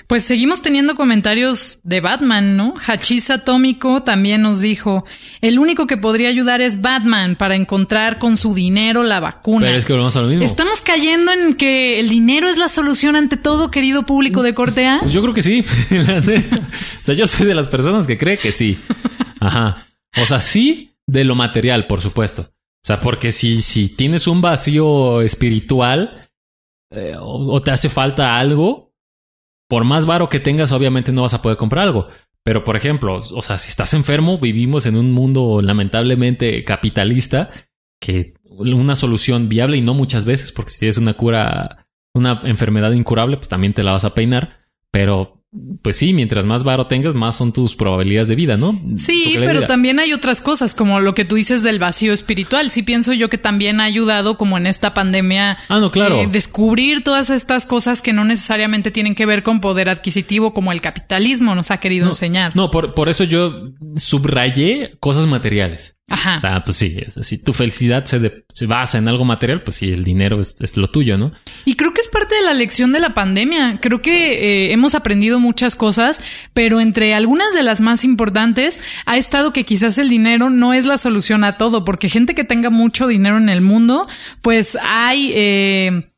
Pues 0.07 0.25
seguimos 0.25 0.63
teniendo 0.63 0.95
comentarios 0.95 1.81
de 1.83 2.01
Batman, 2.01 2.57
¿no? 2.57 2.75
Hachís 2.87 3.31
Atómico 3.31 4.03
también 4.03 4.43
nos 4.43 4.61
dijo, 4.61 5.05
el 5.41 5.59
único 5.59 5.87
que 5.87 5.97
podría 5.97 6.29
ayudar 6.29 6.61
es 6.61 6.81
Batman 6.81 7.35
para 7.37 7.57
encontrar 7.57 8.19
con 8.19 8.37
su 8.37 8.55
dinero 8.55 9.03
la 9.03 9.21
vacuna. 9.21 9.67
Pero 9.67 9.79
es 9.79 9.85
que 9.85 9.93
volvemos 9.93 10.15
a 10.17 10.23
lo 10.23 10.29
mismo. 10.29 10.45
Estamos 10.45 10.83
cayendo 10.83 11.33
en 11.33 11.55
que 11.55 11.99
el 11.99 12.09
dinero 12.09 12.49
es 12.49 12.59
la 12.59 12.69
solución 12.69 13.17
ante 13.17 13.37
todo, 13.37 13.71
querido 13.71 14.07
público 14.07 14.43
de 14.43 14.55
corte 14.55 14.87
A. 14.87 15.01
Pues 15.01 15.13
yo 15.13 15.23
creo 15.23 15.35
que 15.35 15.43
sí. 15.43 15.65
O 17.01 17.05
sea, 17.05 17.15
yo 17.17 17.27
soy 17.27 17.47
de 17.47 17.55
las 17.55 17.69
personas 17.69 18.07
que 18.07 18.17
cree 18.17 18.39
que 18.39 18.53
sí. 18.53 18.79
Ajá. 19.41 19.89
O 20.21 20.27
sea, 20.27 20.41
sí 20.41 20.95
de 21.07 21.25
lo 21.25 21.35
material, 21.35 21.87
por 21.89 22.01
supuesto. 22.01 22.43
O 22.43 22.85
sea, 22.85 23.01
porque 23.01 23.33
si, 23.33 23.61
si 23.61 23.89
tienes 23.89 24.27
un 24.29 24.41
vacío 24.41 25.21
espiritual 25.21 26.29
eh, 26.91 27.15
o, 27.19 27.53
o 27.53 27.61
te 27.61 27.71
hace 27.73 27.89
falta 27.89 28.37
algo, 28.37 28.92
por 29.73 29.85
más 29.85 30.05
varo 30.05 30.29
que 30.29 30.39
tengas, 30.39 30.71
obviamente 30.73 31.13
no 31.13 31.23
vas 31.23 31.33
a 31.33 31.41
poder 31.41 31.57
comprar 31.57 31.85
algo. 31.85 32.09
Pero, 32.45 32.63
por 32.63 32.77
ejemplo, 32.77 33.17
o 33.17 33.41
sea, 33.41 33.57
si 33.57 33.71
estás 33.71 33.95
enfermo, 33.95 34.37
vivimos 34.37 34.85
en 34.85 34.97
un 34.97 35.13
mundo 35.13 35.63
lamentablemente 35.63 36.63
capitalista 36.63 37.49
que 37.99 38.35
una 38.45 38.97
solución 38.97 39.49
viable 39.49 39.79
y 39.79 39.81
no 39.81 39.95
muchas 39.95 40.27
veces, 40.27 40.53
porque 40.53 40.73
si 40.73 40.81
tienes 40.81 40.99
una 40.99 41.15
cura, 41.15 41.87
una 42.13 42.43
enfermedad 42.45 42.93
incurable, 42.93 43.39
pues 43.39 43.49
también 43.49 43.73
te 43.73 43.83
la 43.83 43.93
vas 43.93 44.05
a 44.05 44.13
peinar. 44.13 44.59
Pero, 44.91 45.42
pues 45.83 45.97
sí, 45.97 46.15
mientras 46.15 46.47
más 46.47 46.65
varo 46.65 46.87
tengas, 46.87 47.15
más 47.15 47.37
son 47.37 47.53
tus 47.53 47.77
probabilidades 47.77 48.29
de 48.29 48.37
vida, 48.37 48.57
¿no? 48.57 48.81
Sí, 48.97 49.35
pero 49.39 49.59
vida. 49.61 49.67
también 49.67 49.99
hay 49.99 50.15
otras 50.15 50.41
cosas, 50.41 50.75
como 50.75 51.01
lo 51.01 51.15
que 51.15 51.27
tú 51.27 51.35
dices 51.35 51.63
del 51.63 51.79
vacío 51.79 52.13
espiritual. 52.15 52.71
Sí 52.71 52.83
pienso 52.83 53.13
yo 53.13 53.29
que 53.29 53.37
también 53.37 53.81
ha 53.81 53.85
ayudado, 53.85 54.39
como 54.39 54.57
en 54.57 54.67
esta 54.67 54.95
pandemia, 54.95 55.59
Ah, 55.69 55.79
no, 55.79 55.91
claro. 55.91 56.17
eh, 56.23 56.29
descubrir 56.31 57.05
todas 57.05 57.29
estas 57.29 57.67
cosas 57.67 58.01
que 58.01 58.15
no 58.15 58.25
necesariamente 58.25 58.91
tienen 58.91 59.15
que 59.15 59.27
ver 59.27 59.43
con 59.43 59.61
poder 59.61 59.91
adquisitivo, 59.91 60.55
como 60.55 60.73
el 60.73 60.81
capitalismo 60.81 61.55
nos 61.55 61.71
ha 61.71 61.79
querido 61.81 62.07
enseñar. 62.07 62.57
No, 62.57 62.71
por, 62.71 62.95
por 62.95 63.11
eso 63.11 63.25
yo 63.25 63.73
subrayé 63.97 64.93
cosas 65.01 65.27
materiales. 65.27 65.99
Ajá. 66.09 66.35
O 66.37 66.41
sea, 66.41 66.63
pues 66.63 66.77
sí, 66.77 66.97
es- 67.01 67.15
si 67.27 67.39
tu 67.39 67.53
felicidad 67.53 68.05
se, 68.05 68.19
de- 68.19 68.45
se 68.53 68.67
basa 68.67 68.99
en 68.99 69.09
algo 69.09 69.25
material, 69.25 69.63
pues 69.63 69.77
sí, 69.77 69.91
el 69.93 70.05
dinero 70.05 70.41
es, 70.41 70.57
es 70.61 70.77
lo 70.77 70.89
tuyo, 70.89 71.17
¿no? 71.17 71.33
Y 71.65 71.75
creo 71.77 71.95
que 71.95 72.01
es 72.03 72.09
parte 72.09 72.35
de 72.35 72.43
la 72.43 72.53
lección 72.55 72.93
de 72.93 73.01
la 73.01 73.15
pandemia. 73.15 73.79
Creo 73.81 74.03
que 74.03 74.35
eh, 74.69 74.73
hemos 74.73 74.95
aprendido 74.95 75.41
muchas 75.41 75.75
cosas, 75.75 76.21
pero 76.53 76.81
entre 76.81 77.15
algunas 77.15 77.55
de 77.55 77.63
las 77.63 77.81
más 77.81 78.05
importantes 78.05 78.81
ha 79.07 79.17
estado 79.17 79.53
que 79.53 79.65
quizás 79.65 79.97
el 79.99 80.09
dinero 80.11 80.51
no 80.51 80.75
es 80.75 80.85
la 80.85 80.99
solución 80.99 81.45
a 81.45 81.57
todo, 81.57 81.85
porque 81.85 82.09
gente 82.11 82.35
que 82.35 82.45
tenga 82.45 82.69
mucho 82.69 83.07
dinero 83.07 83.39
en 83.39 83.49
el 83.49 83.61
mundo, 83.63 84.07
pues 84.43 84.77
hay... 84.83 85.33
eh, 85.35 86.09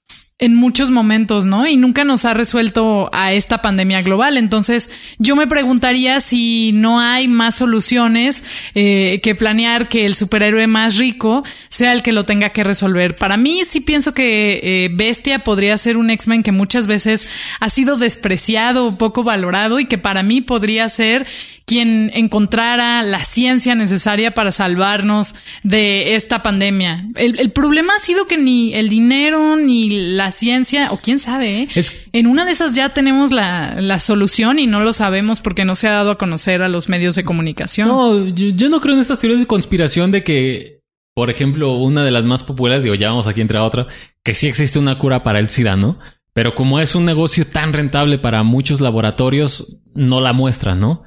en 0.40 0.56
muchos 0.56 0.90
momentos, 0.90 1.46
¿no? 1.46 1.64
Y 1.64 1.76
nunca 1.76 2.02
nos 2.02 2.24
ha 2.24 2.34
resuelto 2.34 3.08
a 3.12 3.32
esta 3.32 3.62
pandemia 3.62 4.02
global. 4.02 4.36
Entonces, 4.36 4.90
yo 5.18 5.36
me 5.36 5.46
preguntaría 5.46 6.20
si 6.20 6.72
no 6.72 6.98
hay 6.98 7.28
más 7.28 7.54
soluciones 7.54 8.44
eh, 8.74 9.20
que 9.22 9.36
planear 9.36 9.88
que 9.88 10.04
el 10.06 10.16
superhéroe 10.16 10.66
más 10.66 10.98
rico 10.98 11.44
sea 11.68 11.92
el 11.92 12.02
que 12.02 12.12
lo 12.12 12.24
tenga 12.24 12.50
que 12.50 12.64
resolver. 12.64 13.14
Para 13.14 13.36
mí, 13.36 13.64
sí 13.64 13.80
pienso 13.80 14.12
que 14.12 14.60
eh, 14.62 14.90
Bestia 14.92 15.38
podría 15.38 15.78
ser 15.78 15.96
un 15.96 16.10
X-Men 16.10 16.42
que 16.42 16.52
muchas 16.52 16.88
veces 16.88 17.30
ha 17.60 17.70
sido 17.70 17.96
despreciado 17.96 18.98
poco 18.98 19.22
valorado 19.22 19.78
y 19.78 19.86
que 19.86 19.98
para 19.98 20.24
mí 20.24 20.40
podría 20.40 20.88
ser 20.88 21.28
quien 21.66 22.10
encontrara 22.14 23.02
la 23.02 23.24
ciencia 23.24 23.74
necesaria 23.74 24.32
para 24.34 24.52
salvarnos 24.52 25.34
de 25.62 26.14
esta 26.14 26.42
pandemia. 26.42 27.06
El, 27.14 27.40
el 27.40 27.52
problema 27.52 27.94
ha 27.96 28.00
sido 28.00 28.26
que 28.26 28.36
ni 28.36 28.74
el 28.74 28.88
dinero 28.88 29.56
ni 29.56 29.88
la 30.14 30.30
ciencia, 30.30 30.92
o 30.92 30.98
quién 30.98 31.18
sabe, 31.18 31.62
¿eh? 31.62 31.68
Es- 31.74 32.06
en 32.12 32.26
una 32.26 32.44
de 32.44 32.52
esas 32.52 32.74
ya 32.74 32.90
tenemos 32.90 33.32
la, 33.32 33.80
la 33.80 33.98
solución 33.98 34.58
y 34.58 34.66
no 34.66 34.80
lo 34.80 34.92
sabemos 34.92 35.40
porque 35.40 35.64
no 35.64 35.74
se 35.74 35.88
ha 35.88 35.92
dado 35.92 36.10
a 36.12 36.18
conocer 36.18 36.62
a 36.62 36.68
los 36.68 36.88
medios 36.88 37.14
de 37.14 37.24
comunicación. 37.24 37.88
No, 37.88 38.28
yo, 38.28 38.48
yo 38.48 38.68
no 38.68 38.80
creo 38.80 38.94
en 38.94 39.00
estas 39.00 39.18
teorías 39.18 39.40
de 39.40 39.46
conspiración 39.46 40.10
de 40.10 40.22
que, 40.22 40.80
por 41.14 41.30
ejemplo, 41.30 41.74
una 41.78 42.04
de 42.04 42.10
las 42.10 42.24
más 42.24 42.42
populares, 42.44 42.84
digo, 42.84 42.94
ya 42.94 43.08
vamos 43.08 43.26
aquí 43.26 43.40
entre 43.40 43.58
otra, 43.58 43.86
que 44.22 44.34
sí 44.34 44.48
existe 44.48 44.78
una 44.78 44.98
cura 44.98 45.22
para 45.22 45.38
el 45.40 45.48
SIDA, 45.48 45.76
¿no? 45.76 45.98
Pero 46.34 46.54
como 46.54 46.80
es 46.80 46.94
un 46.94 47.04
negocio 47.04 47.46
tan 47.46 47.72
rentable 47.72 48.18
para 48.18 48.42
muchos 48.42 48.80
laboratorios, 48.80 49.78
no 49.94 50.20
la 50.20 50.32
muestran, 50.32 50.80
¿no? 50.80 51.02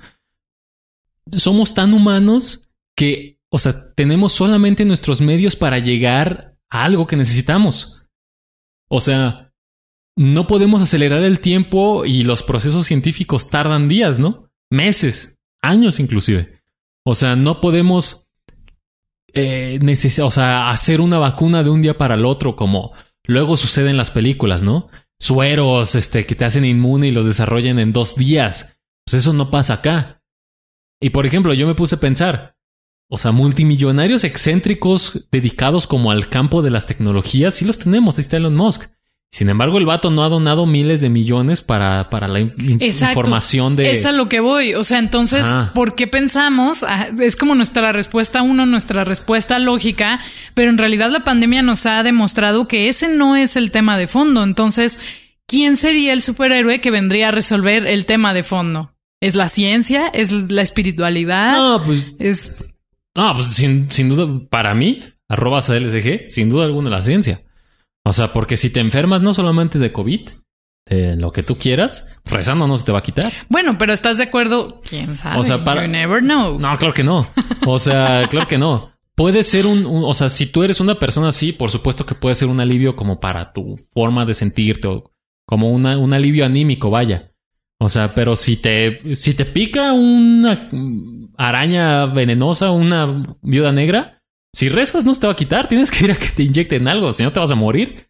Somos 1.32 1.74
tan 1.74 1.94
humanos 1.94 2.70
que, 2.96 3.40
o 3.50 3.60
sea, 3.60 3.94
tenemos 3.94 4.34
solamente 4.34 4.86
nuestros 4.86 5.22
medios 5.22 5.56
para 5.56 5.80
llegar 5.80 6.56
a 6.70 6.84
algo 6.86 7.08
que 7.08 7.16
necesitamos. 7.16 8.04
O 8.90 9.00
sea, 9.02 9.54
no 10.16 10.48
podemos 10.48 10.82
acelerar 10.82 11.24
el 11.24 11.40
tiempo 11.40 12.06
y 12.06 12.24
los 12.24 12.44
procesos 12.44 12.86
científicos 12.86 13.50
tardan 13.50 13.88
días, 13.88 14.20
¿no? 14.20 14.50
Meses, 14.70 15.38
años 15.62 16.00
inclusive. 16.00 16.62
O 17.04 17.16
sea, 17.16 17.36
no 17.36 17.62
podemos 17.62 18.28
eh, 19.34 19.80
o 20.24 20.32
sea, 20.32 20.70
hacer 20.70 21.02
una 21.02 21.20
vacuna 21.20 21.64
de 21.64 21.70
un 21.70 21.82
día 21.82 21.98
para 21.98 22.16
el 22.16 22.26
otro 22.26 22.56
como 22.56 22.94
luego 23.24 23.56
sucede 23.58 23.90
en 23.90 23.98
las 23.98 24.10
películas, 24.10 24.64
¿no? 24.64 24.88
Sueros, 25.20 25.96
este, 25.96 26.26
que 26.26 26.36
te 26.36 26.46
hacen 26.46 26.66
inmune 26.66 27.08
y 27.08 27.12
los 27.12 27.26
desarrollan 27.26 27.80
en 27.80 27.94
dos 27.94 28.16
días. 28.16 28.78
Pues 29.06 29.22
eso 29.22 29.34
no 29.34 29.52
pasa 29.52 29.76
acá. 29.76 30.17
Y 31.00 31.10
por 31.12 31.26
ejemplo, 31.26 31.54
yo 31.54 31.68
me 31.68 31.76
puse 31.76 31.96
a 31.96 32.00
pensar, 32.00 32.56
o 33.10 33.18
sea, 33.18 33.32
multimillonarios 33.32 34.24
excéntricos 34.24 35.28
dedicados 35.32 35.88
como 35.88 36.12
al 36.12 36.30
campo 36.30 36.62
de 36.62 36.72
las 36.72 36.86
tecnologías, 36.88 37.54
sí 37.56 37.66
los 37.66 37.80
tenemos, 37.80 38.18
ahí 38.18 38.24
está 38.24 38.38
Elon 38.38 38.56
Musk. 38.56 38.84
Sin 39.30 39.50
embargo, 39.50 39.78
el 39.78 39.86
vato 39.86 40.10
no 40.10 40.24
ha 40.24 40.30
donado 40.30 40.66
miles 40.66 41.02
de 41.02 41.10
millones 41.10 41.62
para, 41.62 42.10
para 42.10 42.30
la 42.30 42.40
in- 42.40 42.78
Exacto. 42.80 43.20
información 43.20 43.76
de... 43.76 43.92
Es 43.92 44.06
a 44.06 44.14
lo 44.14 44.30
que 44.30 44.40
voy. 44.40 44.74
O 44.74 44.86
sea, 44.86 45.00
entonces, 45.00 45.42
Ah. 45.46 45.72
¿por 45.76 45.96
qué 45.96 46.08
pensamos? 46.08 46.84
Ah, 46.84 47.08
Es 47.20 47.36
como 47.36 47.54
nuestra 47.54 47.92
respuesta 47.92 48.42
uno, 48.42 48.66
nuestra 48.66 49.04
respuesta 49.04 49.60
lógica, 49.60 50.22
pero 50.54 50.70
en 50.70 50.78
realidad 50.78 51.12
la 51.12 51.26
pandemia 51.26 51.62
nos 51.62 51.86
ha 51.86 52.04
demostrado 52.04 52.70
que 52.70 52.88
ese 52.88 53.10
no 53.10 53.36
es 53.36 53.58
el 53.58 53.70
tema 53.72 53.98
de 53.98 54.08
fondo. 54.08 54.44
Entonces, 54.46 54.98
¿quién 55.46 55.76
sería 55.76 56.14
el 56.14 56.22
superhéroe 56.22 56.80
que 56.80 56.90
vendría 56.90 57.28
a 57.28 57.32
resolver 57.32 57.86
el 57.86 58.06
tema 58.06 58.34
de 58.34 58.44
fondo? 58.44 58.94
¿Es 59.22 59.36
la 59.36 59.50
ciencia? 59.50 60.08
¿Es 60.08 60.32
la 60.32 60.62
espiritualidad? 60.62 61.58
No, 61.58 61.84
pues 61.84 62.16
¿Es 62.20 62.56
No, 63.16 63.34
pues 63.34 63.48
sin, 63.48 63.90
sin 63.90 64.10
duda, 64.10 64.28
para 64.50 64.74
mí, 64.76 65.04
arroba 65.30 65.62
CLSG, 65.62 66.28
sin 66.28 66.50
duda 66.50 66.66
alguna 66.66 66.90
la 66.90 67.02
ciencia. 67.02 67.42
O 68.06 68.14
sea, 68.14 68.32
porque 68.32 68.58
si 68.58 68.70
te 68.70 68.80
enfermas 68.80 69.22
no 69.22 69.34
solamente 69.34 69.80
de 69.80 69.92
COVID, 69.92 70.30
de 70.90 71.16
lo 71.18 71.32
que 71.32 71.44
tú 71.44 71.58
quieras, 71.58 72.08
rezando 72.26 72.68
no 72.68 72.78
se 72.78 72.86
te 72.86 72.92
va 72.94 73.00
a 73.00 73.04
quitar. 73.04 73.32
Bueno, 73.50 73.78
pero 73.78 73.92
¿estás 73.92 74.18
de 74.18 74.24
acuerdo? 74.26 74.80
¿Quién 74.88 75.16
sabe? 75.18 75.40
O 75.40 75.44
sea, 75.44 75.64
para- 75.64 75.84
You 75.86 75.92
never 75.92 76.22
know. 76.22 76.58
No, 76.60 76.78
claro 76.78 76.94
que 76.94 77.04
no. 77.04 77.28
O 77.66 77.80
sea, 77.80 78.28
claro 78.30 78.48
que 78.48 78.58
no. 78.58 78.92
Puede 79.16 79.42
ser 79.44 79.66
un, 79.66 79.86
un- 79.88 80.04
o 80.06 80.14
sea, 80.14 80.30
si 80.30 80.46
tú 80.46 80.64
eres 80.64 80.80
una 80.80 80.96
persona 81.00 81.30
así, 81.30 81.52
por 81.52 81.72
supuesto 81.72 82.06
que 82.06 82.16
puede 82.16 82.36
ser 82.36 82.48
un 82.50 82.60
alivio 82.62 82.96
como 82.96 83.20
para 83.20 83.52
tu 83.52 83.76
forma 83.94 84.26
de 84.26 84.36
sentirte 84.36 84.88
o 84.88 85.12
como 85.46 85.72
una, 85.72 85.98
un 85.98 86.14
alivio 86.14 86.46
anímico, 86.46 86.90
vaya. 86.92 87.32
O 87.80 87.90
sea, 87.90 88.14
pero 88.14 88.36
si 88.36 88.58
te, 88.58 89.16
si 89.16 89.34
te 89.34 89.46
pica 89.46 89.94
una 89.94 90.70
araña 91.38 92.08
venenosa, 92.08 92.72
una 92.72 93.38
viuda 93.42 93.72
negra, 93.72 94.22
si 94.54 94.70
rezas 94.70 95.06
no 95.06 95.14
se 95.14 95.22
te 95.22 95.28
va 95.28 95.34
a 95.34 95.38
quitar, 95.38 95.68
tienes 95.68 95.92
que 95.92 96.06
ir 96.06 96.12
a 96.12 96.16
que 96.16 96.30
te 96.30 96.44
inyecten 96.44 96.88
algo, 96.88 97.14
si 97.14 97.24
no 97.24 97.32
te 97.32 97.40
vas 97.40 97.52
a 97.52 97.56
morir. 97.56 98.08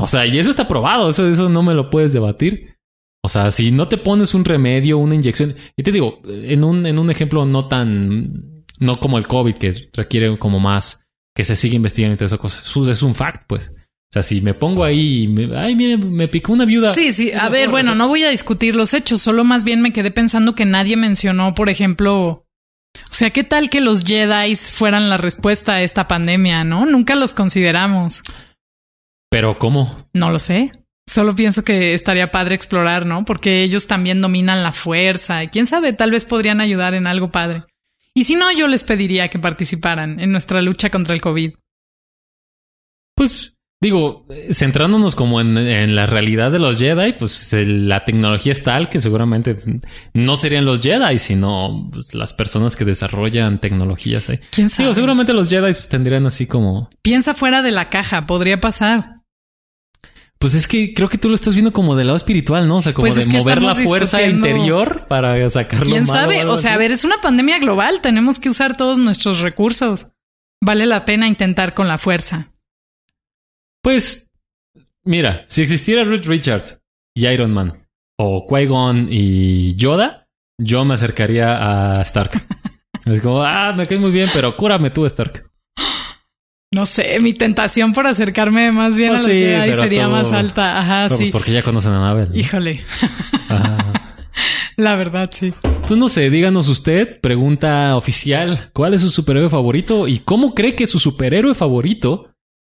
O 0.00 0.06
sea, 0.06 0.26
y 0.26 0.38
eso 0.38 0.50
está 0.50 0.68
probado, 0.68 1.10
eso, 1.10 1.28
eso 1.28 1.48
no 1.48 1.62
me 1.62 1.74
lo 1.74 1.90
puedes 1.90 2.12
debatir. 2.12 2.76
O 3.24 3.28
sea, 3.28 3.50
si 3.50 3.72
no 3.72 3.88
te 3.88 3.98
pones 3.98 4.34
un 4.34 4.44
remedio, 4.44 4.98
una 4.98 5.16
inyección, 5.16 5.56
y 5.76 5.82
te 5.82 5.90
digo, 5.90 6.20
en 6.24 6.62
un, 6.62 6.86
en 6.86 7.00
un 7.00 7.10
ejemplo 7.10 7.44
no 7.44 7.66
tan, 7.66 8.64
no 8.78 9.00
como 9.00 9.18
el 9.18 9.26
COVID, 9.26 9.56
que 9.56 9.90
requiere 9.92 10.38
como 10.38 10.60
más, 10.60 11.04
que 11.34 11.44
se 11.44 11.56
sigue 11.56 11.76
investigando 11.76 12.14
y 12.14 12.16
todas 12.18 12.32
esas 12.32 12.40
cosas, 12.40 12.88
es 12.88 13.02
un 13.02 13.14
fact, 13.14 13.42
pues. 13.48 13.72
O 14.10 14.12
sea, 14.12 14.22
si 14.22 14.40
me 14.40 14.54
pongo 14.54 14.84
ahí, 14.84 15.24
y 15.24 15.28
me, 15.28 15.56
ay, 15.58 15.74
mire, 15.74 15.98
me 15.98 16.28
picó 16.28 16.54
una 16.54 16.64
viuda. 16.64 16.94
Sí, 16.94 17.12
sí. 17.12 17.30
A 17.32 17.50
ver, 17.50 17.68
bueno, 17.68 17.94
no 17.94 18.08
voy 18.08 18.24
a 18.24 18.30
discutir 18.30 18.74
los 18.74 18.94
hechos, 18.94 19.20
solo 19.20 19.44
más 19.44 19.64
bien 19.64 19.82
me 19.82 19.92
quedé 19.92 20.10
pensando 20.10 20.54
que 20.54 20.64
nadie 20.64 20.96
mencionó, 20.96 21.54
por 21.54 21.68
ejemplo, 21.68 22.46
o 23.10 23.14
sea, 23.14 23.30
¿qué 23.30 23.44
tal 23.44 23.70
que 23.70 23.80
los 23.80 24.04
Jedi 24.04 24.54
fueran 24.54 25.08
la 25.08 25.16
respuesta 25.16 25.74
a 25.74 25.82
esta 25.82 26.08
pandemia, 26.08 26.64
no? 26.64 26.86
Nunca 26.86 27.14
los 27.14 27.32
consideramos. 27.32 28.22
Pero 29.30 29.58
¿cómo? 29.58 30.08
No 30.12 30.30
lo 30.30 30.38
sé. 30.38 30.72
Solo 31.06 31.34
pienso 31.34 31.64
que 31.64 31.94
estaría 31.94 32.30
padre 32.30 32.54
explorar, 32.54 33.06
¿no? 33.06 33.24
Porque 33.24 33.62
ellos 33.62 33.86
también 33.86 34.20
dominan 34.20 34.62
la 34.62 34.72
fuerza. 34.72 35.42
Y 35.42 35.48
quién 35.48 35.66
sabe, 35.66 35.92
tal 35.92 36.10
vez 36.10 36.24
podrían 36.24 36.60
ayudar 36.60 36.94
en 36.94 37.06
algo 37.06 37.30
padre. 37.30 37.64
Y 38.14 38.24
si 38.24 38.34
no, 38.34 38.52
yo 38.52 38.68
les 38.68 38.84
pediría 38.84 39.28
que 39.28 39.38
participaran 39.38 40.20
en 40.20 40.32
nuestra 40.32 40.60
lucha 40.60 40.90
contra 40.90 41.14
el 41.14 41.20
COVID. 41.20 41.54
Pues 43.14 43.57
digo, 43.80 44.26
eh, 44.30 44.52
centrándonos 44.54 45.14
como 45.14 45.40
en, 45.40 45.56
en 45.56 45.94
la 45.94 46.06
realidad 46.06 46.50
de 46.50 46.58
los 46.58 46.78
Jedi, 46.78 47.12
pues 47.18 47.52
el- 47.52 47.88
la 47.88 48.04
tecnología 48.04 48.52
es 48.52 48.62
tal 48.62 48.88
que 48.88 48.98
seguramente 48.98 49.56
no 50.14 50.36
serían 50.36 50.64
los 50.64 50.80
Jedi, 50.80 51.18
sino 51.18 51.88
pues, 51.92 52.14
las 52.14 52.32
personas 52.32 52.74
que 52.76 52.84
desarrollan 52.84 53.60
tecnologías. 53.60 54.28
¿eh? 54.30 54.40
¿Quién 54.50 54.68
sabe? 54.68 54.84
Digo, 54.84 54.94
seguramente 54.94 55.32
los 55.32 55.48
Jedi 55.48 55.72
pues, 55.72 55.88
tendrían 55.88 56.26
así 56.26 56.46
como... 56.46 56.90
Piensa 57.02 57.34
fuera 57.34 57.62
de 57.62 57.70
la 57.70 57.88
caja, 57.88 58.26
podría 58.26 58.60
pasar. 58.60 59.14
Pues 60.40 60.54
es 60.54 60.68
que 60.68 60.94
creo 60.94 61.08
que 61.08 61.18
tú 61.18 61.28
lo 61.28 61.34
estás 61.34 61.54
viendo 61.54 61.72
como 61.72 61.96
del 61.96 62.06
lado 62.06 62.16
espiritual, 62.16 62.68
¿no? 62.68 62.76
O 62.76 62.80
sea, 62.80 62.94
como 62.94 63.08
Pues 63.12 63.26
de 63.26 63.26
mover 63.36 63.60
la 63.60 63.74
fuerza 63.74 64.22
interior 64.22 65.06
para 65.08 65.50
sacarlo 65.50 65.86
¿Quién 65.86 66.04
malo 66.06 66.20
sabe? 66.20 66.44
O 66.44 66.56
sea, 66.56 66.70
así. 66.70 66.76
a 66.76 66.78
ver, 66.78 66.92
es 66.92 67.02
una 67.04 67.20
pandemia 67.20 67.58
global, 67.58 68.00
tenemos 68.02 68.38
que 68.38 68.48
usar 68.48 68.76
todos 68.76 69.00
nuestros 69.00 69.40
recursos. 69.40 70.06
Vale 70.64 70.86
la 70.86 71.04
pena 71.04 71.26
intentar 71.26 71.74
con 71.74 71.88
la 71.88 71.98
fuerza. 71.98 72.52
Pues, 73.82 74.30
mira, 75.04 75.44
si 75.46 75.62
existiera 75.62 76.04
Reed 76.04 76.26
Richards 76.26 76.80
y 77.14 77.26
Iron 77.26 77.52
Man, 77.52 77.86
o 78.18 78.46
Qui-Gon 78.46 79.08
y 79.10 79.74
Yoda, 79.76 80.26
yo 80.60 80.84
me 80.84 80.94
acercaría 80.94 81.98
a 81.98 82.02
Stark. 82.02 82.32
es 83.06 83.20
como, 83.20 83.42
ah, 83.42 83.72
me 83.76 83.86
caes 83.86 84.00
muy 84.00 84.10
bien, 84.10 84.28
pero 84.32 84.56
cúrame 84.56 84.90
tú, 84.90 85.06
Stark. 85.06 85.48
No 86.70 86.84
sé, 86.84 87.18
mi 87.20 87.32
tentación 87.32 87.94
por 87.94 88.06
acercarme 88.06 88.72
más 88.72 88.96
bien 88.96 89.10
Pues 89.10 89.24
a 89.24 89.28
los 89.28 89.32
sí, 89.32 89.44
Jedi 89.44 89.72
sería 89.72 90.06
más 90.08 90.32
alta. 90.32 90.78
Ajá, 90.78 91.08
pues, 91.08 91.18
sí. 91.18 91.30
porque 91.32 91.52
ya 91.52 91.62
conocen 91.62 91.92
a 91.92 92.00
Nabel. 92.00 92.28
¿no? 92.28 92.36
Híjole, 92.36 92.84
Ajá. 93.48 94.16
la 94.76 94.94
verdad, 94.96 95.30
sí. 95.32 95.54
Pues 95.86 95.98
no 95.98 96.10
sé, 96.10 96.28
díganos 96.28 96.68
usted, 96.68 97.20
pregunta 97.22 97.96
oficial, 97.96 98.68
¿cuál 98.74 98.92
es 98.92 99.00
su 99.00 99.08
superhéroe 99.08 99.48
favorito 99.48 100.06
y 100.06 100.18
cómo 100.18 100.54
cree 100.54 100.74
que 100.74 100.86
su 100.86 100.98
superhéroe 100.98 101.54
favorito 101.54 102.27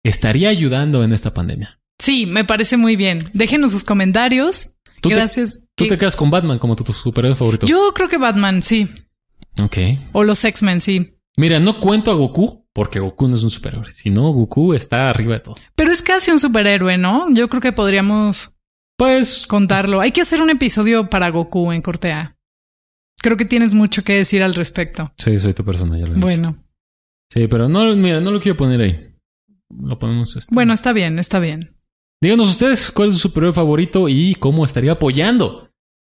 estaría 0.04 0.48
ayudando 0.50 1.02
en 1.02 1.12
esta 1.12 1.34
pandemia? 1.34 1.80
Sí, 1.98 2.26
me 2.26 2.44
parece 2.44 2.76
muy 2.76 2.94
bien. 2.96 3.18
Déjenos 3.32 3.72
sus 3.72 3.82
comentarios. 3.84 4.72
¿Tú 5.00 5.08
te- 5.08 5.16
Gracias. 5.16 5.64
Tú 5.74 5.86
te 5.86 5.98
quedas 5.98 6.14
con 6.16 6.30
Batman 6.30 6.58
como 6.60 6.76
tu, 6.76 6.84
tu 6.84 6.92
superhéroe 6.92 7.34
favorito. 7.36 7.66
Yo 7.66 7.92
creo 7.94 8.08
que 8.08 8.16
Batman, 8.18 8.62
sí. 8.62 8.88
Ok. 9.60 9.76
O 10.12 10.22
los 10.24 10.44
X-Men, 10.44 10.80
sí. 10.80 11.16
Mira, 11.36 11.58
no 11.58 11.80
cuento 11.80 12.10
a 12.10 12.14
Goku 12.14 12.68
porque 12.72 13.00
Goku 13.00 13.26
no 13.28 13.34
es 13.34 13.42
un 13.42 13.50
superhéroe. 13.50 13.90
Si 13.90 14.10
no, 14.10 14.30
Goku 14.32 14.72
está 14.74 15.08
arriba 15.10 15.34
de 15.34 15.40
todo. 15.40 15.54
Pero 15.74 15.90
es 15.92 16.02
casi 16.02 16.30
un 16.30 16.38
superhéroe, 16.38 16.96
¿no? 16.96 17.26
Yo 17.32 17.48
creo 17.48 17.60
que 17.60 17.72
podríamos 17.72 18.54
Pues 18.96 19.46
contarlo. 19.48 20.00
Hay 20.00 20.12
que 20.12 20.20
hacer 20.20 20.40
un 20.40 20.50
episodio 20.50 21.08
para 21.08 21.28
Goku 21.30 21.72
en 21.72 21.82
Cortea. 21.82 22.36
Creo 23.20 23.36
que 23.36 23.44
tienes 23.44 23.74
mucho 23.74 24.04
que 24.04 24.12
decir 24.14 24.42
al 24.42 24.54
respecto. 24.54 25.12
sí, 25.16 25.38
soy 25.38 25.52
tu 25.54 25.64
persona, 25.64 25.96
ya 25.98 26.04
lo 26.06 26.12
he 26.12 26.14
dicho. 26.14 26.26
Bueno, 26.26 26.56
Sí, 27.32 27.48
pero 27.48 27.68
no, 27.68 27.96
mira, 27.96 28.20
no 28.20 28.30
lo 28.30 28.38
quiero 28.38 28.56
poner 28.56 28.80
ahí. 28.80 29.13
Lo 29.82 29.98
ponemos. 29.98 30.36
Este. 30.36 30.54
bueno, 30.54 30.72
está 30.72 30.92
bien, 30.92 31.18
está 31.18 31.40
bien. 31.40 31.76
díganos 32.20 32.50
ustedes 32.50 32.90
cuál 32.90 33.08
es 33.08 33.14
su 33.14 33.20
superhéroe 33.20 33.52
favorito 33.52 34.08
y 34.08 34.34
cómo 34.34 34.64
estaría 34.64 34.92
apoyando 34.92 35.70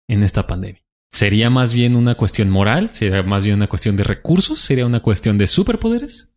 en 0.09 0.23
esta 0.23 0.47
pandemia. 0.47 0.83
¿Sería 1.13 1.51
más 1.51 1.75
bien 1.75 1.95
una 1.95 2.15
cuestión 2.15 2.49
moral? 2.49 2.91
¿Sería 2.91 3.23
más 3.23 3.45
bien 3.45 3.57
una 3.57 3.69
cuestión 3.69 3.97
de 3.97 4.05
recursos? 4.05 4.61
¿Sería 4.61 4.87
una 4.87 5.01
cuestión 5.01 5.37
de 5.37 5.47
superpoderes? 5.47 6.32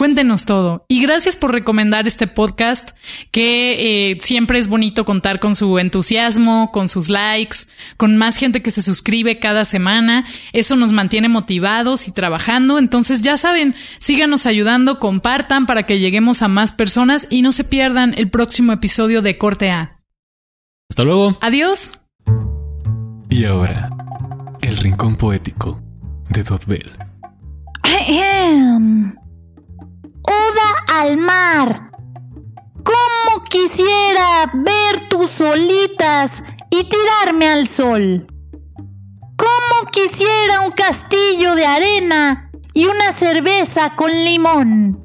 Cuéntenos 0.00 0.46
todo. 0.46 0.86
Y 0.88 1.02
gracias 1.02 1.36
por 1.36 1.52
recomendar 1.52 2.06
este 2.06 2.26
podcast, 2.26 2.92
que 3.32 4.12
eh, 4.12 4.18
siempre 4.22 4.58
es 4.58 4.66
bonito 4.66 5.04
contar 5.04 5.40
con 5.40 5.54
su 5.54 5.78
entusiasmo, 5.78 6.72
con 6.72 6.88
sus 6.88 7.10
likes, 7.10 7.58
con 7.98 8.16
más 8.16 8.38
gente 8.38 8.62
que 8.62 8.70
se 8.70 8.80
suscribe 8.80 9.38
cada 9.38 9.66
semana. 9.66 10.24
Eso 10.54 10.76
nos 10.76 10.92
mantiene 10.92 11.28
motivados 11.28 12.08
y 12.08 12.12
trabajando. 12.12 12.78
Entonces 12.78 13.20
ya 13.20 13.36
saben, 13.36 13.74
síganos 13.98 14.46
ayudando, 14.46 14.98
compartan 15.00 15.66
para 15.66 15.82
que 15.82 15.98
lleguemos 15.98 16.40
a 16.40 16.48
más 16.48 16.72
personas 16.72 17.26
y 17.28 17.42
no 17.42 17.52
se 17.52 17.64
pierdan 17.64 18.14
el 18.16 18.30
próximo 18.30 18.72
episodio 18.72 19.20
de 19.20 19.36
Corte 19.36 19.70
A. 19.70 20.00
Hasta 20.88 21.04
luego. 21.04 21.36
Adiós. 21.42 21.90
Y 23.28 23.44
ahora, 23.44 23.90
el 24.62 24.78
rincón 24.78 25.16
poético 25.16 25.78
de 26.30 26.42
Dotbel. 26.42 26.90
Ahem. 27.82 29.19
Oda 30.30 31.00
al 31.00 31.16
mar. 31.16 31.90
¿Cómo 32.84 33.42
quisiera 33.44 34.48
ver 34.54 35.08
tus 35.08 35.40
olitas 35.40 36.44
y 36.70 36.84
tirarme 36.84 37.48
al 37.48 37.66
sol? 37.66 38.28
¿Cómo 39.36 39.90
quisiera 39.90 40.60
un 40.60 40.70
castillo 40.70 41.56
de 41.56 41.66
arena 41.66 42.52
y 42.74 42.86
una 42.86 43.10
cerveza 43.12 43.96
con 43.96 44.12
limón? 44.12 45.04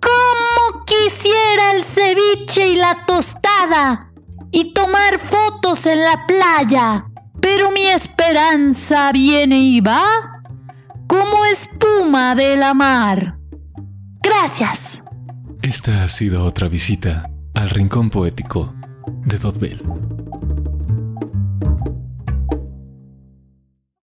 ¿Cómo 0.00 0.84
quisiera 0.84 1.72
el 1.74 1.82
ceviche 1.82 2.68
y 2.68 2.76
la 2.76 3.04
tostada 3.06 4.12
y 4.52 4.72
tomar 4.74 5.18
fotos 5.18 5.86
en 5.86 6.04
la 6.04 6.24
playa? 6.26 7.06
Pero 7.40 7.72
mi 7.72 7.88
esperanza 7.88 9.10
viene 9.10 9.58
y 9.58 9.80
va 9.80 10.04
como 11.08 11.44
espuma 11.46 12.36
de 12.36 12.56
la 12.56 12.74
mar. 12.74 13.38
Gracias. 14.24 15.02
Esta 15.62 16.02
ha 16.02 16.08
sido 16.08 16.44
otra 16.44 16.68
visita 16.68 17.30
al 17.54 17.70
rincón 17.70 18.10
poético 18.10 18.74
de 19.24 19.38
Dotbel. 19.38 19.80